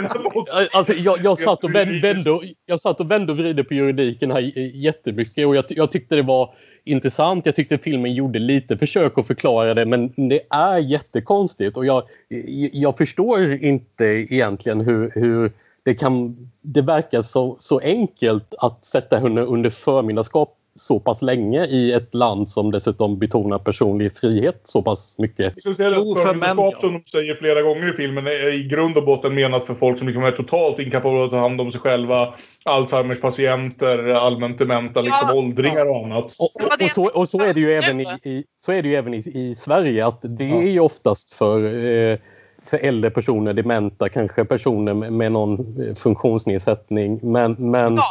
[0.73, 2.23] alltså jag, jag, satt och vände,
[2.67, 4.41] jag satt och vände och vridde på juridiken här
[4.77, 6.55] jättemycket och jag, jag tyckte det var
[6.85, 7.47] intressant.
[7.47, 12.03] Jag tyckte filmen gjorde lite försök att förklara det men det är jättekonstigt och jag,
[12.73, 15.53] jag förstår inte egentligen hur, hur
[15.85, 16.37] det kan...
[16.63, 22.15] Det verkar så, så enkelt att sätta henne under förmyndarskap så pass länge i ett
[22.15, 25.63] land som dessutom betonar personlig frihet så pass mycket.
[25.63, 29.75] Förmyndarskap, som de säger flera gånger i filmen, är i grund och botten menat för
[29.75, 32.35] folk som liksom är totalt inkapabla att ta hand om sig själva.
[32.65, 35.35] Alzheimers patienter, allmänt dementa, liksom Ja.
[35.35, 36.37] åldringar och annat.
[36.41, 38.97] Och, och, så, och så är det ju även i, i, så är det ju
[38.97, 42.19] även i, i Sverige att det är ju oftast för, eh,
[42.63, 47.33] för äldre personer, dementa, kanske personer med, med någon funktionsnedsättning.
[47.33, 48.05] Men, men, Ja.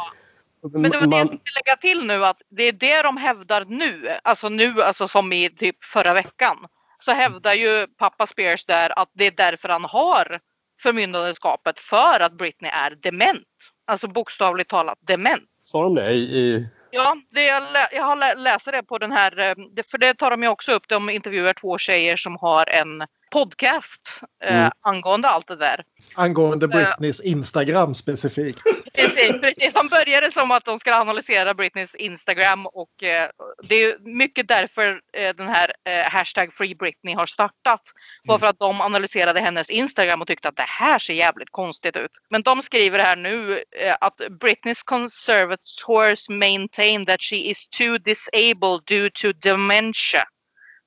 [0.74, 3.18] Men det var det jag man, tänkte lägga till nu att det är det de
[3.18, 4.10] hävdar nu.
[4.24, 6.58] Alltså nu, alltså som i typ förra veckan.
[7.00, 10.40] Så hävdar ju pappa Spears där att det är därför han har
[10.82, 13.48] förmyndarskapet för att Britney är dement.
[13.88, 15.44] Alltså bokstavligt talat dement.
[15.62, 19.12] sa de det i, i Ja, det jag, jag har lä- läser det på den
[19.12, 19.56] här, eh,
[19.92, 20.84] för det tar de ju också upp.
[20.88, 24.02] De intervjuar två tjejer som har en podcast
[24.44, 24.72] eh, Mm.
[24.82, 25.84] angående allt det där.
[26.16, 28.60] Angående Britneys Instagram specifikt.
[28.94, 29.74] Precis, precis.
[29.74, 33.30] De började som att de ska analysera Britneys Instagram och eh,
[33.64, 37.82] det är mycket därför eh, den här eh, hashtag Free Britney har startat.
[38.28, 41.96] Bara för att de analyserade hennes Instagram och tyckte att det här ser jävligt konstigt
[41.96, 42.12] ut.
[42.30, 48.82] Men de skriver här nu eh, att Britneys conservators maintain that she is too disabled
[48.88, 50.24] due to dementia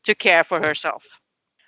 [0.06, 1.02] to care for herself.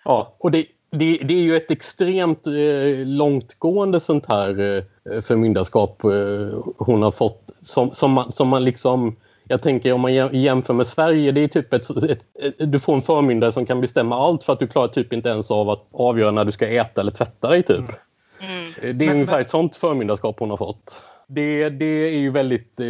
[0.05, 6.05] Ja, och det, det, det är ju ett extremt eh, långtgående sånt här eh, förmyndarskap
[6.05, 9.16] eh, hon har fått som, som, man, som man liksom
[9.48, 12.78] jag tänker om man jä- jämför med Sverige, det är typ ett, ett, ett, du
[12.78, 15.70] får en förmyndare som kan bestämma allt för att du klarar typ inte ens av
[15.70, 17.78] att avgöra när du ska äta eller tvätta dig typ.
[17.78, 18.72] Mm.
[18.82, 21.02] Eh, Det är ungefär ett sånt förmyndarskap hon har fått.
[21.28, 21.84] Det, det
[22.14, 22.80] är ju väldigt...
[22.80, 22.86] eh,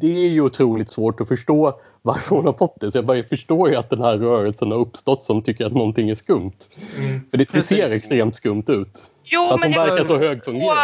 [0.00, 2.92] Det är ju otroligt svårt att förstå varför hon har fått det.
[2.92, 6.10] Så jag bara förstår ju att den här rörelsen har uppstått som tycker att någonting
[6.10, 6.52] är skumt.
[7.30, 9.10] För det, det ser extremt skumt ut.
[9.24, 10.76] Jo, Att hon men jag- verkar så högfungerande.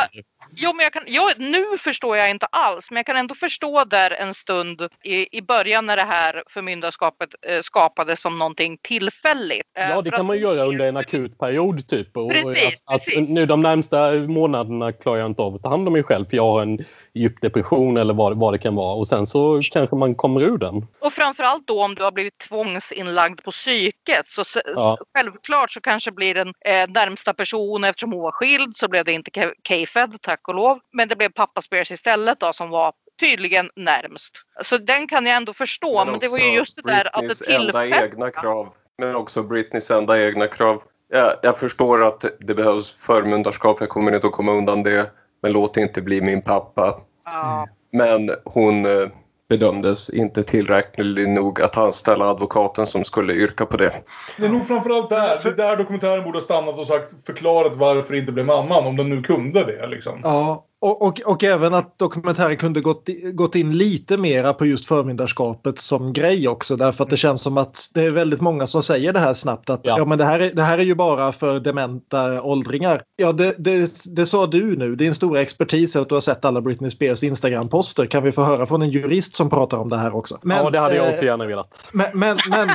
[0.54, 3.84] Jo, men jag kan, jo, nu förstår jag inte alls, men jag kan ändå förstå
[3.84, 9.62] där en stund i, i början när det här förmyndarskapet eh, skapades som någonting tillfälligt.
[9.78, 12.16] Eh, Ja, det kan att- man göra under en akut period typ.
[12.16, 13.28] Och Precis, att, att precis.
[13.28, 16.36] nu de närmsta månaderna klarar jag inte av att ta hand om mig själv för
[16.36, 16.78] jag har en
[17.14, 18.94] djup depression eller vad, vad det kan vara.
[18.94, 20.86] Och sen så kanske man kommer ur den.
[21.00, 24.28] Och framförallt då om du har blivit tvångsinlagd på psyket.
[24.28, 24.96] Så, Ja.
[25.00, 29.04] s- självklart så kanske blir den eh, närmsta person, eftersom hon var skild så blev
[29.04, 29.30] det inte
[29.68, 30.78] K-Fed, tack och lov.
[30.92, 34.32] Men det blev pappa Spears istället då som var tydligen närmst.
[34.64, 36.04] Så den kan jag ändå förstå.
[36.04, 38.04] Men, det var ju just det där att det Britneys tillfälliga.
[38.04, 38.68] egna krav.
[38.98, 40.82] Men också Britneys enda egna krav.
[41.08, 45.10] Jag, jag förstår att det behövs förmyndarskap, jag kommer inte att komma undan det.
[45.42, 47.00] Men låt det inte bli min pappa.
[47.24, 47.68] Ja.
[47.92, 49.08] Men hon eh,
[49.58, 54.02] bedömdes inte tillräckligt nog att anställa advokaten som skulle yrka på det.
[54.38, 55.40] Det är nog framförallt där.
[55.42, 58.86] Det är där dokumentären borde ha stannat och sagt förklarat varför det inte blev mamman.
[58.86, 60.20] Om den nu kunde det liksom.
[60.22, 64.86] Ja, och, och, och även att dokumentären kunde gått, gått in lite mera på just
[64.86, 66.76] förmyndarskapet som grej också.
[66.76, 69.70] Därför att det känns som att det är väldigt många som säger det här snabbt.
[69.70, 70.04] Att ja.
[70.04, 73.02] men det, här är, det här är ju bara för dementa åldringar.
[73.16, 74.96] Ja, det, det, det sa du nu.
[74.96, 78.06] Din stora expertis är att du har sett alla Britney Spears Instagram-poster.
[78.06, 80.38] Kan vi få höra från en jurist som pratar om det här också?
[80.42, 81.88] ja, det hade jag eh, också gärna velat.
[81.92, 82.68] Men, men, men,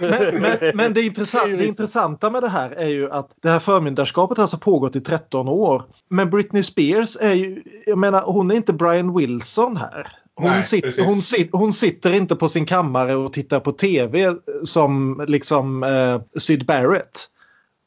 [0.00, 3.58] men, men, men det, intressant, det intressanta med det här är ju att det här
[3.58, 5.84] förmyndarskapet har alltså pågått i 13 år.
[6.08, 7.49] Men Britney Spears är ju,
[7.86, 10.06] jag menar hon är inte Brian Wilson här.
[10.34, 11.04] Hon, Nej, sit, precis.
[11.04, 16.40] hon, sit, hon sitter inte på sin kammare och tittar på tv som liksom eh,
[16.40, 17.28] Syd Barrett.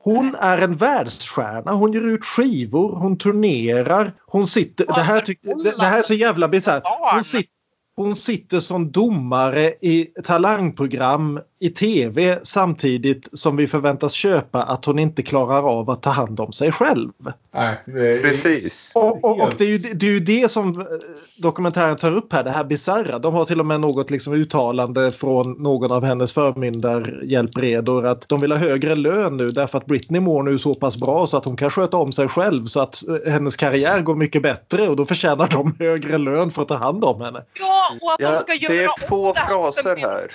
[0.04, 1.72] Hon är en världsstjärna.
[1.72, 4.14] Hon ger ut skivor, hon turnerar.
[4.26, 4.86] Hon sitter...
[4.86, 6.84] Det här, tyck, det, det här är så jävla bisarrt.
[7.14, 7.50] Hon, sit,
[7.96, 15.00] hon sitter som domare i talangprogram i tv samtidigt som vi förväntas köpa att hon
[15.00, 17.10] inte klarar av att ta hand om sig själv.
[17.56, 18.92] Nej, det är- Precis.
[18.96, 20.86] Och, och, och det, är ju, det är ju det som eh,
[21.42, 23.20] dokumentären tar upp här, det här bisarra.
[23.20, 28.42] De har till och med något liksom uttalande från någon av hennes förmyndarhjälpredor att de
[28.42, 31.46] vill ha högre lön nu därför att Britney mår nu så pass bra så att
[31.46, 34.96] hon kan sköta om sig själv så att eh, hennes karriär går mycket bättre och
[34.96, 37.44] då förtjänar de högre lön för att ta hand om henne.
[37.60, 40.28] Ja, och att Ja, de ska det göra är två det fraser här.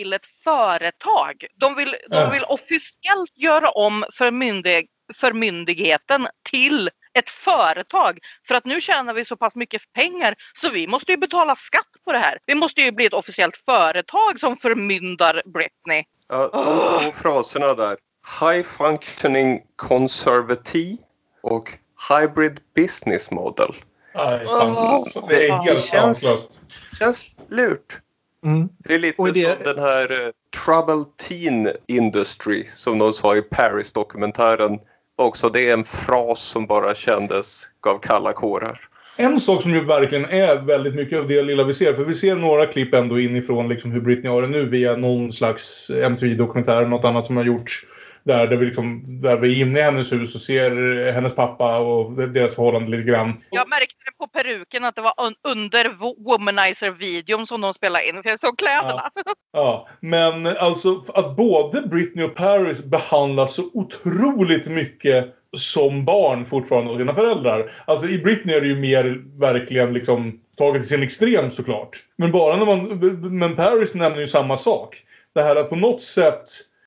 [0.00, 1.44] Till ett företag.
[1.60, 2.30] De vill, de Ja.
[2.30, 8.18] vill officiellt göra om förmyndig, förmyndigheten till ett företag.
[8.48, 11.86] För att nu tjänar vi så pass mycket pengar så vi måste ju betala skatt
[12.04, 12.38] på det här.
[12.46, 16.04] Vi måste ju bli ett officiellt företag som förmyndar Britney.
[16.28, 17.96] Ja, de två fraserna där.
[18.40, 20.96] High functioning conservative
[21.42, 21.68] och
[22.10, 23.74] hybrid business model.
[24.14, 25.28] Nej, tanklöst.
[25.28, 26.58] Det är helt Det känns- sanslöst.
[26.98, 27.98] Känns lurt.
[28.46, 28.68] Mm.
[28.78, 30.30] Det är lite det- som den här eh,
[30.64, 34.78] Trouble Teen Industry som de sa i Paris-dokumentären.
[35.18, 38.78] Också det är en fras som bara kändes, gav kalla kårar.
[39.16, 42.14] En sak som ju verkligen är väldigt mycket av det lilla vi ser, för vi
[42.14, 46.86] ser några klipp ändå inifrån liksom hur Britney har det nu via någon slags MTV-dokumentär,
[46.86, 47.86] något annat som har gjorts
[48.24, 51.78] där, där, vi liksom, där vi är inne i hennes hus och ser hennes pappa
[51.78, 53.40] och deras förhållande lite grann.
[53.50, 58.08] Jag märkte det på peruken att det var un under wo- womanizer-videon som de spelade
[58.08, 58.22] in.
[58.22, 59.10] För jag såg kläderna.
[59.52, 66.90] Ja, men alltså att både Britney och Paris behandlas så otroligt mycket som barn fortfarande
[66.90, 67.70] av sina föräldrar.
[67.84, 71.96] Alltså i Britney är det ju mer verkligen liksom taget till sin extrem såklart.
[72.16, 74.96] Men bara när man, men Paris nämner ju samma sak.
[75.34, 76.42] Det här att på något sätt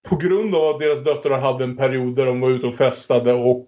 [0.09, 3.33] på grund av att deras döttrar hade en period där de var ute och festade
[3.33, 3.67] och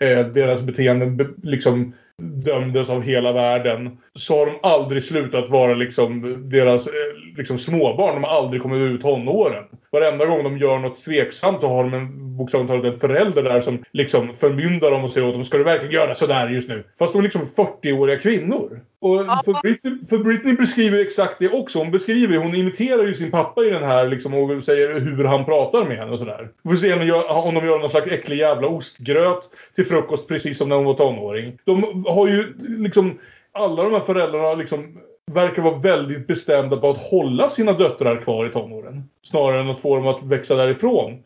[0.00, 5.74] eh, deras beteenden be, liksom dömdes av hela världen så har de aldrig slutat vara
[5.74, 6.92] liksom deras eh,
[7.36, 8.14] liksom småbarn.
[8.14, 9.64] De har aldrig kommit ut tonåren.
[9.92, 13.60] Varenda gång de gör något tveksamt så har de en, bokstavligt talat en förälder där
[13.60, 16.84] som liksom förmyndar dem och säger åt dem ska du verkligen göra sådär just nu?
[16.98, 18.80] Fast de är liksom 40-åriga kvinnor.
[19.00, 21.78] Och för, Britney, för Britney beskriver exakt det också.
[21.78, 25.44] Hon beskriver, hon imiterar ju sin pappa i den här liksom, och säger hur han
[25.44, 26.50] pratar med henne och sådär.
[26.62, 29.86] Vi får se om de, gör, om de gör någon slags äcklig jävla ostgröt till
[29.86, 31.58] frukost precis som när hon var tonåring.
[31.64, 33.18] De har ju liksom,
[33.52, 34.98] alla de här föräldrarna liksom
[35.32, 39.04] verkar vara väldigt bestämda på att hålla sina döttrar kvar i tonåren.
[39.22, 41.22] Snarare än att få dem att växa därifrån.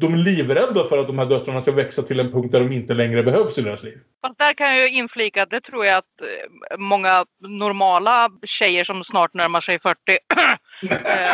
[0.00, 2.72] De är livrädda för att de här döttrarna ska växa till en punkt där de
[2.72, 3.98] inte längre behövs i deras liv.
[4.26, 8.84] Fast där kan jag ju inflika att det tror jag att eh, många normala tjejer
[8.84, 9.98] som snart närmar sig 40
[10.90, 11.32] eh,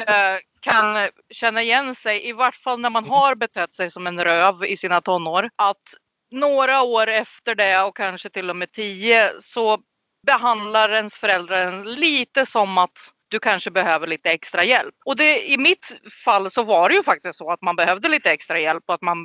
[0.00, 4.24] eh, kan känna igen sig, i vart fall när man har betett sig som en
[4.24, 5.94] röv i sina tonår, att
[6.30, 9.78] några år efter det och kanske till och med tio så
[10.26, 14.94] behandlar ens föräldrar en lite som att du kanske behöver lite extra hjälp.
[15.04, 15.92] Och det, i mitt
[16.24, 19.02] fall så var det ju faktiskt så att man behövde lite extra hjälp och att
[19.02, 19.16] man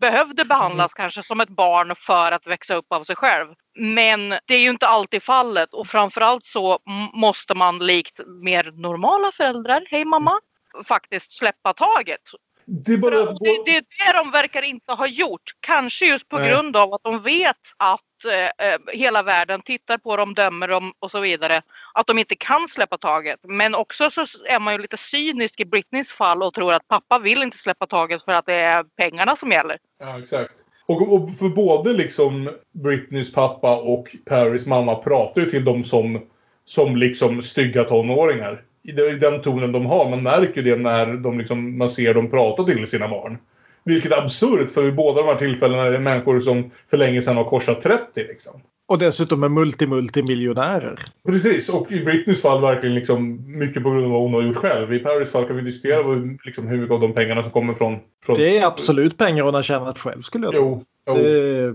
[0.00, 3.48] behövde behandlas kanske som ett barn för att växa upp av sig själv.
[3.78, 6.78] Men det är ju inte alltid fallet och framförallt så
[7.14, 10.40] måste man likt mer normala föräldrar, hej mamma,
[10.84, 12.20] faktiskt släppa taget.
[12.66, 13.10] Det är bara.
[13.10, 15.52] Det, det är det de verkar inte ha gjort.
[15.60, 16.48] Kanske just på Nej.
[16.48, 20.92] grund av att de vet att Eh, eh, hela världen tittar på dem, dömer dem
[20.98, 21.62] och så vidare.
[21.94, 23.40] Att de inte kan släppa taget.
[23.42, 27.18] Men också så är man ju lite cynisk i Britneys fall och tror att pappa
[27.18, 29.78] vill inte släppa taget för att det är pengarna som gäller.
[30.00, 30.52] Ja, exakt.
[30.86, 36.20] Och, och för både liksom Britneys pappa och Paris mamma pratar ju till dem som,
[36.64, 38.62] som liksom stygga tonåringar.
[38.82, 40.10] I den tonen de har.
[40.10, 43.38] Man märker det när de liksom, man ser dem prata till sina barn.
[43.84, 47.22] Vilket är absurt för vid båda de här tillfällena är det människor som för länge
[47.22, 48.60] sedan har korsat 30 liksom.
[48.86, 50.98] Och dessutom är multi-multimiljonärer.
[51.26, 54.56] Precis, och i Britneys fall verkligen liksom mycket på grund av vad hon har gjort
[54.56, 54.92] själv.
[54.92, 56.02] I Paris fall kan vi diskutera
[56.44, 57.98] liksom, hur mycket av de pengarna som kommer från...
[58.24, 58.36] från...
[58.36, 60.62] Det är absolut pengar hon har tjänat själv skulle jag tro.
[60.62, 61.74] Jo, Det,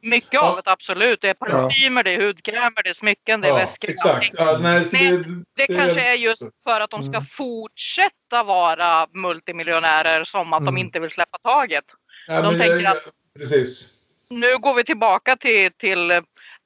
[0.00, 1.20] Mycket av det absolut.
[1.20, 3.90] Det är parfymer, det är hudkrämer, det är smycken, det är Ja, väskor.
[3.90, 4.34] exakt.
[4.38, 7.26] Ja, nej, så Men det, det det- kanske är just för att de ska Mm.
[7.26, 10.78] fortsätta vara multimiljonärer som att de Mm.
[10.86, 11.84] inte vill släppa taget.
[12.26, 13.02] Ja, de tänker jag- att
[13.38, 13.88] Precis.
[14.30, 16.08] nu går vi tillbaka till, till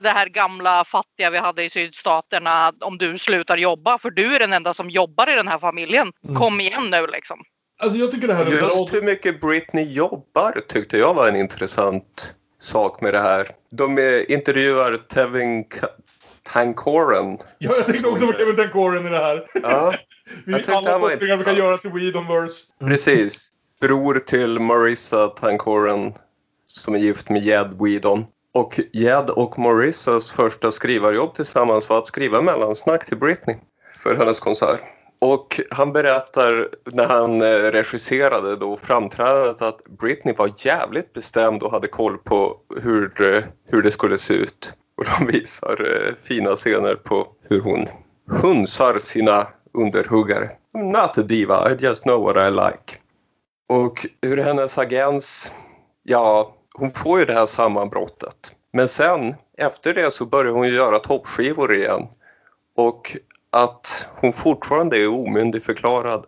[0.00, 2.72] det här gamla fattiga vi hade i sydstaterna.
[2.80, 6.12] Om du slutar jobba, för du är den enda som jobbar i den här familjen.
[6.24, 6.36] Mm.
[6.36, 7.38] Kom igen nu liksom.
[7.78, 11.36] Alltså jag tycker det här är Just hur mycket Britney jobbar tyckte jag var en
[11.36, 13.48] intressant sak med det här.
[13.70, 13.98] De
[14.28, 15.64] intervjuar Tevin
[16.42, 17.38] Tankoren.
[17.58, 19.46] Ja, jag tänkte också på Kevin Tankoren i det här.
[19.62, 19.94] Ja,
[20.44, 22.64] Vi alla kopplingar vi kan göra till Weedonverse.
[22.80, 23.48] Precis.
[23.80, 26.14] Bror till Marissa Tankoren
[26.66, 28.26] som är gift med Jed Whedon.
[28.54, 33.56] Och Jed och Marissas första skrivarjobb tillsammans var att skriva mellansnack till Britney
[34.02, 34.80] för hennes konsert.
[35.20, 41.70] Och han berättar när han eh, regisserade då framträdandet att Britney var jävligt bestämd och
[41.70, 44.72] hade koll på hur, eh, hur det skulle se ut.
[44.96, 47.86] Och de visar eh, fina scener på hur hon
[48.42, 50.50] hunsar sina underhuggare.
[50.74, 52.98] I'm not a diva, I just know what I like.
[53.68, 55.52] Och hur hennes agens,
[56.02, 58.52] ja, hon får ju det här sammanbrottet.
[58.72, 62.06] Men sen, efter det så börjar hon göra toppskivor igen.
[62.76, 63.16] Och
[63.50, 66.26] att hon fortfarande är omyndigförklarad,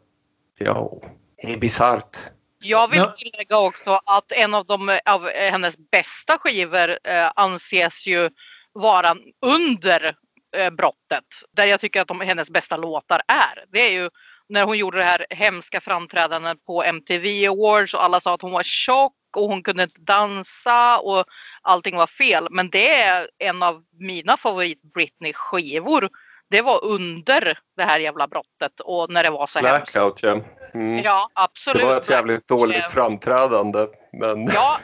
[0.58, 1.00] ja,
[1.42, 2.18] det är bisarrt.
[2.62, 8.30] Jag vill tillägga också att en av, de, av hennes bästa skivor eh, anses ju
[8.72, 9.16] vara
[9.46, 10.16] under
[10.56, 11.24] eh, brottet.
[11.52, 13.64] Där jag tycker att de, hennes bästa låtar är.
[13.72, 14.10] Det är ju
[14.48, 18.52] när hon gjorde det här hemska framträdandet på MTV Awards och alla sa att hon
[18.52, 21.24] var tjock och hon kunde inte dansa och
[21.62, 22.48] allting var fel.
[22.50, 26.08] Men det är en av mina favorit Britney-skivor.
[26.50, 29.92] Det var under det här jävla brottet och när det var så hemskt.
[29.92, 30.40] Blackout, ja.
[30.74, 31.02] Mm.
[31.04, 31.80] Ja, absolut.
[31.80, 33.86] Det var ett jävligt Eh, dåligt framträdande.
[34.12, 34.78] Men Ja,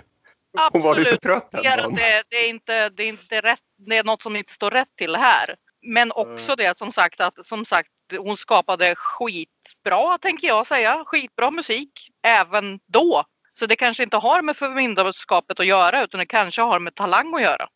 [0.73, 1.21] Hon var lite Absolut.
[1.21, 1.95] trött den Det dagen.
[1.95, 4.97] det, det, är inte, det, är inte rätt, det är något som inte står rätt
[4.99, 5.57] till här.
[5.83, 7.89] Men också det som sagt att som sagt,
[8.19, 11.05] hon skapade skitbra, tänker jag säga.
[11.07, 13.25] Skitbra musik även då.
[13.59, 17.35] Så det kanske inte har med förmyndarskapet att göra utan det kanske har med talang
[17.35, 17.69] att göra.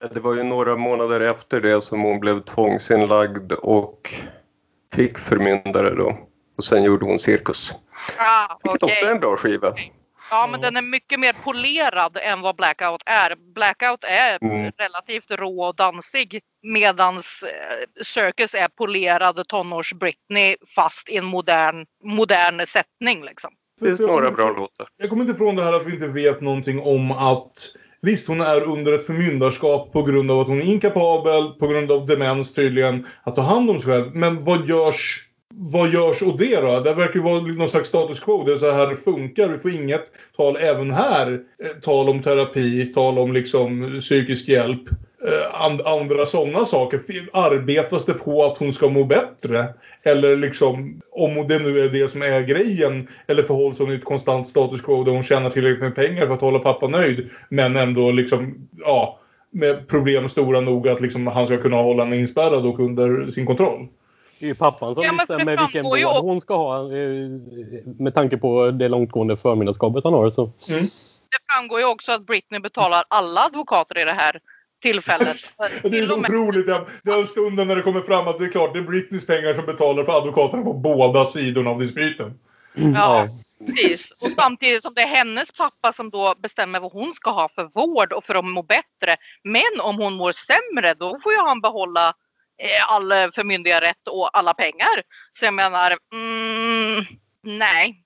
[0.00, 4.10] Det var ju några månader efter det som hon blev tvångsinlagd och
[4.94, 6.18] fick förmyndare då.
[6.58, 7.72] Och sen gjorde hon Cirkus.
[8.18, 8.92] Ah, Vilket okej.
[8.92, 9.74] också är en bra skiva.
[10.30, 13.34] Ja, men den är mycket mer polerad än vad Blackout är.
[13.54, 14.72] Blackout är Mm.
[14.78, 22.66] relativt rå och dansig medans eh, Circus är polerad tonårs-Britney fast i en modern, modern
[22.66, 23.50] sättning liksom.
[23.80, 24.86] Det finns några bra låtar.
[24.96, 27.52] Jag kommer inte ifrån det här att vi inte vet någonting om att
[28.02, 31.92] Visst, hon är under ett förmyndarskap på grund av att hon är inkapabel, på grund
[31.92, 34.14] av demens tydligen, att ta hand om sig själv.
[34.14, 35.22] Men vad görs,
[35.72, 36.80] vad görs åt det då?
[36.80, 38.44] Det verkar ju vara någon slags status quo.
[38.44, 39.48] Det är så här det funkar.
[39.48, 41.32] Vi får inget tal även här.
[41.32, 44.82] Eh, tal om terapi, tal om liksom psykisk hjälp
[45.26, 47.00] eh, and, andra sådana saker.
[47.32, 49.64] Arbetas det på att hon ska må bättre?
[50.04, 53.08] Eller liksom, om det nu är det som är grejen.
[53.26, 56.34] Eller förhålls hon i ett konstant status quo där hon tjänar tillräckligt med pengar för
[56.34, 57.30] att hålla pappa nöjd.
[57.48, 59.20] Men ändå liksom, ja,
[59.50, 63.46] med problem stora nog att liksom han ska kunna hålla henne inspärrad och under sin
[63.46, 63.88] kontroll.
[64.40, 67.28] Det är ju pappan som Ja, bestämmer vilken vård hon ska ha eh,
[67.98, 70.30] med tanke på det långtgående förmyndarskapet han har.
[70.30, 70.52] Så.
[70.66, 74.40] Det framgår ju också att Britney betalar alla advokater i det här
[74.86, 75.36] tillfället.
[75.82, 76.66] Det är så otroligt.
[77.02, 79.66] Den stunden när det kommer fram att det är klart det är Britneys pengar som
[79.66, 82.38] betalar för advokaterna på båda sidorna av dispyten.
[82.94, 83.26] Ja,
[83.66, 84.24] precis.
[84.26, 87.64] Och samtidigt som det är hennes pappa som då bestämmer vad hon ska ha för
[87.64, 89.16] vård och för att må bättre.
[89.44, 92.08] Men om hon mår sämre då får ju han behålla
[92.62, 95.02] eh, all förmyndigarrätt och alla pengar.
[95.32, 97.04] Så jag menar, mm,
[97.42, 98.02] nej.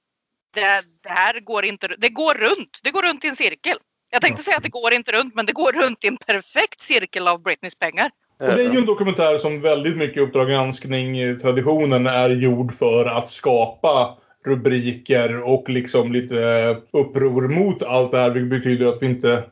[0.55, 2.78] Det, det här går inte, det går runt.
[2.82, 3.77] Det går runt i en cirkel.
[4.11, 6.82] Jag tänkte säga att det går inte runt men det går runt i en perfekt
[6.82, 8.11] cirkel av Britneys pengar.
[8.41, 13.07] Och det är ju en dokumentär som väldigt mycket i Uppdrag granskning-traditionen är gjord för
[13.07, 18.31] att skapa rubriker och liksom lite uppror mot allt det här.
[18.31, 19.45] Vilket betyder att vi inte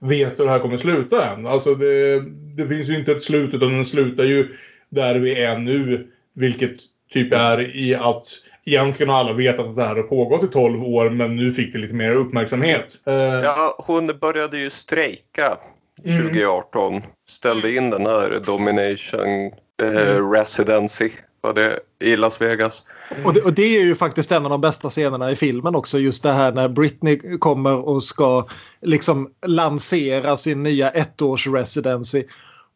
[0.00, 1.46] vet hur det här kommer sluta än.
[1.46, 2.20] Alltså det,
[2.56, 4.48] det finns ju inte ett slut utan den slutar ju
[4.88, 6.10] där vi är nu.
[6.34, 6.76] Vilket
[7.10, 8.26] typ är i att
[8.66, 11.72] egentligen har alla vetat att det här har pågått i 12 år men nu fick
[11.72, 13.00] det lite mer uppmärksamhet.
[13.06, 15.58] Eh, Ja, hon började ju strejka
[16.02, 17.02] 2018.
[17.28, 19.50] Ställde in den här Domination
[19.82, 21.10] eh, Residency
[21.40, 22.84] var det, i Las Vegas.
[23.24, 25.98] Och det, och det är ju faktiskt en av de bästa scenerna i filmen också.
[25.98, 28.46] Just det här när Britney kommer och ska
[28.82, 32.24] liksom lansera sin nya ettårs residency.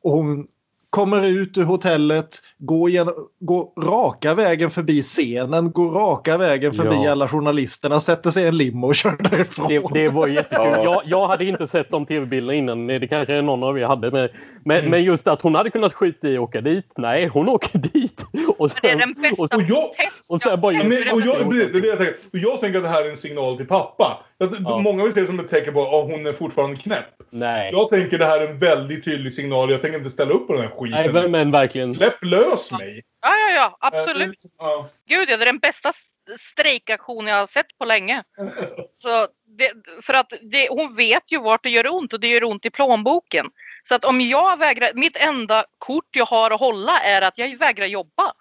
[0.03, 0.47] Och hon
[0.91, 7.05] kommer ut ur hotellet, går, genom, går raka vägen förbi scenen, går raka vägen förbi
[7.05, 7.11] Ja.
[7.11, 9.69] alla journalisterna, sätter sig i en limo och kör därifrån.
[9.69, 10.67] Det, det var jättekul.
[10.75, 10.83] Ja.
[10.85, 12.87] Jag, jag hade inte sett de tv-bilderna innan.
[12.87, 14.11] Det kanske någon av er hade.
[14.11, 14.29] Men,
[14.65, 14.91] men, Mm.
[14.91, 16.93] men just att hon hade kunnat skita i att åka dit.
[16.97, 18.27] Nej, hon åker dit.
[18.59, 20.93] Och Det är den bästa och, Och jag- protest och så här bara- Ja, men,
[20.93, 22.15] och jag, det är det jag tänker.
[22.33, 24.25] Och jag tänker att det här är en signal till pappa.
[24.65, 24.79] Ja.
[24.79, 27.05] Många vill se det som ett tecken på att hon är fortfarande knäpp.
[27.31, 27.71] nej.
[27.73, 29.71] Jag tänker det här är en väldigt tydlig signal.
[29.71, 31.03] Jag tänker inte ställa upp på den här skiten.
[31.03, 31.95] nej, men, men verkligen.
[31.95, 33.03] Släpp lös mig!
[33.23, 34.29] Ja, ja, ja, Eh, absolut.
[34.29, 34.89] liksom- ja.
[35.09, 35.93] Gud, det är den bästa
[36.39, 38.23] strejkaktion jag har sett på länge.
[38.97, 39.27] Så
[39.59, 39.73] det,
[40.03, 42.71] för att det, hon vet ju vart det gör ont och det gör ont i
[42.71, 43.47] plånboken.
[43.83, 47.59] Så att om jag vägrar, mitt enda kort jag har att hålla är att jag
[47.59, 48.33] vägrar jobba.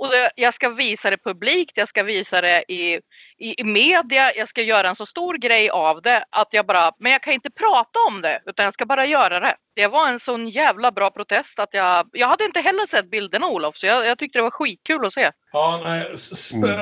[0.00, 3.00] Och det, jag ska visa det publikt, jag ska visa det i,
[3.38, 6.92] i, i media, jag ska göra en så stor grej av det att jag bara,
[6.98, 9.54] men jag kan inte prata om det utan jag ska bara göra det.
[9.76, 13.46] Det var en sån jävla bra protest att jag, jag hade inte heller sett bilderna
[13.46, 15.30] Olof så jag, jag tyckte det var skitkul att se.
[15.52, 16.06] Ja, nej.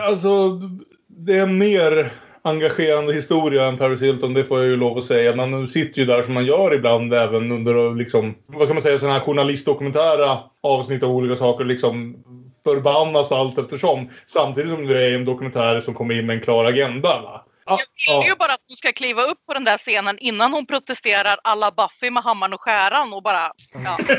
[0.02, 0.60] Alltså,
[1.08, 2.12] det är mer
[2.42, 5.36] engagerande historia än Paris Hilton, det får jag ju lov att säga.
[5.36, 8.98] Man sitter ju där som man gör ibland även under liksom, vad ska man säga,
[8.98, 11.64] sådana här journalistdokumentära avsnitt av olika saker.
[11.64, 12.16] Liksom
[12.64, 14.08] förbannas allt eftersom.
[14.26, 17.08] Samtidigt som det är en dokumentär som kommer in med en klar agenda.
[17.20, 17.44] Va?
[17.66, 18.36] Ja, Jag vill ju ja.
[18.38, 22.10] bara att hon ska kliva upp på den där scenen innan hon protesterar alla Buffy
[22.10, 23.52] med hammaren och skäran och bara...
[23.84, 23.98] Ja.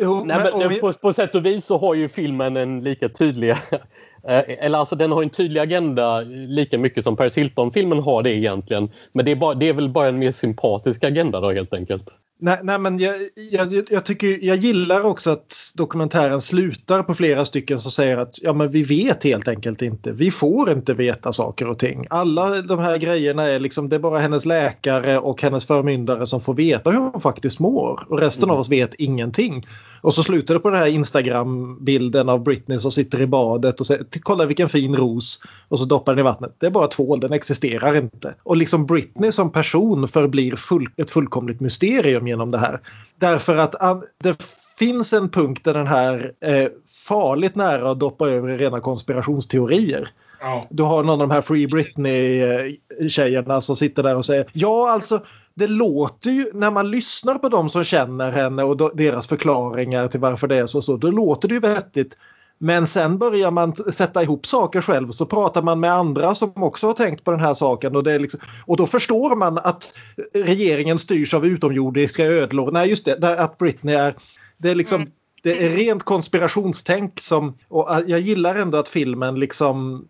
[0.00, 2.56] Jo, Nej, men, men, och vi- på, på sätt och vis så har ju filmen
[2.56, 3.56] en lika tydlig...
[4.28, 8.30] Eh, eller alltså den har en tydlig agenda lika mycket som Paris Hilton-filmen har det
[8.30, 8.90] egentligen.
[9.12, 12.04] Men det är, bara, det är väl bara en mer sympatisk agenda då helt enkelt.
[12.38, 17.44] Nej, nej men jag, jag, jag, tycker, jag gillar också att dokumentären slutar på flera
[17.44, 20.12] stycken som säger att ja, men vi vet helt enkelt inte.
[20.12, 22.06] Vi får inte veta saker och ting.
[22.10, 26.40] Alla de här grejerna är liksom, det är bara hennes läkare och hennes förmyndare som
[26.40, 28.06] får veta hur hon faktiskt mår.
[28.08, 28.54] Och resten Mm.
[28.54, 29.66] av oss vet ingenting.
[30.00, 33.86] Och så slutar det på den här Instagram-bilden av Britney som sitter i badet och
[33.86, 35.42] säger kolla vilken fin ros.
[35.68, 36.56] Och så doppar den i vattnet.
[36.58, 38.34] Det är bara tvål, den existerar inte.
[38.42, 42.80] Och liksom Britney som person förblir full, ett fullkomligt mysterium genom det här.
[43.16, 43.74] Därför att
[44.22, 44.42] det
[44.78, 46.70] finns en punkt där den här är
[47.08, 50.10] farligt nära att doppa över i rena konspirationsteorier.
[50.40, 50.64] Ja.
[50.70, 55.20] Du har någon av de här Free Britney-tjejerna som sitter där och säger ja alltså
[55.54, 60.20] det låter ju när man lyssnar på dem som känner henne och deras förklaringar till
[60.20, 62.18] varför det är så, så då låter det ju vettigt.
[62.64, 66.86] Men sen börjar man sätta ihop saker själv så pratar man med andra som också
[66.86, 69.94] har tänkt på den här saken och, det liksom, och då förstår man att
[70.34, 72.72] regeringen styrs av utomjordiska ödlor.
[72.72, 74.16] Nej just det, att Britney är,
[74.56, 75.06] det är liksom
[75.42, 80.06] det är rent konspirationstänk som, och jag gillar ändå att filmen liksom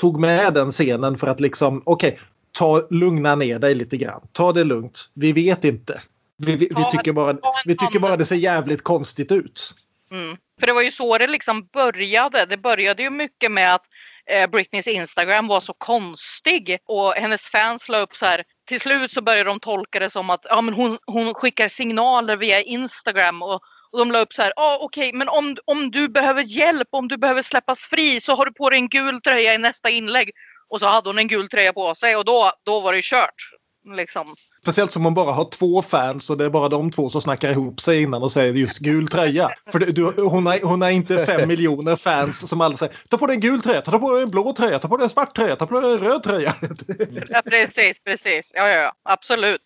[0.00, 2.18] tog med den scenen för att liksom, okej,
[2.52, 4.20] ta, lugna ner dig lite grann.
[4.32, 5.10] Ta det lugnt.
[5.14, 6.00] Vi vet inte.
[6.36, 7.36] Vi, vi, vi, tycker, bara,
[7.66, 9.74] vi tycker bara det ser jävligt konstigt ut.
[10.10, 10.36] Mm.
[10.60, 12.46] För det var ju så det liksom började.
[12.46, 13.84] Det började ju mycket med att
[14.30, 18.44] eh, Britneys Instagram var så konstig och hennes fans la upp så här.
[18.68, 22.36] Till slut så började de tolka det som att ja, men hon, hon skickar signaler
[22.36, 23.60] via Instagram och,
[23.92, 24.52] och de la upp så här.
[24.56, 28.46] Ja, okej, men om, om du behöver hjälp, om du behöver släppas fri så har
[28.46, 30.30] du på dig en gul tröja i nästa inlägg.
[30.68, 33.50] Och så hade hon en gul tröja på sig och då, då var det kört.
[33.96, 34.36] Liksom.
[34.66, 37.50] Speciellt som hon bara har två fans och det är bara de två som snackar
[37.50, 39.50] ihop sig innan och säger just gul tröja.
[39.72, 43.26] För du, hon, har, hon har inte fem miljoner fans som alla säger ta på
[43.26, 45.36] dig en gul tröja, ta på dig en blå tröja, ta på dig en svart
[45.36, 46.54] tröja, ta på dig en röd tröja.
[47.28, 48.52] Ja, precis, precis.
[48.54, 49.62] Ja, ja, ja, absolut.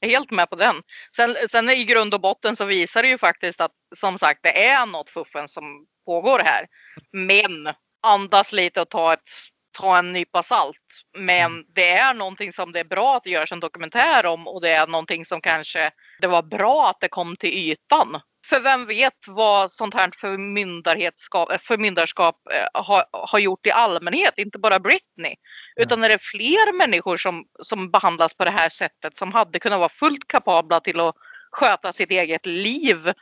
[0.00, 0.74] Jag är helt med på den.
[1.16, 4.64] Sen, sen i grund och botten så visar det ju faktiskt att som sagt det
[4.64, 6.66] är något fuffen som pågår här.
[7.12, 9.30] Men andas lite och ta, ett,
[9.72, 10.76] ta en nypa salt.
[11.18, 14.60] Men det är någonting som det är bra att det görs en dokumentär om och
[14.60, 15.90] det är någonting som kanske
[16.20, 18.20] det var bra att det kom till ytan.
[18.46, 24.58] För vem vet vad sånt här förmyndarskap, förmyndarskap eh, har, har gjort i allmänhet, inte
[24.58, 25.34] bara Britney.
[25.76, 29.78] Utan är det fler människor som, som behandlas på det här sättet som hade kunnat
[29.78, 31.14] vara fullt kapabla till att
[31.52, 33.12] sköta sitt eget liv.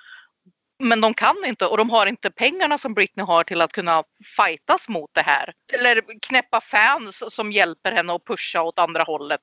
[0.80, 4.04] Men de kan inte och de har inte pengarna som Britney har till att kunna
[4.36, 5.52] fightas mot det här.
[5.72, 9.40] Eller knäppa fans som hjälper henne att pusha åt andra hållet.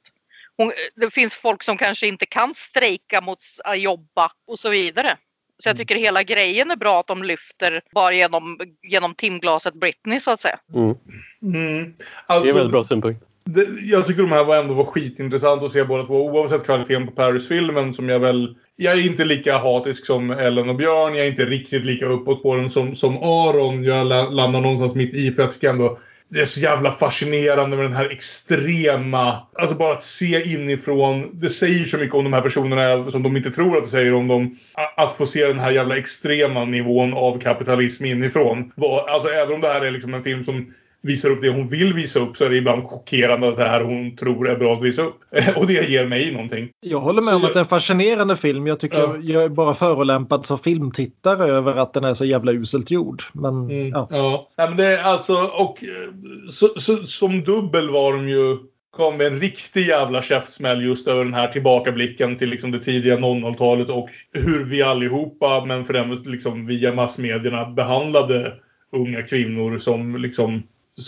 [0.57, 5.18] Hon, det finns folk som kanske inte kan strejka mot att jobba och så vidare.
[5.64, 10.19] Så jag tycker hela grejen är bra att de lyfter bara genom, genom timglaset Britney
[10.19, 10.59] så att säga.
[10.73, 10.85] Mm.
[10.85, 10.97] Mm.
[11.41, 11.93] Det är
[12.26, 15.72] Alltså, en väldigt bra synpunkt det, jag tycker de här var ändå var skitintressant att
[15.72, 16.26] se båda två.
[16.26, 18.56] Oavsett kvaliteten på Paris-filmen som jag väl...
[18.76, 21.15] Jag är inte lika hatisk som Ellen och Björn.
[21.15, 23.84] Jag är inte riktigt lika uppåt på den som, som Aron.
[23.84, 25.98] Jag landar någonstans mitt i för jag tycker ändå
[26.30, 29.48] det är så jävla fascinerande med den här extrema...
[29.56, 31.30] Alltså bara att se inifrån.
[31.34, 34.14] Det säger så mycket om de här personerna som de inte tror att det säger
[34.14, 34.52] om dem.
[34.98, 38.72] Att få se den här jävla extrema nivån av kapitalism inifrån.
[39.07, 40.74] Alltså även om det här är liksom en film som
[41.08, 43.82] visar upp det hon vill visa upp så är det ibland chockerande att det här
[43.84, 45.16] hon tror är bra att visa upp.
[45.56, 46.70] Och det ger mig någonting.
[46.80, 48.68] Jag håller med Så om att det är en fascinerande film.
[48.68, 49.18] Jag tycker Ja.
[49.22, 53.24] jag är bara förolämpad som filmtittare över att den är så jävla uselt gjord.
[53.34, 54.08] Men Mm, ja.
[54.12, 54.50] ja.
[54.58, 56.14] Nej, men det är alltså, och eh,
[56.50, 58.58] så, så, som dubbel var de ju
[58.98, 63.18] kom med en riktig jävla käftsmäll just över den här tillbakablicken till liksom det tidiga
[63.18, 68.54] 00-talet och hur vi allihopa, men främst liksom via massmedierna, behandlade
[68.92, 70.64] unga kvinnor som liksom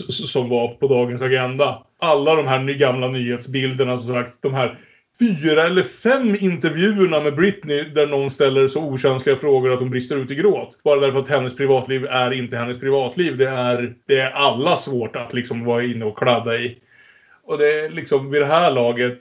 [0.09, 1.83] som var på dagens agenda.
[2.01, 4.79] Alla de här gamla nyhetsbilderna som sagt, de här
[5.19, 10.17] fyra eller fem intervjuerna med Britney där någon ställer så okänsliga frågor att hon brister
[10.17, 10.79] ut i gråt.
[10.83, 13.37] Bara därför att hennes privatliv är inte hennes privatliv.
[13.37, 16.77] Det är, det är alla svårt att liksom vara inne och kladda i.
[17.43, 19.17] Och det är liksom vid det här laget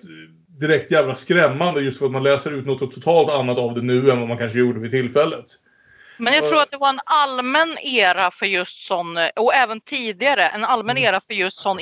[0.61, 4.11] direkt jävla skrämmande just för att man läser ut något totalt annat av det nu
[4.11, 5.45] än vad man kanske gjorde vid tillfället.
[6.19, 6.49] Men jag Ja.
[6.49, 10.97] tror att det var en allmän era för just sån, och även tidigare, en allmän
[10.97, 11.09] Mm.
[11.09, 11.79] era för just sån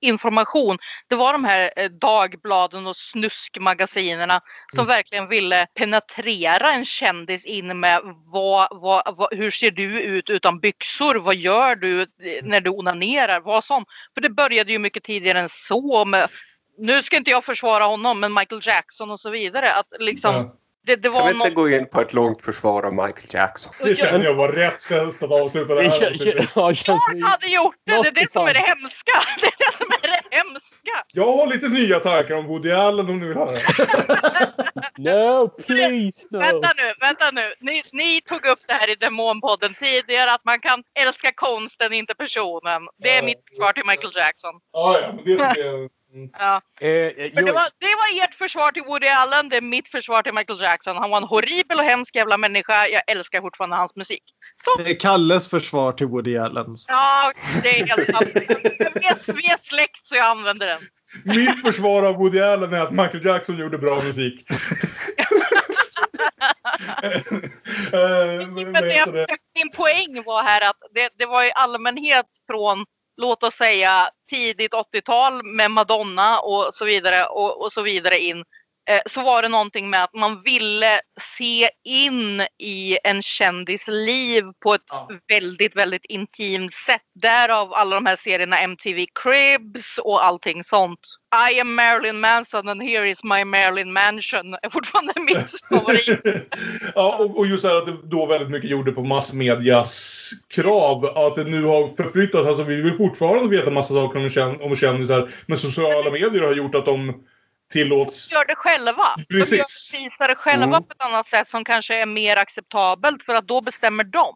[0.00, 0.78] information.
[1.08, 4.40] Det var de här eh, dagbladen och snuskmagasinerna
[4.74, 4.88] som Mm.
[4.88, 10.60] verkligen ville penetrera en kändis in med vad, vad, vad, hur ser du ut utan
[10.60, 11.14] byxor?
[11.14, 12.06] Vad gör du eh,
[12.42, 13.40] när du onanerar?
[13.40, 13.88] Vad sånt.
[14.14, 16.28] För det började ju mycket tidigare än så med
[16.78, 19.72] nu ska inte jag försvara honom, men Michael Jackson och så vidare.
[19.72, 20.54] Att liksom, Ja.
[20.86, 23.72] Det, det Kan var vi inte gå in på ett långt försvar av Michael Jackson?
[23.84, 26.50] Det känner jag var rätt sätt att avsluta det Det här avsnittet.
[26.54, 26.72] ja,
[27.14, 28.02] Jag hade gjort det!
[28.02, 29.12] Det är det som är det hemska!
[29.40, 31.04] Det är det som är det hemska!
[31.12, 33.56] Jag har lite nya tankar om Woody Allen om ni vill höra.
[34.98, 36.38] No, please, no.
[36.38, 37.42] Vänta nu, vänta nu.
[37.60, 42.14] Ni, ni tog upp det här i Demonpodden tidigare att man kan älska konsten, inte
[42.14, 42.82] personen.
[43.02, 43.22] Det är Ja.
[43.22, 44.54] mitt svar till Michael Jackson.
[44.72, 45.90] Ja, ja, men det jag.
[46.38, 46.60] Ja.
[46.80, 50.22] Eh, eh, det, var, det var ert försvar till Woody Allen, det är mitt försvar
[50.22, 50.96] till Michael Jackson.
[50.96, 52.86] Han var en horribel och hemsk jävla människa.
[52.86, 54.22] Jag älskar fortfarande hans musik.
[54.64, 56.76] Så, Det är Kalles försvar till Woody Allen.
[56.88, 57.32] ja,
[57.62, 58.30] det är helt sant.
[59.36, 60.80] Vi är, släkt så jag använder den.
[61.24, 64.44] Mitt försvar av Woody Allen är att Michael Jackson gjorde bra musik.
[67.92, 68.48] Eh,
[69.12, 69.26] det?
[69.54, 72.84] min poäng var här att det, det var i allmänhet från
[73.16, 78.44] låt oss säga tidigt 80-tal med Madonna och så vidare och, och så vidare in.
[78.90, 84.44] Eh, så var det någonting med att man ville se in i en kändis liv
[84.62, 85.08] på ett Ja.
[85.28, 87.00] väldigt, väldigt intimt sätt.
[87.22, 90.98] Därav alla de här serierna MTV Cribs och allting sånt.
[91.54, 96.20] I am Marilyn Manson and here is my Marilyn Mansion är fortfarande mitt favorit.
[96.94, 101.04] ja, och, och just det här att det då väldigt mycket gjorde på massmedias krav.
[101.04, 102.46] Att det nu har förflyttats.
[102.46, 105.28] Alltså vi vill fortfarande veta massa saker om, kän om kändisar.
[105.46, 107.24] Men sociala medier har gjort att de
[107.72, 108.32] tillåts...
[108.32, 109.04] gör det själva.
[109.28, 109.58] De Precis.
[109.94, 110.82] gör, visar det själva Mm.
[110.82, 114.34] på ett annat sätt som kanske är mer acceptabelt för att då bestämmer de.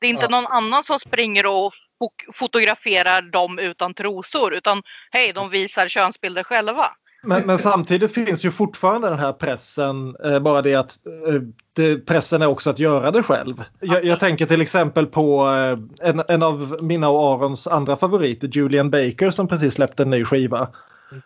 [0.00, 0.40] Det är inte Ja.
[0.40, 6.42] någon annan som springer och fo- fotograferar dem utan trosor utan hej, de visar könsbilder
[6.42, 6.86] själva.
[7.26, 11.40] Men, men samtidigt finns ju fortfarande den här pressen, eh, bara det att eh,
[11.76, 13.64] det, pressen är också att göra det själv.
[13.80, 15.46] Jag, jag tänker till exempel på
[16.02, 20.10] eh, en, en av mina och Arons andra favoriter, Julian Baker som precis släppte en
[20.10, 20.68] ny skiva.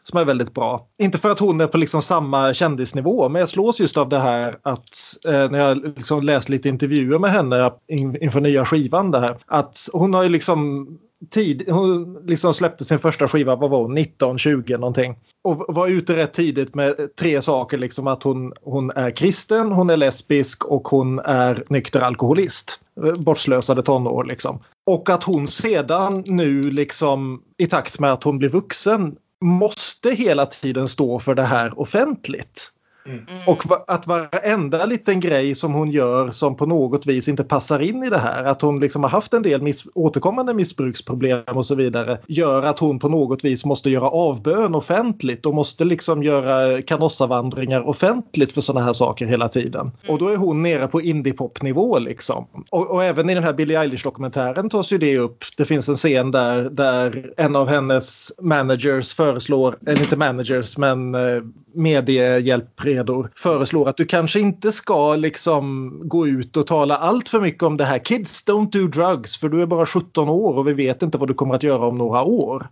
[0.03, 0.87] Som är väldigt bra.
[0.99, 4.19] Inte för att hon är på liksom samma kändisnivå men jag slås just av det
[4.19, 9.11] här att eh, när jag liksom läst lite intervjuer med henne in, inför nya skivan
[9.11, 9.37] det här.
[9.47, 10.89] Att hon har ju liksom
[11.31, 15.17] tid, hon liksom släppte sin första skiva, vad var hon, 19, 20 någonting.
[15.45, 19.91] Och var ute rätt tidigt med tre saker, liksom att hon, hon är kristen, hon
[19.91, 22.81] är lesbisk och hon är nykter alkoholist.
[23.07, 24.59] Eh, bortslösade tonår liksom.
[24.87, 30.47] Och att hon sedan nu liksom i takt med att hon blir vuxen måste hela
[30.47, 32.73] tiden stå för det här offentligt.
[33.09, 33.25] Mm.
[33.47, 38.03] Och att varenda liten grej som hon gör som på något vis inte passar in
[38.03, 41.75] i det här, att hon liksom har haft en del miss återkommande missbruksproblem och så
[41.75, 46.83] vidare, gör att hon på något vis måste göra avbön offentligt och måste liksom göra
[46.83, 49.91] kanossavandringar offentligt för sådana här saker hela tiden.
[50.09, 52.47] Och då är hon nere på indiepopnivå liksom.
[52.71, 55.45] Och, och även i den här Billie Eilish-dokumentären tas ju det upp.
[55.57, 61.15] Det finns en scen där, där en av hennes managers föreslår, eller inte managers men
[61.15, 61.43] eh,
[61.79, 67.63] mediehjälpredor föreslår att du kanske inte ska liksom gå ut och tala allt för mycket
[67.63, 67.99] om det här.
[67.99, 71.29] Kids don't do drugs för du är bara 17 år och vi vet inte vad
[71.29, 72.69] du kommer att göra om några år.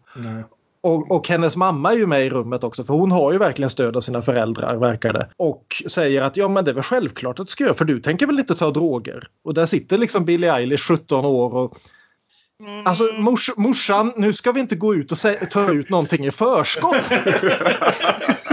[0.81, 3.71] Och, och hennes mamma är ju med i rummet också för hon har ju verkligen
[3.71, 5.29] stöd av sina föräldrar verkar det.
[5.37, 8.01] Och säger att ja men det är väl självklart att du ska göra för du
[8.01, 9.29] tänker väl inte ta droger?
[9.45, 11.79] Och där sitter liksom Billie Eilish 17 år och
[12.85, 15.19] Alltså mors, morsan, nu ska vi inte gå ut och
[15.51, 17.09] ta ut någonting i förskott.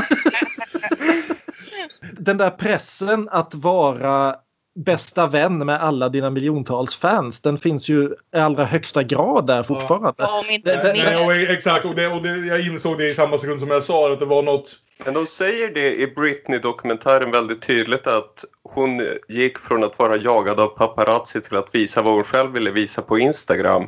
[2.25, 4.35] Den där pressen att vara
[4.75, 9.63] bästa vän med alla dina miljontals fans, den finns ju i allra högsta grad där
[9.63, 10.23] fortfarande.
[10.25, 11.03] Om inte Det- det- mer.
[11.03, 13.83] Nej, och, exakt, och, det, och det, jag insåg det i samma sekund som jag
[13.83, 14.79] sa att det var något...
[15.05, 20.59] Men de säger det i Britney-dokumentären väldigt tydligt att hon gick från att vara jagad
[20.59, 23.83] av paparazzi till att visa vad hon själv ville visa på Instagram.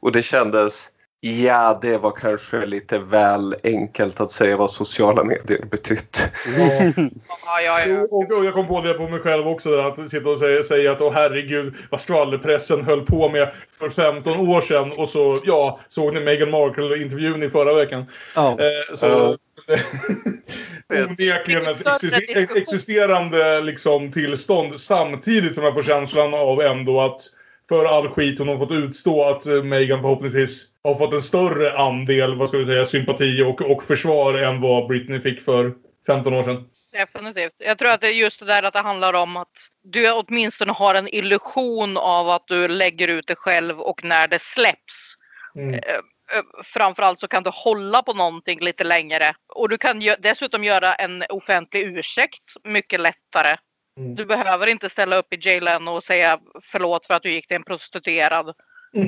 [0.00, 0.88] Och det kändes,
[1.20, 6.30] ja det var kanske lite väl enkelt att säga vad sociala medier betytt.
[6.58, 6.92] Ja,
[7.64, 8.00] ja, ja.
[8.10, 10.62] Och, och jag kom på det på mig själv också, där, att sitta och säga,
[10.62, 14.92] säga att åh herregud vad skvallerpressen höll på med för 15 år sedan.
[14.92, 18.06] Och så, ja, såg ni Meghan Markle-intervjun i förra veckan?
[18.34, 18.50] Ja.
[18.50, 19.36] Eh, så, Ja.
[21.08, 27.20] onekligen ett existerande liksom, tillstånd samtidigt som jag får känslan av ändå att
[27.68, 31.78] för all skit hon har fått utstå att eh, Meghan förhoppningsvis har fått en större
[31.78, 35.74] andel, vad ska vi säga, sympati och, och försvar än vad Britney fick för
[36.06, 36.64] 15 år sedan.
[36.92, 37.52] Definitivt.
[37.58, 40.72] Jag tror att det är just det där att det handlar om att du åtminstone
[40.72, 45.14] har en illusion av att du lägger ut det själv och när det släpps.
[45.56, 45.74] Mm.
[45.74, 50.64] eh, eh, Framförallt så kan du hålla på någonting lite längre och du kan dessutom
[50.64, 53.56] göra en offentlig ursäkt mycket lättare.
[53.98, 54.14] Mm.
[54.14, 57.56] Du behöver inte ställa upp i jailen och säga förlåt för att du gick till
[57.56, 58.48] en prostituerad.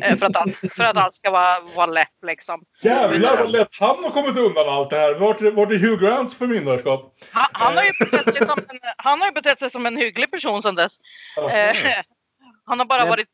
[0.03, 2.63] eh, För att, allt, för att allt ska vara, vara lätt liksom.
[2.85, 5.15] Jävlar vad lätt han har kommit undan allt det här.
[5.15, 7.13] Vart, vart är Hugh Grants förmyndarskap?
[7.33, 9.97] Han, han, har ju betett sig som en, han har ju betett sig som en
[9.97, 10.97] hygglig person sedan dess.
[11.37, 11.77] Eh,
[12.65, 13.29] han har bara Men- varit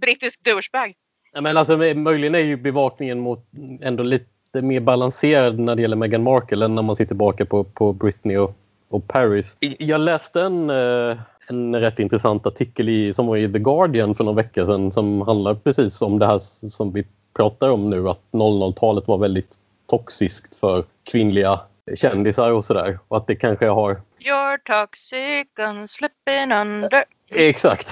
[0.00, 0.94] brittisk douchebag.
[1.32, 3.46] Ja, men alltså, möjligen är ju bevakningen mot
[3.82, 7.64] ändå lite mer balanserad när det gäller Meghan Markle än när man ser tillbaka på,
[7.64, 8.56] på Britney och
[8.90, 9.56] och Paris.
[9.60, 11.18] Jag läste en, eh,
[11.48, 15.22] en rätt intressant artikel i, som var i The Guardian för någon vecka sedan som
[15.22, 17.06] handlar precis om det här som vi
[17.36, 19.54] pratar om nu att 00-talet var väldigt
[19.86, 21.60] toxiskt för kvinnliga
[21.94, 27.04] kändisar och sådär och att det kanske har You're toxic and slipping under.
[27.30, 27.88] Exakt.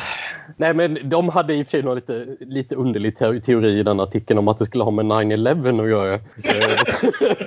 [0.56, 3.82] Nej, men de hade i och för sig någon lite, lite underlig te- teori i
[3.82, 6.20] den artikeln om att det skulle ha med 9-11 att göra.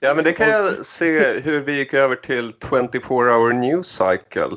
[0.00, 4.56] Ja, men det kan jag se hur vi gick över till 24 hour news cycle.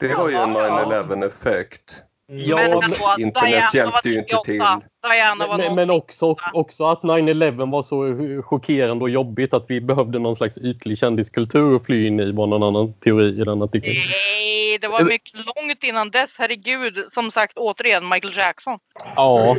[0.00, 2.02] Det var ju en 9-11 effekt.
[2.26, 2.92] Ja, men
[3.26, 4.62] Internet hjälpte ju inte till.
[5.02, 5.14] 98.
[5.14, 9.80] Diana var Men, men också, också att 9-11 var så chockerande och jobbigt att vi
[9.80, 13.62] behövde någon slags ytlig kändiskultur att fly in i var någon annan teori i den
[13.62, 13.94] artikeln.
[13.94, 16.36] Nej, det var mycket långt innan dess.
[16.38, 18.78] Herregud, som sagt återigen Michael Jackson.
[19.16, 19.56] Ja.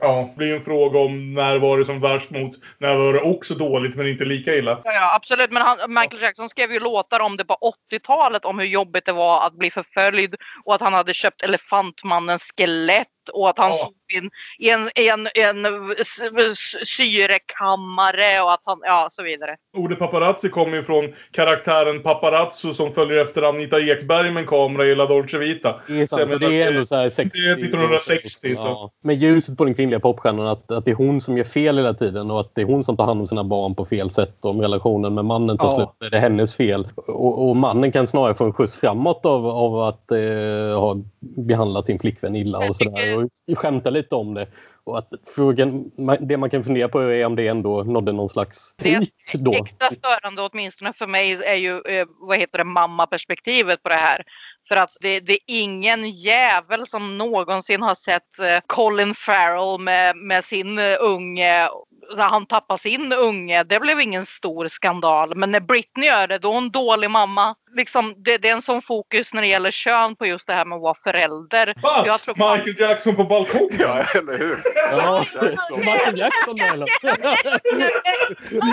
[0.00, 3.20] Ja, det blir en fråga om när var det som värst mot när var det
[3.20, 4.80] också dåligt men inte lika illa.
[4.84, 5.50] Ja, ja absolut.
[5.52, 7.56] Men han, Michael Jackson skrev ju låtar om det på
[7.92, 10.34] 80-talet om hur jobbigt det var att bli förföljd
[10.64, 13.76] och att han hade köpt Elefantmannens skelett och att han Ja.
[13.76, 15.26] sov in i en, i en,
[15.66, 16.54] en
[16.86, 19.56] syrekammare och att han, ja så vidare.
[19.76, 24.84] Ordet paparazzi kommer ju från karaktären Paparazzo som följer efter Anita Ekberg med en kamera
[24.86, 25.80] i La Dolce Vita.
[25.88, 27.38] Det är, sant, menar, det är ändå så här 60.
[27.38, 28.66] det är 1960 så.
[28.66, 28.90] Ja.
[29.02, 31.94] Men ljuset på den kvinnliga popstjärnan att, att det är hon som gör fel hela
[31.94, 34.36] tiden och att det är hon som tar hand om sina barn på fel sätt
[34.40, 35.74] och om relationen med mannen tar Ja.
[35.98, 36.88] slut är det hennes fel.
[36.94, 41.86] Och, och mannen kan snarare få en skjuts framåt av, av att eh, ha behandlat
[41.86, 44.46] sin flickvän illa och sådär och skämta lite om det.
[44.84, 45.90] Och att frågan,
[46.20, 49.54] det man kan fundera på är om det ändå nådde någon slags peak då.
[49.54, 54.22] Extra störande åtminstone för mig är ju eh, vad heter det, mammaperspektivet på det här.
[54.68, 60.16] För att det, det är ingen jävel som någonsin har sett eh, Colin Farrell med,
[60.16, 61.68] med sin eh, unge
[62.16, 63.62] när han tappar sin unge.
[63.64, 65.34] Det blev ingen stor skandal.
[65.36, 67.54] Men när Britney gör det, då är hon dålig mamma.
[67.76, 70.64] Liksom, det, det är en sån fokus när det gäller kön på just det här
[70.64, 71.66] med att vara förälder.
[71.66, 72.22] Jag Bass!
[72.24, 73.76] tror- Michael Jackson på balkongen!
[73.78, 74.58] Ja, eller hur?
[74.90, 75.78] Ja, Jackson.
[75.80, 76.88] Michael Jackson eller?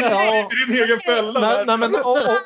[0.02, 1.40] Ja, I din egen fälla!
[1.40, 2.40] nej, nej, men, o- o- o-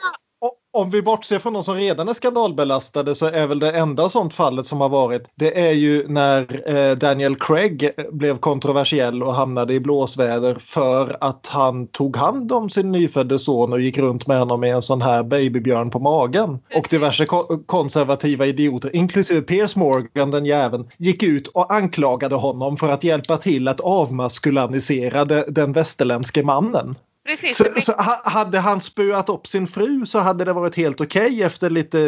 [0.73, 4.33] om vi bortser från de som redan är skandalbelastade så är väl det enda sånt
[4.33, 9.73] fallet som har varit det är ju när eh, Daniel Craig blev kontroversiell och hamnade
[9.73, 14.39] i blåsväder för att han tog hand om sin nyfödde son och gick runt med
[14.39, 16.59] honom med en sån här babybjörn på magen.
[16.75, 22.77] Och diverse ko- konservativa idioter, inklusive Piers Morgan den jäveln, gick ut och anklagade honom
[22.77, 26.95] för att hjälpa till att avmaskulinisera de, den västerländske mannen.
[27.29, 27.57] Precis.
[27.57, 31.43] Så, så ha- hade han spöat upp sin fru så hade det varit helt okej
[31.43, 31.99] efter, lite,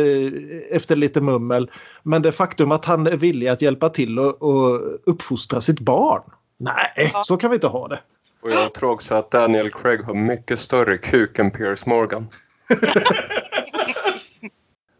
[0.71, 1.71] efter lite mummel.
[2.03, 6.21] Men det faktum att han är villig att hjälpa till och, och uppfostra sitt barn.
[6.57, 7.99] Nej, så kan vi inte ha det.
[8.41, 12.27] Och jag tror också att Daniel Craig har mycket större kuk än Piers Morgan.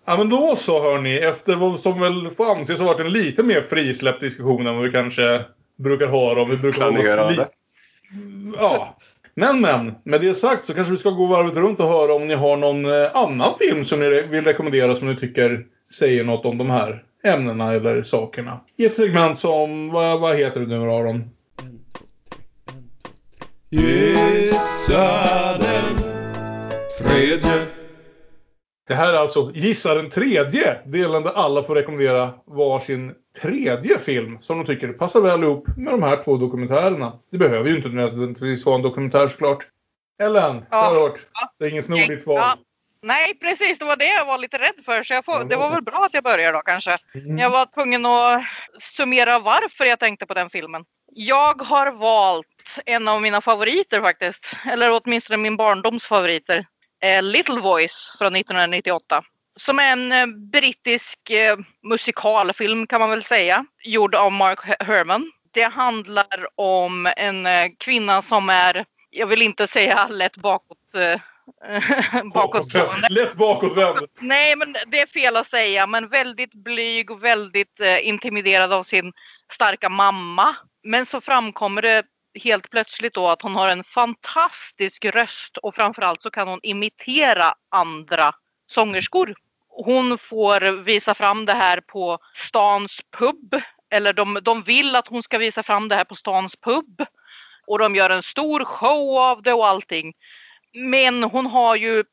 [0.05, 3.43] Ja men då så hörni, efter vad som väl får anses ha varit en lite
[3.43, 5.45] mer frisläppt diskussion än vad vi kanske
[5.77, 6.45] brukar ha då.
[6.45, 7.47] Vi brukar Planerade.
[8.57, 8.97] Ja.
[9.35, 12.27] Men men, med det sagt så kanske vi ska gå varvet runt och höra om
[12.27, 16.45] ni har någon eh, annan film som ni vill rekommendera som ni tycker säger något
[16.45, 18.61] om de här ämnena eller sakerna.
[18.77, 21.29] I ett segment som, vad, vad heter det nu Aron?
[23.69, 25.97] Gissa den
[26.99, 27.65] tredje.
[28.87, 34.37] Det här är alltså Gissa den tredje delen där alla får rekommendera varsin tredje film
[34.41, 37.19] som de tycker passar väl ihop med de här två dokumentärerna.
[37.31, 39.67] Det behöver ju inte nödvändigtvis vara en dokumentär såklart.
[40.21, 40.77] Ellen, Ja.
[40.89, 41.19] Charlotte,
[41.59, 42.37] det är ingen snordigt val.
[42.37, 42.57] Ja.
[43.03, 43.79] Nej, precis.
[43.79, 45.03] Det var det jag var lite rädd för.
[45.03, 45.73] Så jag får, Ja, det var så.
[45.73, 46.95] väl bra att jag började då kanske.
[47.15, 47.37] Mm.
[47.37, 48.43] Jag var tvungen att
[48.79, 50.83] summera varför jag tänkte på den filmen.
[51.13, 54.53] Jag har valt en av mina favoriter faktiskt.
[54.71, 56.65] Eller åtminstone min barndoms favoriter.
[57.03, 59.23] Eh, Little Voice från 1998.
[59.59, 63.65] Som är en eh, brittisk eh, musikalfilm kan man väl säga.
[63.83, 65.31] Gjord av Mark Her- Herman.
[65.53, 70.77] Det handlar om en eh, kvinna som är, jag vill inte säga lätt bakåt,
[72.33, 73.07] bakåtstående.
[73.09, 74.07] Lätt bakåtvänd.
[74.21, 78.83] Nej, men det är fel att säga, men väldigt blyg och väldigt eh, intimiderad av
[78.83, 79.13] sin
[79.51, 80.55] starka mamma.
[80.83, 82.03] Men så framkommer det
[82.43, 87.53] helt plötsligt då att hon har en fantastisk röst och framförallt så kan hon imitera
[87.71, 88.33] andra
[88.71, 89.35] sångerskor.
[89.69, 93.61] Hon får visa fram det här på stans pub.
[93.89, 97.05] Eller de, de vill att hon ska visa fram det här på stans pub.
[97.67, 100.13] Och de gör en stor show av det och allting.
[100.73, 102.03] Men hon har ju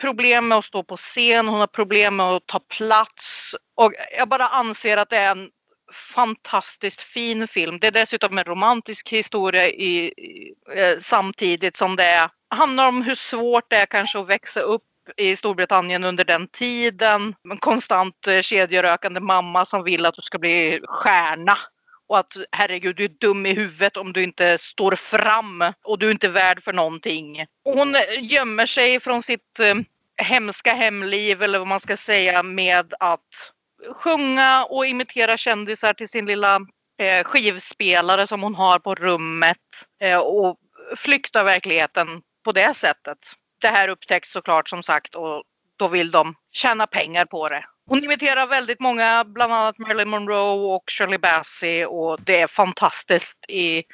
[0.00, 3.54] problem med att stå på scen, hon har problem med att ta plats.
[3.74, 5.50] Och jag bara anser att det är en
[6.14, 7.78] fantastiskt fin film.
[7.78, 13.02] Det är dessutom en romantisk historia i, i, eh, samtidigt som det är, handlar om
[13.02, 14.82] hur svårt det är kanske att växa upp
[15.16, 17.34] i Storbritannien under den tiden.
[17.50, 21.58] En konstant eh, kedjerökande mamma som vill att du ska bli stjärna.
[22.08, 26.06] Och att herregud, du är dum i huvudet om du inte står fram och du
[26.06, 27.46] är inte värd för någonting.
[27.64, 29.74] Och hon eh, gömmer sig från sitt eh,
[30.26, 33.52] hemska hemliv eller vad man ska säga med att
[33.94, 36.60] sjunga och imitera kändisar till sin lilla
[36.98, 39.58] eh, skivspelare som hon har på rummet
[40.00, 40.58] eh, och
[40.96, 43.18] flykta verkligheten på det sättet.
[43.60, 45.42] Det här upptäcks såklart som sagt och
[45.76, 47.64] då vill de tjäna pengar på det.
[47.86, 53.44] Hon imiterar väldigt många, bland annat Marilyn Monroe och Shirley Bassey och det är fantastiskt
[53.48, 53.84] i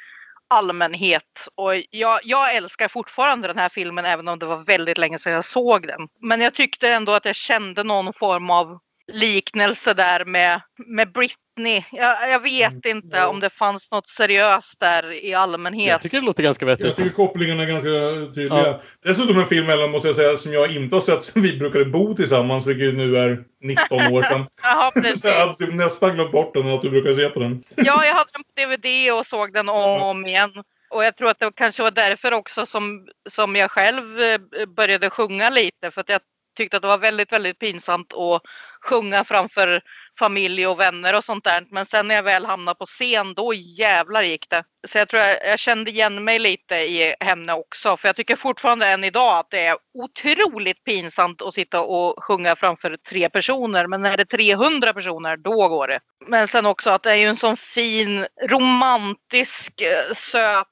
[0.47, 1.47] allmänhet.
[1.55, 5.33] Och jag, jag älskar fortfarande den här filmen även om det var väldigt länge sedan
[5.33, 6.07] jag såg den.
[6.19, 8.79] Men jag tyckte ändå att jag kände någon form av
[9.11, 11.83] liknelse där med, med Britney.
[11.91, 15.87] Jag, jag vet Mm, inte om det fanns något seriöst där i allmänhet.
[15.87, 16.95] Jag tycker det låter ganska Jag vettigt.
[16.95, 17.89] tycker kopplingarna är ganska
[18.35, 18.67] tydliga.
[18.67, 18.81] Ja.
[19.03, 21.85] Dessutom en film, Ellen, måste jag säga, som jag inte har sett sen vi brukade
[21.85, 24.45] bo tillsammans, vilket nu är 19 år sedan.
[24.63, 25.23] Jaha, Så precis.
[25.23, 27.63] jag hade typ nästan glömt bort den, att du brukar se på den.
[27.75, 30.49] Ja, jag hade den på DVD och såg den om och om igen.
[30.89, 34.39] Och jag tror att det kanske var därför också som, som jag själv eh,
[34.77, 35.91] började sjunga lite.
[35.91, 36.21] För att jag
[36.57, 38.41] tyckte att det var väldigt, väldigt pinsamt att
[38.83, 39.81] sjunga framför
[40.19, 41.65] familj och vänner och sånt där.
[41.69, 44.63] Men sen när jag väl hamnade på scen, då jävlar gick det.
[44.87, 47.97] Så jag tror jag, jag kände igen mig lite i henne också.
[47.97, 52.55] För jag tycker fortfarande än idag att det är otroligt pinsamt att sitta och sjunga
[52.55, 53.87] framför tre personer.
[53.87, 55.99] Men när det är 300 personer, då går det.
[56.27, 60.67] Men sen också att det är ju en sån fin, romantisk, eh, söt,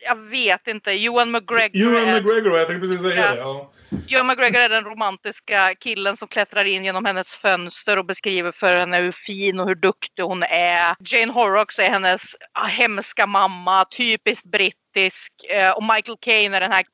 [0.00, 1.94] jag vet inte, Ewan McGregor.
[1.96, 3.32] Är- McGregor, jag tänkte precis säga Ja.
[3.34, 3.38] det.
[3.40, 3.70] Ja.
[4.10, 8.76] Ewan McGregor är den romantiska killen som klättrar in genom hennes fönster och beskriver för
[8.76, 10.96] henne hur fin och hur duktig hon är.
[11.00, 12.22] Jane Horrocks är hennes
[12.52, 15.32] ah, hemska mamma, typiskt brittisk.
[15.50, 16.84] Eh, Och Michael Caine är den här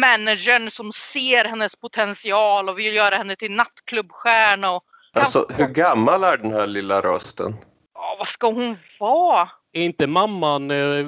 [0.00, 4.70] managern som ser hennes potential och vill göra henne till nattklubbstjärna.
[4.70, 4.82] Och,
[5.14, 7.56] Alltså, hur gammal är den här lilla rösten?
[7.94, 9.48] ja, vad ska hon vara?
[9.72, 11.06] Är inte mamman eh,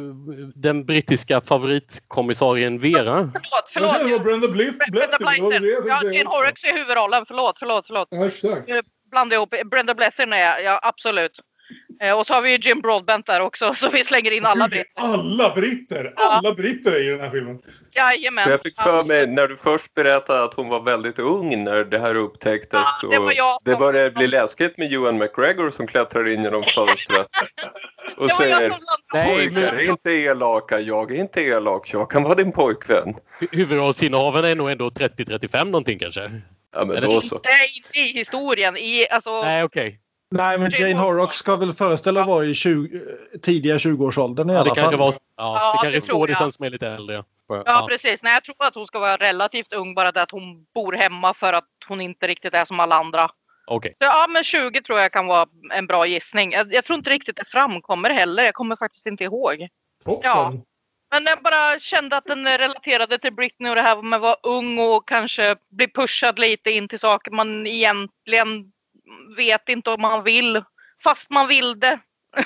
[0.54, 2.92] den brittiska favoritkommissarien Vera?
[3.32, 3.90] Förlåt, Jag förlåt.
[3.96, 5.88] kände det var Brenda jag Blyther.
[5.88, 6.30] Ja, tänkte Jane.
[6.30, 7.24] Horrocks är huvudrollen.
[7.26, 8.08] Förlåt, förlåt, förlåt.
[8.10, 8.68] Ja, exakt.
[8.68, 9.54] Jag blandade ihop.
[9.70, 11.32] Brenda Blethyn är ja absolut.
[12.02, 14.68] Eh, Och så har vi ju Jim Broadbent där också så vi slänger in alla
[14.68, 14.86] britter.
[14.96, 16.12] alla britter!
[16.16, 17.58] Alla britter är i den här filmen.
[17.94, 18.50] Jajamän.
[18.50, 21.98] Jag fick för mig när du först berättade att hon var väldigt ung när det
[21.98, 22.80] här upptäcktes.
[23.02, 26.42] Ja, det var och jag det började bli läskigt med Ewan McGregor som klättrar in
[26.44, 27.28] genom fönstret.
[28.16, 28.72] Och säger
[29.14, 33.14] Nej, pojkar är inte elaka, jag är inte elak, jag kan vara din pojkvän.
[33.40, 36.20] hu- huvudrollsinnehavaren är nog ändå 30-35 någonting kanske.
[36.76, 37.36] Ja men Eller- då så.
[37.36, 38.76] Inte i, historien.
[38.76, 39.98] I, alltså, Nej, okej.
[40.32, 43.00] Nej, men Jane Jane Horrocks ska väl föreställa vara i 20,
[43.42, 44.98] tidiga 20-årsåldern i Ja, det alla kanske fall.
[44.98, 47.24] var ja, Ja, det kanske är skådisen som är lite äldre.
[47.48, 47.62] Ja.
[47.66, 48.22] ja, precis.
[48.22, 49.94] Nej, jag tror att hon ska vara relativt ung.
[49.94, 53.28] Bara det att hon bor hemma för att hon inte riktigt är som alla andra.
[53.66, 53.94] Okej.
[53.98, 56.52] Så ja, men 20 tror jag kan vara en bra gissning.
[56.52, 58.42] Jag, jag tror inte riktigt det framkommer heller.
[58.44, 59.68] Jag kommer faktiskt inte ihåg.
[60.04, 60.30] Toppen.
[60.30, 60.52] Ja.
[61.10, 64.36] Men jag bara kände att den relaterade till Britney och det här med att vara
[64.42, 68.72] ung och kanske bli pushad lite in till saker man egentligen
[69.36, 70.62] vet inte om man vill.
[71.04, 72.00] Fast man vill det.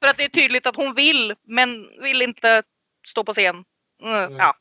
[0.00, 2.62] För att det är tydligt att hon vill men vill inte
[3.06, 3.64] stå på scen.
[4.02, 4.54] Mm, ja.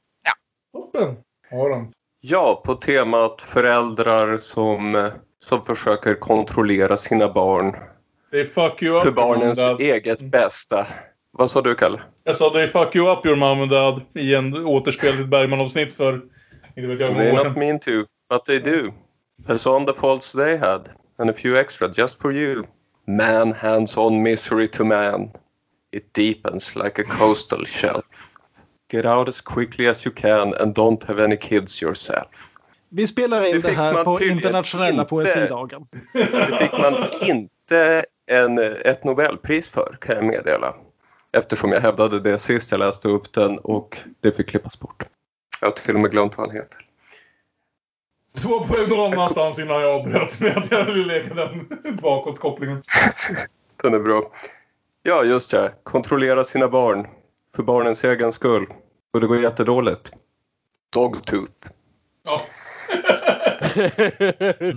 [0.74, 1.18] Toppen.
[1.52, 1.94] Har den.
[2.22, 7.76] Ja, på temat föräldrar som, som försöker kontrollera sina barn
[8.32, 10.88] They fuck you up för barnens eget bästa.
[11.32, 12.02] Vad sa du, Kalle?
[12.24, 15.28] Jag sa they fuck you up your mom and dad i en återspel till ett
[15.28, 16.22] Bergman-avsnitt för
[16.76, 17.60] inte vet jag hur They många år not sedan.
[17.60, 17.92] mean to,
[18.30, 18.92] but they do.
[19.44, 22.64] Pass on the faults they had, and a few extra just for you.
[23.08, 25.32] Man hands on misery to man.
[25.92, 28.34] It deepens like a coastal shelf.
[28.92, 32.52] Get out as quickly as you can and don't have any kids yourself.
[32.90, 35.06] Vi spelar in Det det här på internationella inte.
[35.10, 35.88] poesidagen.
[36.14, 40.76] Det fick man inte en, ett Nobelpris för kan jag meddela.
[41.38, 45.06] Eftersom jag hävdade det sist jag läste upp den och det fick klippas bort.
[45.62, 46.78] Jag har till och med glömt vad han heter.
[48.42, 51.68] Det var på någon annanstans innan jag avbröt med att jag ville leka den
[52.02, 52.84] bakåtkopplingen.
[53.84, 54.24] Den är bra.
[55.04, 55.74] Ja, just det.
[55.84, 57.08] Kontrollera sina barn.
[57.56, 58.66] För barnens egen skull.
[59.14, 60.12] Och det går jättedåligt.
[60.94, 61.52] Dogtooth.
[62.26, 62.42] Ja.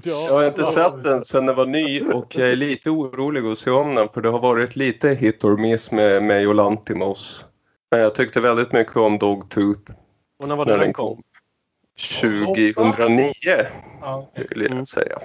[0.02, 3.58] Jag har inte sett den sedan den var ny och jag är lite orolig att
[3.58, 7.46] se om den för det har varit lite hit or miss med mig och Lantimos.
[7.90, 9.92] Men jag tyckte väldigt mycket om Dogtooth
[10.38, 11.22] Och när var när den den kom?
[12.74, 12.92] Kom.
[12.92, 13.32] 2009
[14.00, 14.30] Ja.
[14.34, 15.18] vill jag säga.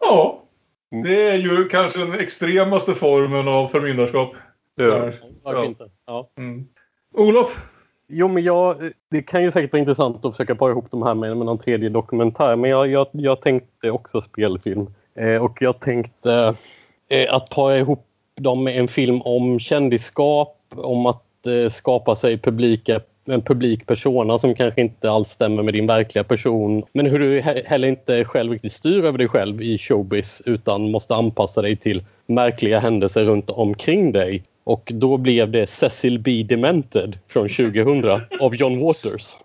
[0.00, 0.44] ja.
[1.04, 4.34] Det är ju kanske den extremaste formen av förmyndarskap.
[6.06, 6.30] Ja.
[6.38, 6.66] Mm.
[7.14, 7.58] Olof,
[8.10, 11.14] Jo, men jag, det kan ju säkert vara intressant att försöka para ihop de här
[11.14, 12.56] med, med någon tredje dokumentär.
[12.56, 14.94] Men jag, jag, jag tänkte också spelfilm.
[15.14, 16.54] Eh, och jag tänkte
[17.08, 18.06] eh, att para ihop
[18.40, 24.38] dem med en film om kändisskap, om att eh, skapa sig publika en publik persona
[24.38, 26.82] som kanske inte alls stämmer med din verkliga person.
[26.92, 31.14] Men hur du heller inte själv riktigt styr över dig själv i showbiz utan måste
[31.14, 34.42] anpassa dig till märkliga händelser runt omkring dig.
[34.64, 36.46] Och då blev det Cecil B.
[36.48, 39.36] Demented från 2000 av John Waters.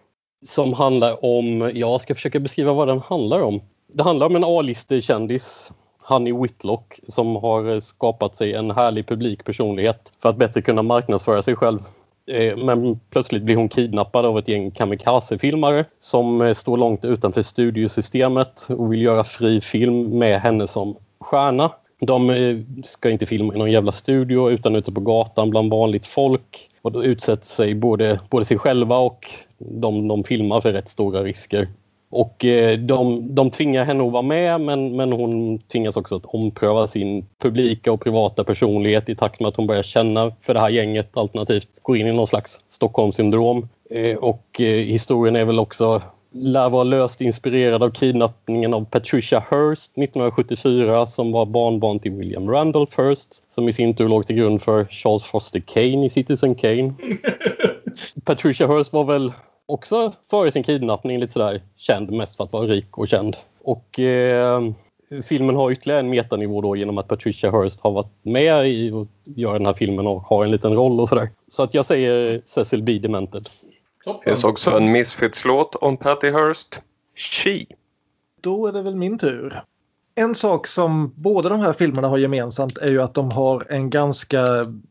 [0.46, 3.62] Som handlar om, jag ska försöka beskriva vad den handlar om.
[3.94, 5.72] Det handlar om en A-listekändis
[6.06, 11.56] Honey Whitlock som har skapat sig en härlig publikpersonlighet för att bättre kunna marknadsföra sig
[11.56, 11.80] själv.
[12.28, 17.42] Eh, men plötsligt blir hon kidnappad av ett gäng kamikaze-filmare som eh, står långt utanför
[17.42, 21.72] studiosystemet och vill göra fri film med henne som stjärna.
[22.00, 26.08] De eh, ska inte filma i någon jävla studio utan ute på gatan bland vanligt
[26.08, 26.70] folk.
[26.82, 31.24] Och då utsätter sig både, både sig själva och de de filmar för rätt stora
[31.24, 31.68] risker.
[32.16, 36.26] Och eh, de, de tvingar henne att vara med men, men hon tvingas också att
[36.26, 40.60] ompröva sin publika och privata personlighet i takt med att hon börjar känna för det
[40.60, 43.68] här gänget alternativt går in i någon slags Stockholmssyndrom.
[43.90, 46.02] Eh, och historien är väl också
[46.34, 52.50] lär vara löst inspirerad av kidnappningen av Patricia Hearst 1974 som var barnbarn till William
[52.50, 56.56] Randolph Hearst som i sin tur låg till grund för Charles Foster Kane i Citizen
[56.56, 56.94] Kane.
[58.26, 59.32] Patricia Hearst var väl
[59.66, 63.38] också före sin kidnappning lite sådär känd mest för att vara rik och känd.
[63.62, 64.62] Och eh,
[65.24, 69.08] filmen har ytterligare en metanivå då genom att Patricia Hearst har varit med i att
[69.38, 71.30] göra den här filmen och har en liten roll och sådär.
[71.48, 73.00] Så att jag säger Cecil B.
[73.00, 73.48] Demented.
[74.06, 76.82] Det finns också en Misfits-låt om Patty Hearst.
[77.16, 77.66] She.
[78.42, 79.64] Då är det väl min tur.
[80.16, 83.90] En sak som båda de här filmerna har gemensamt är ju att de har en
[83.90, 84.46] ganska...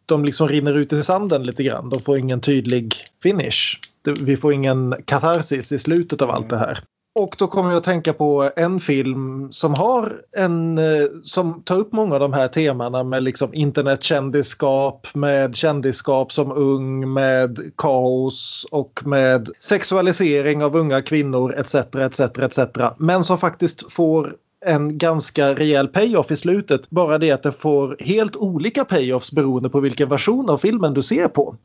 [0.06, 1.90] De liksom rinner ut i sanden lite grann.
[1.90, 3.78] De får ingen tydlig finish.
[4.20, 6.84] Vi får ingen katarsis i slutet av allt det här.
[7.14, 11.76] Och då kommer jag att tänka på en film som har en eh, som tar
[11.76, 18.66] upp många av de här temana med liksom internetkändisskap, med kändisskap som ung, med kaos
[18.70, 21.74] och med sexualisering av unga kvinnor etc.
[21.74, 22.20] etc.
[22.20, 22.58] etc.
[22.98, 24.34] Men som faktiskt får
[24.64, 26.90] en ganska rejäl payoff i slutet.
[26.90, 31.02] Bara det att det får helt olika payoffs beroende på vilken version av filmen du
[31.02, 31.56] ser på.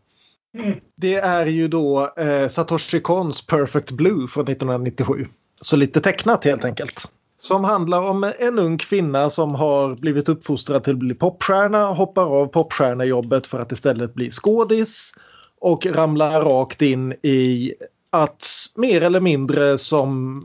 [0.95, 5.27] Det är ju då eh, Satoshi Kons Perfect Blue från 1997.
[5.61, 7.11] Så lite tecknat helt enkelt.
[7.39, 12.23] Som handlar om en ung kvinna som har blivit uppfostrad till att bli popstjärna, hoppar
[12.23, 15.13] av popstjärnejobbet för att istället bli skådis
[15.59, 17.73] och ramlar rakt in i
[18.09, 20.43] att mer eller mindre som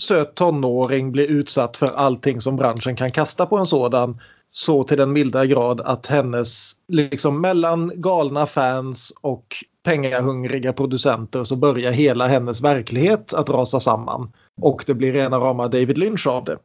[0.00, 4.20] söt tonåring bli utsatt för allting som branschen kan kasta på en sådan
[4.58, 9.46] så till den milda grad att hennes liksom mellan galna fans och
[9.84, 14.32] pengahungriga producenter så börjar hela hennes verklighet att rasa samman.
[14.60, 16.58] Och det blir rena rama David Lynch av det.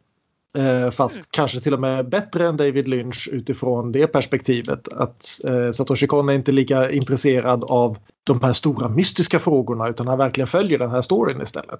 [0.57, 1.25] Eh, fast mm.
[1.31, 4.93] kanske till och med bättre än David Lynch utifrån det perspektivet.
[4.93, 10.07] Att eh, Satoshi Kon är inte lika intresserad av de här stora mystiska frågorna utan
[10.07, 11.79] han verkligen följer den här storyn istället.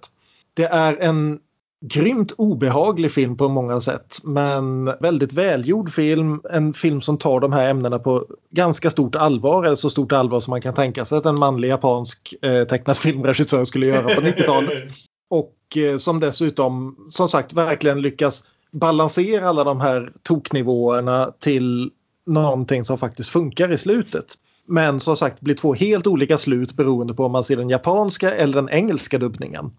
[0.53, 1.39] Det är en
[1.81, 6.41] grymt obehaglig film på många sätt men väldigt välgjord film.
[6.51, 10.39] En film som tar de här ämnena på ganska stort allvar, eller så stort allvar
[10.39, 14.21] som man kan tänka sig att en manlig japansk eh, tecknad filmregissör skulle göra på
[14.21, 14.83] 90-talet.
[15.29, 21.91] Och eh, som dessutom som sagt verkligen lyckas balansera alla de här toknivåerna till
[22.25, 24.25] någonting som faktiskt funkar i slutet.
[24.65, 28.31] Men som sagt blir två helt olika slut beroende på om man ser den japanska
[28.33, 29.71] eller den engelska dubbningen.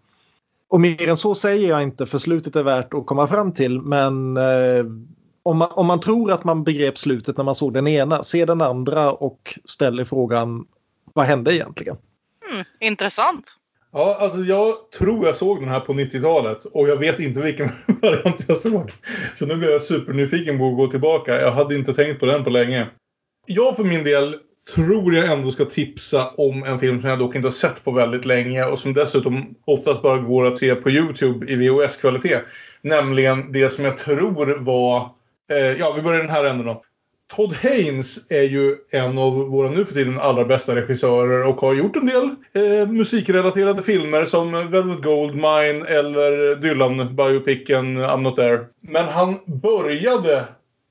[0.72, 3.80] Och mer än så säger jag inte för slutet är värt att komma fram till
[3.80, 4.84] men eh,
[5.42, 8.44] om, man, om man tror att man begrep slutet när man såg den ena, se
[8.44, 10.66] den andra och ställer frågan
[11.12, 11.96] vad hände egentligen?
[12.50, 13.44] Mm, intressant.
[13.92, 17.68] Ja, alltså jag tror jag såg den här på 90-talet och jag vet inte vilken
[18.02, 18.90] variant jag såg.
[19.34, 21.40] Så nu blev jag supernyfiken på att gå tillbaka.
[21.40, 22.86] Jag hade inte tänkt på den på länge.
[23.46, 24.36] Jag för min del
[24.74, 27.90] tror jag ändå ska tipsa om en film som jag dock inte har sett på
[27.90, 32.40] väldigt länge och som dessutom oftast bara går att se på Youtube i VHS-kvalitet.
[32.82, 35.10] Nämligen det som jag tror var...
[35.51, 36.82] Eh, ja, vi börjar den här änden då.
[37.36, 41.74] Todd Haynes är ju en av våra nu för tiden allra bästa regissörer och har
[41.74, 48.66] gjort en del eh, musikrelaterade filmer som Velvet Goldmine eller Dylan-biopicen I'm Not There.
[48.80, 50.44] Men han började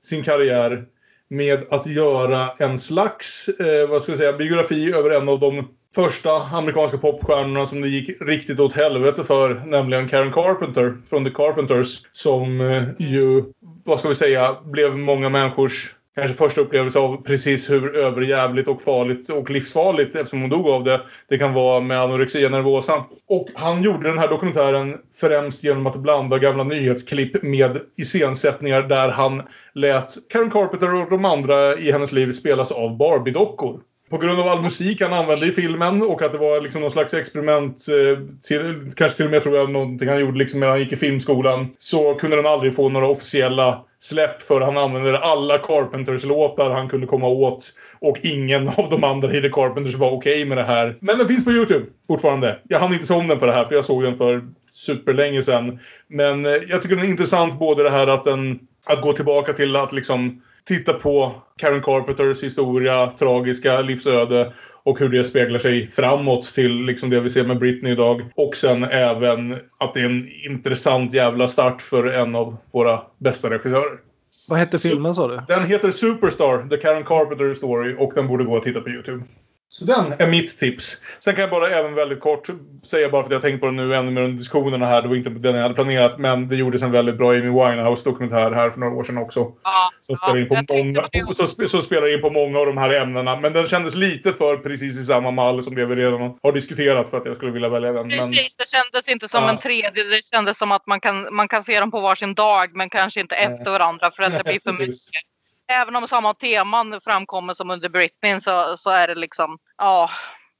[0.04, 0.84] sin karriär
[1.32, 5.68] med att göra en slags, eh, vad ska jag säga, biografi över en av de
[5.94, 11.30] första amerikanska popstjärnorna som det gick riktigt åt helvete för, nämligen Karen Carpenter från The
[11.30, 12.02] Carpenters.
[12.12, 13.44] Som eh, ju,
[13.84, 18.82] vad ska vi säga, blev många människors kanske första upplevelse av precis hur överjävligt och
[18.82, 23.04] farligt och livsfarligt, eftersom hon dog av det, det kan vara med anorexia nervosa.
[23.28, 29.08] Och han gjorde den här dokumentären främst genom att blanda gamla nyhetsklipp med iscensättningar där
[29.08, 29.42] han
[29.74, 33.80] lät Karen Carpenter och de andra i hennes liv spelas av Barbie-dockor.
[34.12, 36.90] På grund av all musik han använde i filmen och att det var liksom någon
[36.90, 40.68] slags experiment, eh, till, kanske till och med tror jag någonting han gjorde liksom när
[40.68, 45.18] han gick i filmskolan, så kunde den aldrig få några officiella släpp för han använde
[45.18, 49.94] alla Carpenters låtar han kunde komma åt och ingen av de andra i The Carpenters
[49.94, 50.96] var okej okay med det här.
[51.00, 52.58] Men den finns på Youtube fortfarande.
[52.68, 55.42] Jag hann inte se om den för det här för jag såg den för superlänge
[55.42, 55.78] sedan.
[56.08, 59.52] Men eh, jag tycker den är intressant både det här att den att gå tillbaka
[59.52, 64.52] till att liksom titta på Karen Carpenters historia, tragiska livsöde
[64.82, 68.22] och hur det speglar sig framåt till liksom det vi ser med Britney idag.
[68.34, 73.50] Och sen även att det är en intressant jävla start för en av våra bästa
[73.50, 74.00] regissörer.
[74.48, 75.42] Vad hette filmen sa du?
[75.48, 79.24] Den heter Superstar, The Karen Carpenter Story och den borde gå att titta på Youtube.
[79.72, 80.98] Så den är mitt tips.
[81.18, 82.48] Sen kan jag bara även väldigt kort
[82.82, 85.02] säga, bara för att jag tänkt på det nu ännu mer under diskussionerna här.
[85.02, 86.18] Det var inte den jag hade planerat.
[86.18, 89.52] Men det gjordes en väldigt bra Amy Winehouse-dokumentär här för några år sedan också.
[89.62, 92.90] Ja, som spelar in på många, så, så spelar in på många av de här
[92.90, 93.36] ämnena.
[93.36, 97.08] Men den kändes lite för precis i samma mall som det vi redan har diskuterat
[97.10, 98.08] för att jag skulle vilja välja den.
[98.08, 99.50] Men, Precis, det kändes inte som Ja.
[99.50, 100.04] en tredje.
[100.04, 103.20] Det kändes som att man kan, man kan se dem på varsin dag men kanske
[103.20, 105.31] inte efter varandra för att det blir för mycket.
[105.72, 110.10] Även om samma teman framkommer som under Britney så, så är det liksom, ja.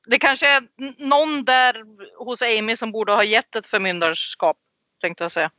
[0.07, 0.63] Det kanske är
[0.99, 1.83] någon där
[2.25, 4.57] hos Amy som borde ha gett ett förmyndarskap,
[5.01, 5.51] tänkte jag säga.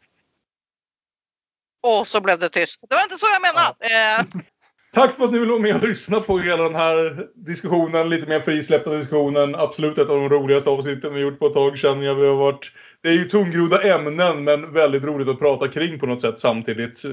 [1.84, 2.80] Och så blev det tyst.
[2.90, 3.76] Det var inte så jag menade.
[3.80, 4.26] Eh,
[4.94, 8.10] Tack för att ni vill vara med och lyssna på hela den här diskussionen.
[8.10, 9.56] Lite mer frisläppta diskussionen.
[9.56, 12.16] Absolut ett av de roligaste avsnitten vi gjort på ett tag känner jag.
[12.16, 12.72] Vi har varit,
[13.04, 17.06] det är ju tungrodda ämnen men väldigt roligt att prata kring på något sätt samtidigt.
[17.06, 17.12] Eh,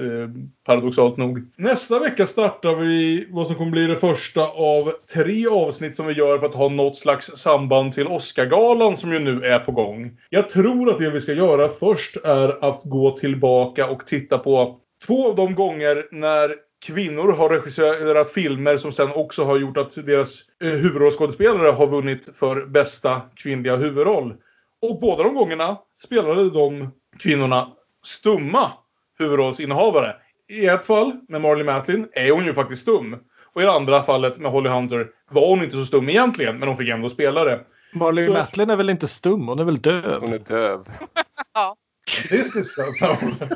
[0.65, 1.51] paradoxalt nog.
[1.57, 6.13] Nästa vecka startar vi vad som kommer bli det första av tre avsnitt som vi
[6.13, 10.17] gör för att ha något slags samband till Oscargalan som ju nu är på gång.
[10.29, 14.79] Jag tror att det vi ska göra först är att gå tillbaka och titta på
[15.07, 16.55] två av de gånger när
[16.85, 22.29] kvinnor har regisserat filmer som sen också har gjort att deras huvudrollskådespelare huvudrollsskådespelare har vunnit
[22.33, 24.33] för bästa kvinnliga huvudroll.
[24.81, 27.67] Och båda de gångerna spelade de kvinnorna
[28.05, 28.71] stumma
[29.19, 30.15] huvudrollsinnehavare.
[30.49, 33.17] I ett fall, med Marley Matlin, är hon ju faktiskt stum.
[33.53, 36.67] Och i det andra fallet med Holly Hunter var hon inte så stum egentligen, men
[36.67, 37.59] hon fick ändå spela det.
[37.93, 39.47] Marley Så- Matlin är väl inte stum?
[39.47, 40.21] Hon är väl döv?
[40.21, 40.79] Hon är döv.
[41.53, 41.75] ja.
[42.29, 42.81] This is so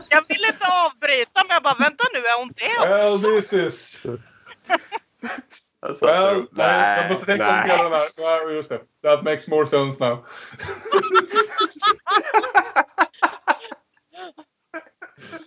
[0.09, 2.87] Jag ville inte avbryta men jag bara vänta nu, är hon det?
[2.89, 4.03] Well, this is...
[5.85, 7.69] Alltså, Well, nej, jag måste tänka om nej.
[7.69, 8.51] hela den här.
[8.51, 8.79] Just det.
[9.03, 10.25] That makes more sense now.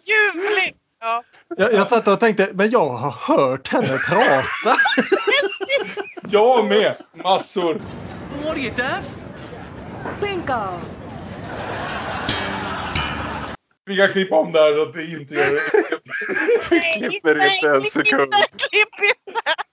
[0.06, 0.78] Ljuvligt!
[1.00, 1.24] Ja.
[1.56, 4.76] Jag, jag satt och tänkte, men jag har hört henne prata.
[6.30, 6.96] Jag med!
[7.12, 7.74] Massor.
[8.44, 9.04] What are you, deaf?
[10.20, 10.80] Bingo.
[13.86, 15.60] Vi kan klippa om det här så att det inte gör det.
[16.70, 18.32] Vi klipper inte en sekund.
[18.56, 18.88] Klipp
[19.26, 19.67] inte!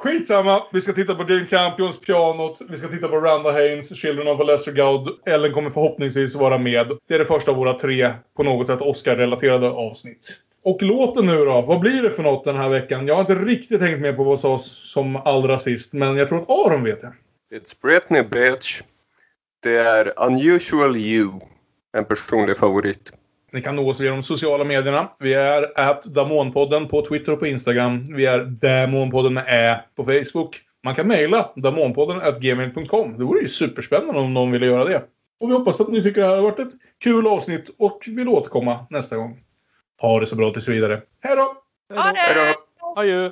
[0.00, 0.62] Skitsamma.
[0.72, 2.60] Vi ska titta på Jane Campions pianot.
[2.68, 5.08] Vi ska titta på Randa Haynes, Children of a Lesser God.
[5.26, 6.92] Ellen kommer förhoppningsvis vara med.
[7.08, 10.38] Det är det första av våra tre, på något sätt Oscar-relaterade avsnitt.
[10.64, 11.60] Och låten nu då?
[11.60, 13.06] Vad blir det för något den här veckan?
[13.06, 16.28] Jag har inte riktigt tänkt med på vad som sades som allra sist, men jag
[16.28, 17.12] tror att Aron vet det.
[17.54, 18.82] It's Britney bitch.
[19.62, 21.30] Det är Unusual You.
[21.96, 23.12] En personlig favorit.
[23.52, 25.08] Ni kan nå oss via de sociala medierna.
[25.18, 28.14] Vi är at Damonpodden på Twitter och på Instagram.
[28.16, 30.62] Vi är Damonpodden med Ä på Facebook.
[30.84, 33.18] Man kan mejla damonpodden gmail.com.
[33.18, 35.02] Det vore ju superspännande om någon ville göra det.
[35.40, 38.28] Och vi hoppas att ni tycker det här har varit ett kul avsnitt och vill
[38.28, 39.40] återkomma nästa gång.
[40.00, 41.02] Ha det så bra tills vidare.
[41.20, 41.54] Hej då!
[41.96, 42.54] Ha det!
[42.96, 43.30] Adjö!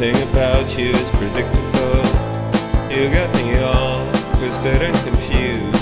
[0.00, 2.00] Nothing about you is predictable.
[2.88, 5.76] You got me all twisted and confused.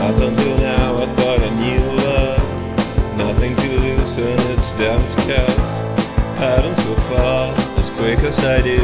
[0.00, 3.18] Up until now, I thought I knew love.
[3.18, 5.58] Nothing to lose when it's down to cast.
[6.38, 8.80] Hadn't so far as quick as I do.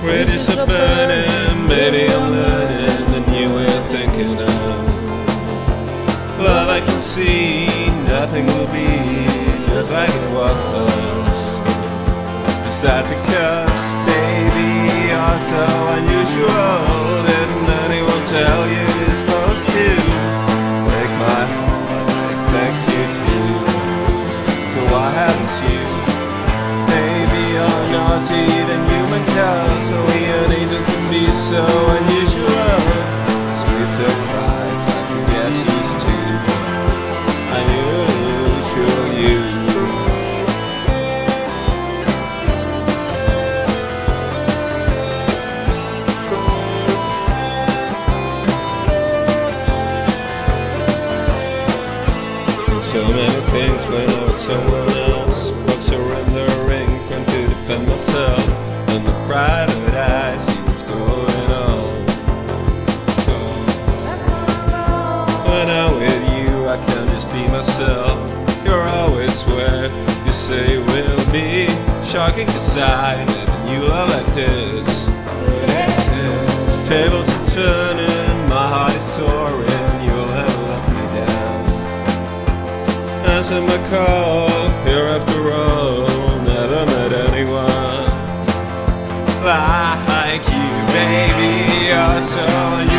[0.00, 4.94] Bridges are burning, maybe I'm learning a new way of thinking of.
[6.40, 7.68] Love I can see,
[8.02, 9.03] nothing will be
[9.90, 11.38] like it was.
[12.68, 14.70] Is that because, baby,
[15.08, 15.64] you're so
[15.98, 17.24] unusual?
[17.28, 19.86] Didn't anyone tell you you're supposed to
[20.88, 22.08] break my heart.
[22.12, 23.38] I expect you to.
[24.72, 25.82] So why haven't you?
[26.88, 31.62] Maybe you're not even human, cause only an angel can be so
[31.98, 32.63] unusual.
[67.84, 69.88] Be myself You're always where
[70.26, 71.66] you say we'll be
[72.06, 75.04] Shocking aside and you love like this
[76.88, 81.64] Tables are turning, my heart is soaring You'll never let me down
[83.26, 84.48] answer my call.
[84.84, 88.14] Here after all, never met anyone
[89.44, 91.86] like you, baby.
[91.86, 92.93] You're so